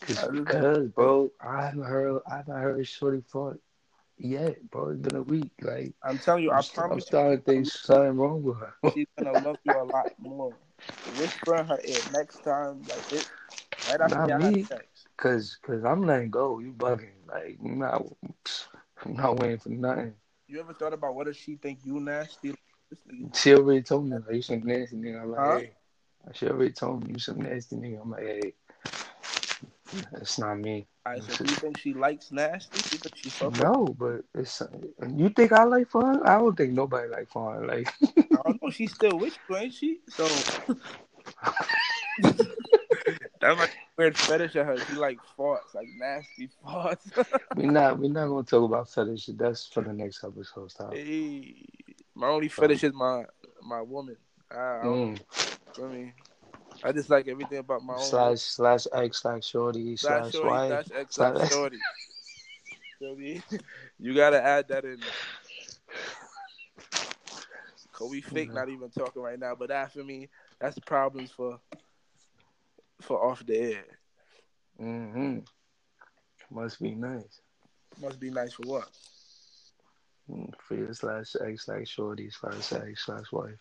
Because, 0.07 0.87
bro, 0.89 1.31
I 1.39 1.65
haven't 1.65 1.83
heard 1.83 2.21
I 2.29 2.37
haven't 2.37 2.55
heard 2.55 2.87
Shorty 2.87 3.21
fart 3.27 3.61
yet, 4.21 4.69
bro. 4.69 4.89
It's 4.89 5.01
been 5.01 5.15
a 5.17 5.23
week. 5.23 5.51
Like 5.61 5.93
I'm 6.03 6.17
telling 6.17 6.43
you, 6.43 6.51
I 6.51 6.57
I'm, 6.57 6.61
st- 6.61 6.91
I'm 6.91 6.99
starting 6.99 7.37
to 7.37 7.43
think 7.43 7.65
something 7.67 8.17
wrong 8.17 8.43
with 8.43 8.57
her. 8.57 8.73
she's 8.93 9.07
gonna 9.17 9.39
love 9.43 9.57
you 9.63 9.73
a 9.73 9.83
lot 9.83 10.07
more. 10.19 10.53
Whisper 11.17 11.57
in 11.57 11.65
her 11.67 11.79
ear 11.83 11.99
next 12.13 12.43
time, 12.43 12.81
like 12.87 13.13
it. 13.13 13.27
Right 13.89 14.01
after 14.01 14.27
Not 14.27 14.41
me. 14.41 14.65
Cause, 15.17 15.57
cause 15.61 15.83
I'm 15.85 16.03
letting 16.03 16.29
go. 16.29 16.59
You 16.59 16.71
bugging. 16.71 17.09
Like, 17.27 17.57
I'm 17.63 17.79
not, 17.79 18.05
I'm 19.05 19.13
not 19.13 19.39
waiting 19.39 19.59
for 19.59 19.69
nothing. 19.69 20.13
You 20.47 20.59
ever 20.59 20.73
thought 20.73 20.93
about 20.93 21.15
what 21.15 21.27
does 21.27 21.37
she 21.37 21.55
think 21.55 21.79
you 21.83 21.99
nasty? 21.99 22.53
She 23.33 23.53
already 23.53 23.83
told 23.83 24.09
me 24.09 24.17
like, 24.17 24.35
you 24.35 24.41
some 24.41 24.63
nasty 24.63 24.97
nigga. 24.97 25.21
I'm 25.21 25.31
like, 25.31 25.41
Huh? 25.41 25.57
hey. 25.57 25.71
She 26.33 26.47
already 26.47 26.71
told 26.71 27.07
me 27.07 27.13
you 27.13 27.19
some 27.19 27.39
nasty 27.41 27.75
nigga. 27.75 28.01
I'm 28.01 28.11
like, 28.11 28.23
hey, 28.23 28.53
it's 30.13 30.39
not 30.39 30.59
me. 30.59 30.87
All 31.05 31.13
right, 31.13 31.23
so 31.23 31.43
do 31.43 31.49
you 31.49 31.55
think 31.55 31.77
she 31.77 31.93
likes 31.93 32.31
nasty? 32.31 32.77
You 32.91 32.97
think 32.99 33.15
she 33.15 33.29
fuck 33.29 33.55
No, 33.57 33.85
but 33.97 34.23
it's. 34.35 34.61
You 35.15 35.29
think 35.29 35.51
I 35.51 35.63
like 35.63 35.89
fun? 35.89 36.21
I 36.23 36.37
don't 36.37 36.55
think 36.55 36.73
nobody 36.73 37.09
like 37.09 37.27
fun. 37.29 37.67
Like, 37.67 37.91
I 38.17 38.41
don't 38.45 38.61
know. 38.61 38.69
She's 38.69 38.93
still 38.93 39.17
with 39.17 39.33
you, 39.49 39.55
ain't 39.57 39.73
she? 39.73 39.99
So 40.07 40.27
that's 43.39 43.59
like 43.59 43.69
a 43.69 43.73
weird 43.97 44.17
fetish 44.17 44.55
of 44.55 44.67
her. 44.67 44.77
She 44.85 44.93
like 44.93 45.19
farts, 45.37 45.73
like 45.73 45.87
nasty 45.97 46.49
farts. 46.65 47.11
we 47.55 47.63
not, 47.65 47.97
we 47.97 48.07
not 48.07 48.27
gonna 48.27 48.43
talk 48.43 48.63
about 48.63 48.89
fetish. 48.89 49.27
That's 49.33 49.65
for 49.67 49.81
the 49.81 49.93
next 49.93 50.23
episode. 50.23 50.69
Stop. 50.71 50.93
hey, 50.93 51.55
my 52.13 52.27
only 52.27 52.47
fetish 52.47 52.83
is 52.83 52.93
my 52.93 53.25
my 53.63 53.81
woman. 53.81 54.17
I, 54.51 54.55
I, 54.55 54.83
Mm. 54.85 55.19
I 55.79 55.87
mean, 55.87 56.13
I 56.83 56.91
just 56.91 57.09
like 57.09 57.27
everything 57.27 57.59
about 57.59 57.83
my 57.83 57.93
own. 57.95 57.99
Slash 58.01 58.39
slash 58.39 58.87
X 58.93 59.21
slash 59.21 59.45
shorty 59.47 59.95
slash 59.97 60.31
slash 60.31 60.33
shorty, 60.33 60.49
Y. 60.49 60.67
slash 60.67 60.85
X, 60.99 61.15
slash- 61.15 61.35
slash 61.37 61.49
shorty. 61.51 61.77
You 63.99 64.13
gotta 64.13 64.41
add 64.43 64.67
that 64.67 64.85
in. 64.85 64.99
Cause 67.91 68.09
we 68.11 68.21
fake 68.21 68.49
Yeah. 68.49 68.53
not 68.53 68.69
even 68.69 68.89
talking 68.91 69.21
right 69.23 69.39
now, 69.39 69.55
but 69.55 69.69
that 69.69 69.91
for 69.91 70.03
me, 70.03 70.29
that's 70.59 70.75
the 70.75 70.81
problems 70.81 71.31
for 71.31 71.59
for 73.01 73.23
off 73.23 73.43
the 73.45 73.57
air. 73.57 73.85
Mm-hmm. 74.79 75.39
Must 76.51 76.79
be 76.81 76.91
nice. 76.93 77.41
Must 77.99 78.19
be 78.19 78.29
nice 78.29 78.53
for 78.53 78.63
what? 78.67 78.89
Mm, 80.31 80.53
For 80.59 80.75
your 80.75 80.93
slash 80.93 81.35
X 81.43 81.65
slash 81.65 81.87
shorty 81.87 82.29
slash 82.29 82.71
X 82.73 83.05
slash 83.05 83.31
wife. 83.31 83.57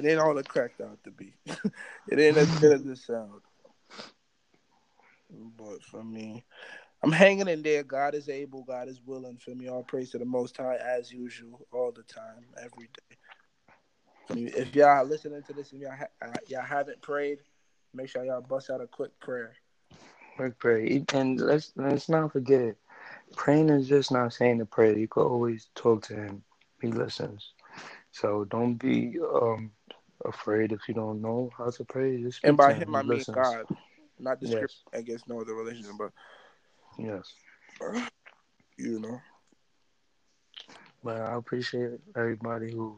It 0.00 0.08
ain't 0.08 0.20
all 0.20 0.38
it 0.38 0.48
cracked 0.48 0.80
out 0.80 0.98
to 1.04 1.10
be. 1.10 1.34
it 1.46 2.18
ain't 2.18 2.38
as 2.38 2.50
good 2.58 2.72
as 2.72 2.86
it 2.86 2.96
sounds. 2.96 3.42
But 5.58 5.82
for 5.84 6.02
me, 6.02 6.42
I'm 7.02 7.12
hanging 7.12 7.48
in 7.48 7.62
there. 7.62 7.82
God 7.82 8.14
is 8.14 8.30
able. 8.30 8.62
God 8.62 8.88
is 8.88 9.02
willing. 9.04 9.36
For 9.36 9.50
me, 9.50 9.68
all 9.68 9.82
praise 9.82 10.10
to 10.12 10.18
the 10.18 10.24
Most 10.24 10.56
High 10.56 10.76
as 10.76 11.12
usual, 11.12 11.66
all 11.70 11.92
the 11.92 12.02
time, 12.02 12.46
every 12.56 12.88
day. 12.88 13.16
If 14.58 14.74
y'all 14.74 15.04
listening 15.04 15.42
to 15.42 15.52
this 15.52 15.72
and 15.72 15.82
y'all 15.82 15.96
ha- 15.98 16.26
uh, 16.26 16.32
y'all 16.48 16.62
haven't 16.62 17.02
prayed, 17.02 17.40
make 17.92 18.08
sure 18.08 18.24
y'all 18.24 18.40
bust 18.40 18.70
out 18.70 18.80
a 18.80 18.86
quick 18.86 19.10
prayer. 19.20 19.52
Quick 20.36 20.58
pray. 20.58 21.04
And 21.12 21.38
let's 21.38 21.72
let's 21.76 22.08
not 22.08 22.32
forget, 22.32 22.74
praying 23.36 23.68
is 23.68 23.86
just 23.86 24.10
not 24.10 24.32
saying 24.32 24.62
a 24.62 24.66
prayer. 24.66 24.96
You 24.96 25.08
can 25.08 25.24
always 25.24 25.68
talk 25.74 26.04
to 26.04 26.14
him. 26.14 26.42
He 26.80 26.88
listens. 26.88 27.52
So 28.12 28.44
don't 28.44 28.76
be 28.76 29.18
um 29.20 29.72
afraid 30.24 30.72
if 30.72 30.88
you 30.88 30.94
don't 30.94 31.20
know 31.22 31.50
how 31.56 31.70
to 31.70 31.84
pray. 31.84 32.22
Just 32.22 32.42
And 32.44 32.56
by 32.56 32.72
Him, 32.72 32.94
I 32.94 33.02
mean 33.02 33.24
listens. 33.24 33.36
God, 33.36 33.66
not 34.18 34.40
discriminate 34.40 34.70
Yes. 34.70 34.84
against 34.92 35.28
no 35.28 35.40
other 35.40 35.54
religion, 35.54 35.96
but 35.98 36.12
Yes. 36.98 37.34
you 38.76 38.98
know. 39.00 39.20
But 41.02 41.20
I 41.20 41.34
appreciate 41.36 42.00
everybody 42.16 42.72
who 42.72 42.96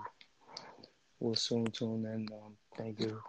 will 1.20 1.34
soon 1.34 1.66
tune 1.66 2.04
in. 2.06 2.28
Um, 2.32 2.56
thank 2.76 3.00
you 3.00 3.22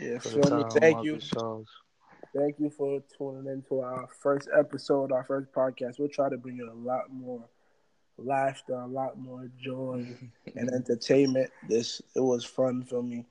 Yeah, 0.00 0.18
for 0.18 0.30
me. 0.30 0.64
Thank 0.70 1.02
you. 1.02 1.18
Charles. 1.20 1.68
Thank 2.34 2.58
you 2.58 2.70
for 2.70 3.00
tuning 3.16 3.52
into 3.52 3.80
our 3.80 4.08
first 4.22 4.48
episode, 4.56 5.12
our 5.12 5.24
first 5.24 5.52
podcast. 5.52 5.98
We'll 5.98 6.08
try 6.08 6.28
to 6.28 6.36
bring 6.36 6.56
you 6.56 6.70
a 6.70 6.74
lot 6.74 7.10
more 7.10 7.48
laughter, 8.24 8.74
a 8.74 8.86
lot 8.86 9.18
more 9.18 9.50
joy 9.60 10.06
and 10.56 10.70
entertainment. 10.70 11.50
This 11.68 12.00
it 12.14 12.20
was 12.20 12.44
fun 12.44 12.84
for 12.84 13.02
me. 13.02 13.26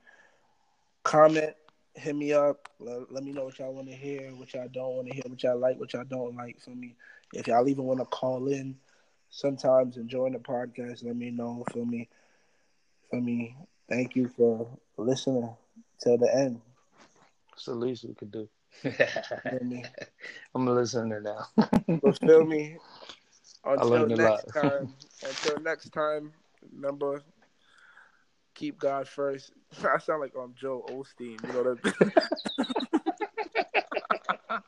Comment, 1.03 1.55
hit 1.95 2.15
me 2.15 2.33
up. 2.33 2.69
Let, 2.79 3.11
let 3.11 3.23
me 3.23 3.31
know 3.31 3.45
what 3.45 3.59
y'all 3.59 3.73
want 3.73 3.87
to 3.87 3.95
hear, 3.95 4.29
what 4.35 4.53
y'all 4.53 4.67
don't 4.71 4.95
want 4.95 5.07
to 5.07 5.13
hear, 5.13 5.23
what 5.27 5.41
y'all 5.43 5.57
like, 5.57 5.79
what 5.79 5.93
y'all 5.93 6.03
don't 6.03 6.35
like 6.35 6.59
for 6.59 6.71
me. 6.71 6.95
If 7.33 7.47
y'all 7.47 7.67
even 7.67 7.85
want 7.85 7.99
to 7.99 8.05
call 8.05 8.47
in 8.47 8.75
sometimes 9.29 9.97
and 9.97 10.09
join 10.09 10.33
the 10.33 10.39
podcast, 10.39 11.03
let 11.03 11.15
me 11.15 11.31
know 11.31 11.63
for 11.71 11.85
me. 11.85 12.09
For 13.09 13.19
me, 13.19 13.55
thank 13.89 14.15
you 14.15 14.29
for 14.29 14.67
listening 14.97 15.49
till 16.01 16.17
the 16.17 16.33
end. 16.33 16.61
It's 17.53 17.65
the 17.65 17.73
least 17.73 18.05
we 18.05 18.13
could 18.13 18.31
do. 18.31 18.47
I'm 20.55 20.67
a 20.67 20.71
listener 20.71 21.21
now. 21.21 21.47
So 22.01 22.11
feel 22.13 22.45
me. 22.45 22.77
Until 23.65 24.07
next 24.07 24.45
time. 24.53 24.93
Until 25.23 25.59
next 25.61 25.89
time. 25.91 26.31
Remember, 26.73 27.23
keep 28.55 28.79
God 28.79 29.07
first. 29.07 29.51
I 29.83 29.97
sound 29.99 30.21
like 30.21 30.35
um, 30.35 30.43
I'm 30.43 30.55
Joel 30.55 30.83
Osteen. 30.89 31.41
You 31.47 31.53
know 31.53 31.75
that. 31.75 32.11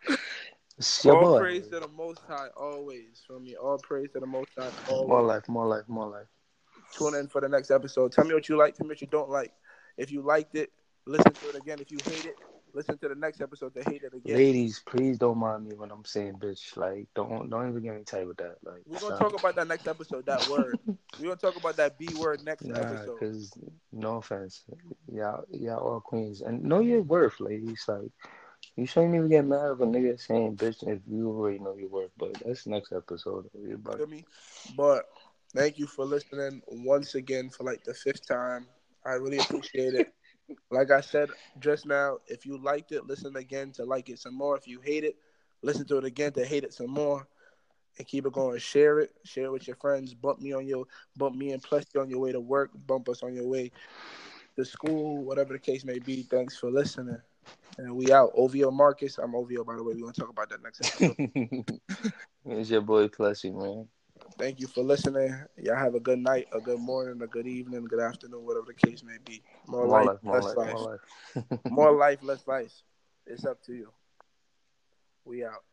All 1.05 1.21
boy. 1.21 1.39
praise 1.39 1.67
to 1.67 1.79
the 1.79 1.87
Most 1.89 2.21
High 2.27 2.47
always. 2.57 3.21
From 3.27 3.43
me, 3.43 3.55
all 3.55 3.77
praise 3.77 4.09
to 4.13 4.19
the 4.19 4.25
Most 4.25 4.49
High 4.57 4.71
More 4.89 5.21
life, 5.21 5.47
more 5.47 5.67
life, 5.67 5.83
more 5.87 6.07
life. 6.07 6.25
Tune 6.97 7.15
in 7.15 7.27
for 7.27 7.39
the 7.39 7.49
next 7.49 7.69
episode. 7.69 8.11
Tell 8.11 8.25
me 8.25 8.33
what 8.33 8.49
you 8.49 8.57
like. 8.57 8.75
Tell 8.75 8.85
me 8.85 8.91
what 8.91 9.01
you 9.01 9.07
don't 9.07 9.29
like. 9.29 9.53
If 9.97 10.11
you 10.11 10.21
liked 10.21 10.55
it, 10.55 10.71
listen 11.05 11.31
to 11.33 11.49
it 11.49 11.55
again. 11.55 11.79
If 11.79 11.91
you 11.91 11.99
hate 12.05 12.25
it, 12.25 12.35
listen 12.73 12.97
to 12.97 13.07
the 13.09 13.15
next 13.15 13.41
episode 13.41 13.73
to 13.75 13.83
hate 13.89 14.03
it 14.03 14.13
again. 14.13 14.35
Ladies, 14.35 14.81
please 14.85 15.17
don't 15.17 15.37
mind 15.37 15.65
me 15.67 15.75
when 15.75 15.91
I'm 15.91 16.05
saying 16.05 16.35
bitch. 16.35 16.75
Like, 16.77 17.07
don't 17.15 17.49
don't 17.49 17.69
even 17.69 17.83
get 17.83 17.95
me 17.95 18.03
tight 18.03 18.27
with 18.27 18.37
that. 18.37 18.55
Like, 18.63 18.81
We're 18.85 18.99
gonna 18.99 19.15
stop. 19.17 19.31
talk 19.31 19.39
about 19.39 19.55
that 19.55 19.67
next 19.67 19.87
episode. 19.87 20.25
That 20.25 20.47
word. 20.47 20.79
We're 21.19 21.25
gonna 21.25 21.35
talk 21.35 21.55
about 21.57 21.77
that 21.77 21.97
B 21.97 22.07
word 22.17 22.43
next 22.43 22.65
Nah, 22.65 22.79
episode. 22.79 23.19
cause 23.19 23.51
no 23.91 24.17
offense, 24.17 24.63
y'all 25.11 25.43
y'all 25.51 25.79
all 25.79 25.99
queens 25.99 26.41
and 26.41 26.63
know 26.63 26.79
your 26.79 27.01
worth, 27.01 27.39
ladies. 27.39 27.83
Like, 27.87 28.11
you 28.75 28.85
shouldn't 28.85 29.15
even 29.15 29.29
get 29.29 29.45
mad 29.45 29.71
if 29.71 29.79
a 29.79 29.85
nigga 29.85 30.19
saying 30.19 30.55
bitch 30.55 30.87
if 30.87 30.99
you 31.07 31.29
already 31.29 31.59
know 31.59 31.75
your 31.75 31.89
worth. 31.89 32.11
But 32.17 32.33
that's 32.45 32.67
next 32.67 32.91
episode. 32.91 33.49
Everybody. 33.57 34.25
But 34.77 35.05
thank 35.53 35.77
you 35.77 35.87
for 35.87 36.05
listening 36.05 36.61
once 36.67 37.15
again 37.15 37.49
for 37.49 37.63
like 37.63 37.83
the 37.83 37.93
fifth 37.93 38.25
time. 38.27 38.67
I 39.05 39.13
really 39.13 39.39
appreciate 39.39 39.95
it. 39.95 40.13
Like 40.69 40.91
I 40.91 41.01
said 41.01 41.29
just 41.59 41.85
now, 41.85 42.17
if 42.27 42.45
you 42.45 42.57
liked 42.57 42.91
it, 42.91 43.05
listen 43.05 43.35
again 43.35 43.71
to 43.73 43.83
like 43.83 44.09
it 44.09 44.19
some 44.19 44.35
more. 44.35 44.57
If 44.57 44.67
you 44.67 44.79
hate 44.81 45.03
it, 45.03 45.15
listen 45.61 45.85
to 45.87 45.97
it 45.97 46.05
again 46.05 46.33
to 46.33 46.45
hate 46.45 46.63
it 46.63 46.73
some 46.73 46.89
more. 46.89 47.27
And 47.97 48.07
keep 48.07 48.25
it 48.25 48.31
going. 48.31 48.57
Share 48.59 48.99
it. 48.99 49.11
Share 49.25 49.45
it 49.45 49.51
with 49.51 49.67
your 49.67 49.75
friends. 49.75 50.13
Bump 50.13 50.39
me 50.39 50.53
on 50.53 50.65
your 50.65 50.85
bump 51.17 51.35
me 51.35 51.51
and 51.51 51.61
Plessy 51.61 51.99
on 51.99 52.09
your 52.09 52.19
way 52.19 52.31
to 52.31 52.39
work. 52.39 52.71
Bump 52.87 53.09
us 53.09 53.21
on 53.21 53.33
your 53.33 53.47
way 53.47 53.71
to 54.55 54.65
school, 54.65 55.23
whatever 55.23 55.53
the 55.53 55.59
case 55.59 55.83
may 55.83 55.99
be. 55.99 56.23
Thanks 56.23 56.57
for 56.57 56.71
listening. 56.71 57.21
And 57.77 57.95
we 57.95 58.11
out. 58.11 58.31
OVO 58.35 58.71
Marcus. 58.71 59.17
I'm 59.17 59.35
OVO 59.35 59.63
by 59.65 59.75
the 59.75 59.83
way. 59.83 59.93
We're 59.95 60.01
gonna 60.01 60.13
talk 60.13 60.29
about 60.29 60.49
that 60.49 60.63
next 60.63 61.01
episode. 61.01 61.81
it's 62.45 62.69
your 62.69 62.81
boy 62.81 63.07
Plessy, 63.09 63.51
man. 63.51 63.87
Thank 64.37 64.59
you 64.59 64.67
for 64.67 64.83
listening. 64.83 65.35
Y'all 65.57 65.75
have 65.75 65.95
a 65.95 65.99
good 65.99 66.19
night, 66.19 66.47
a 66.53 66.59
good 66.59 66.79
morning, 66.79 67.21
a 67.21 67.27
good 67.27 67.47
evening, 67.47 67.85
good 67.85 67.99
afternoon, 67.99 68.45
whatever 68.45 68.65
the 68.67 68.73
case 68.89 69.03
may 69.03 69.17
be. 69.25 69.41
More, 69.67 69.85
More 69.85 70.05
life, 70.05 70.19
life, 70.23 70.33
less 70.33 70.43
life, 70.43 70.57
life. 70.57 70.73
more 70.73 70.81
life. 70.81 71.59
More 71.69 71.91
life, 71.91 72.19
less 72.23 72.43
vice. 72.43 72.83
It's 73.25 73.45
up 73.45 73.61
to 73.63 73.73
you. 73.73 73.91
We 75.25 75.45
out. 75.45 75.63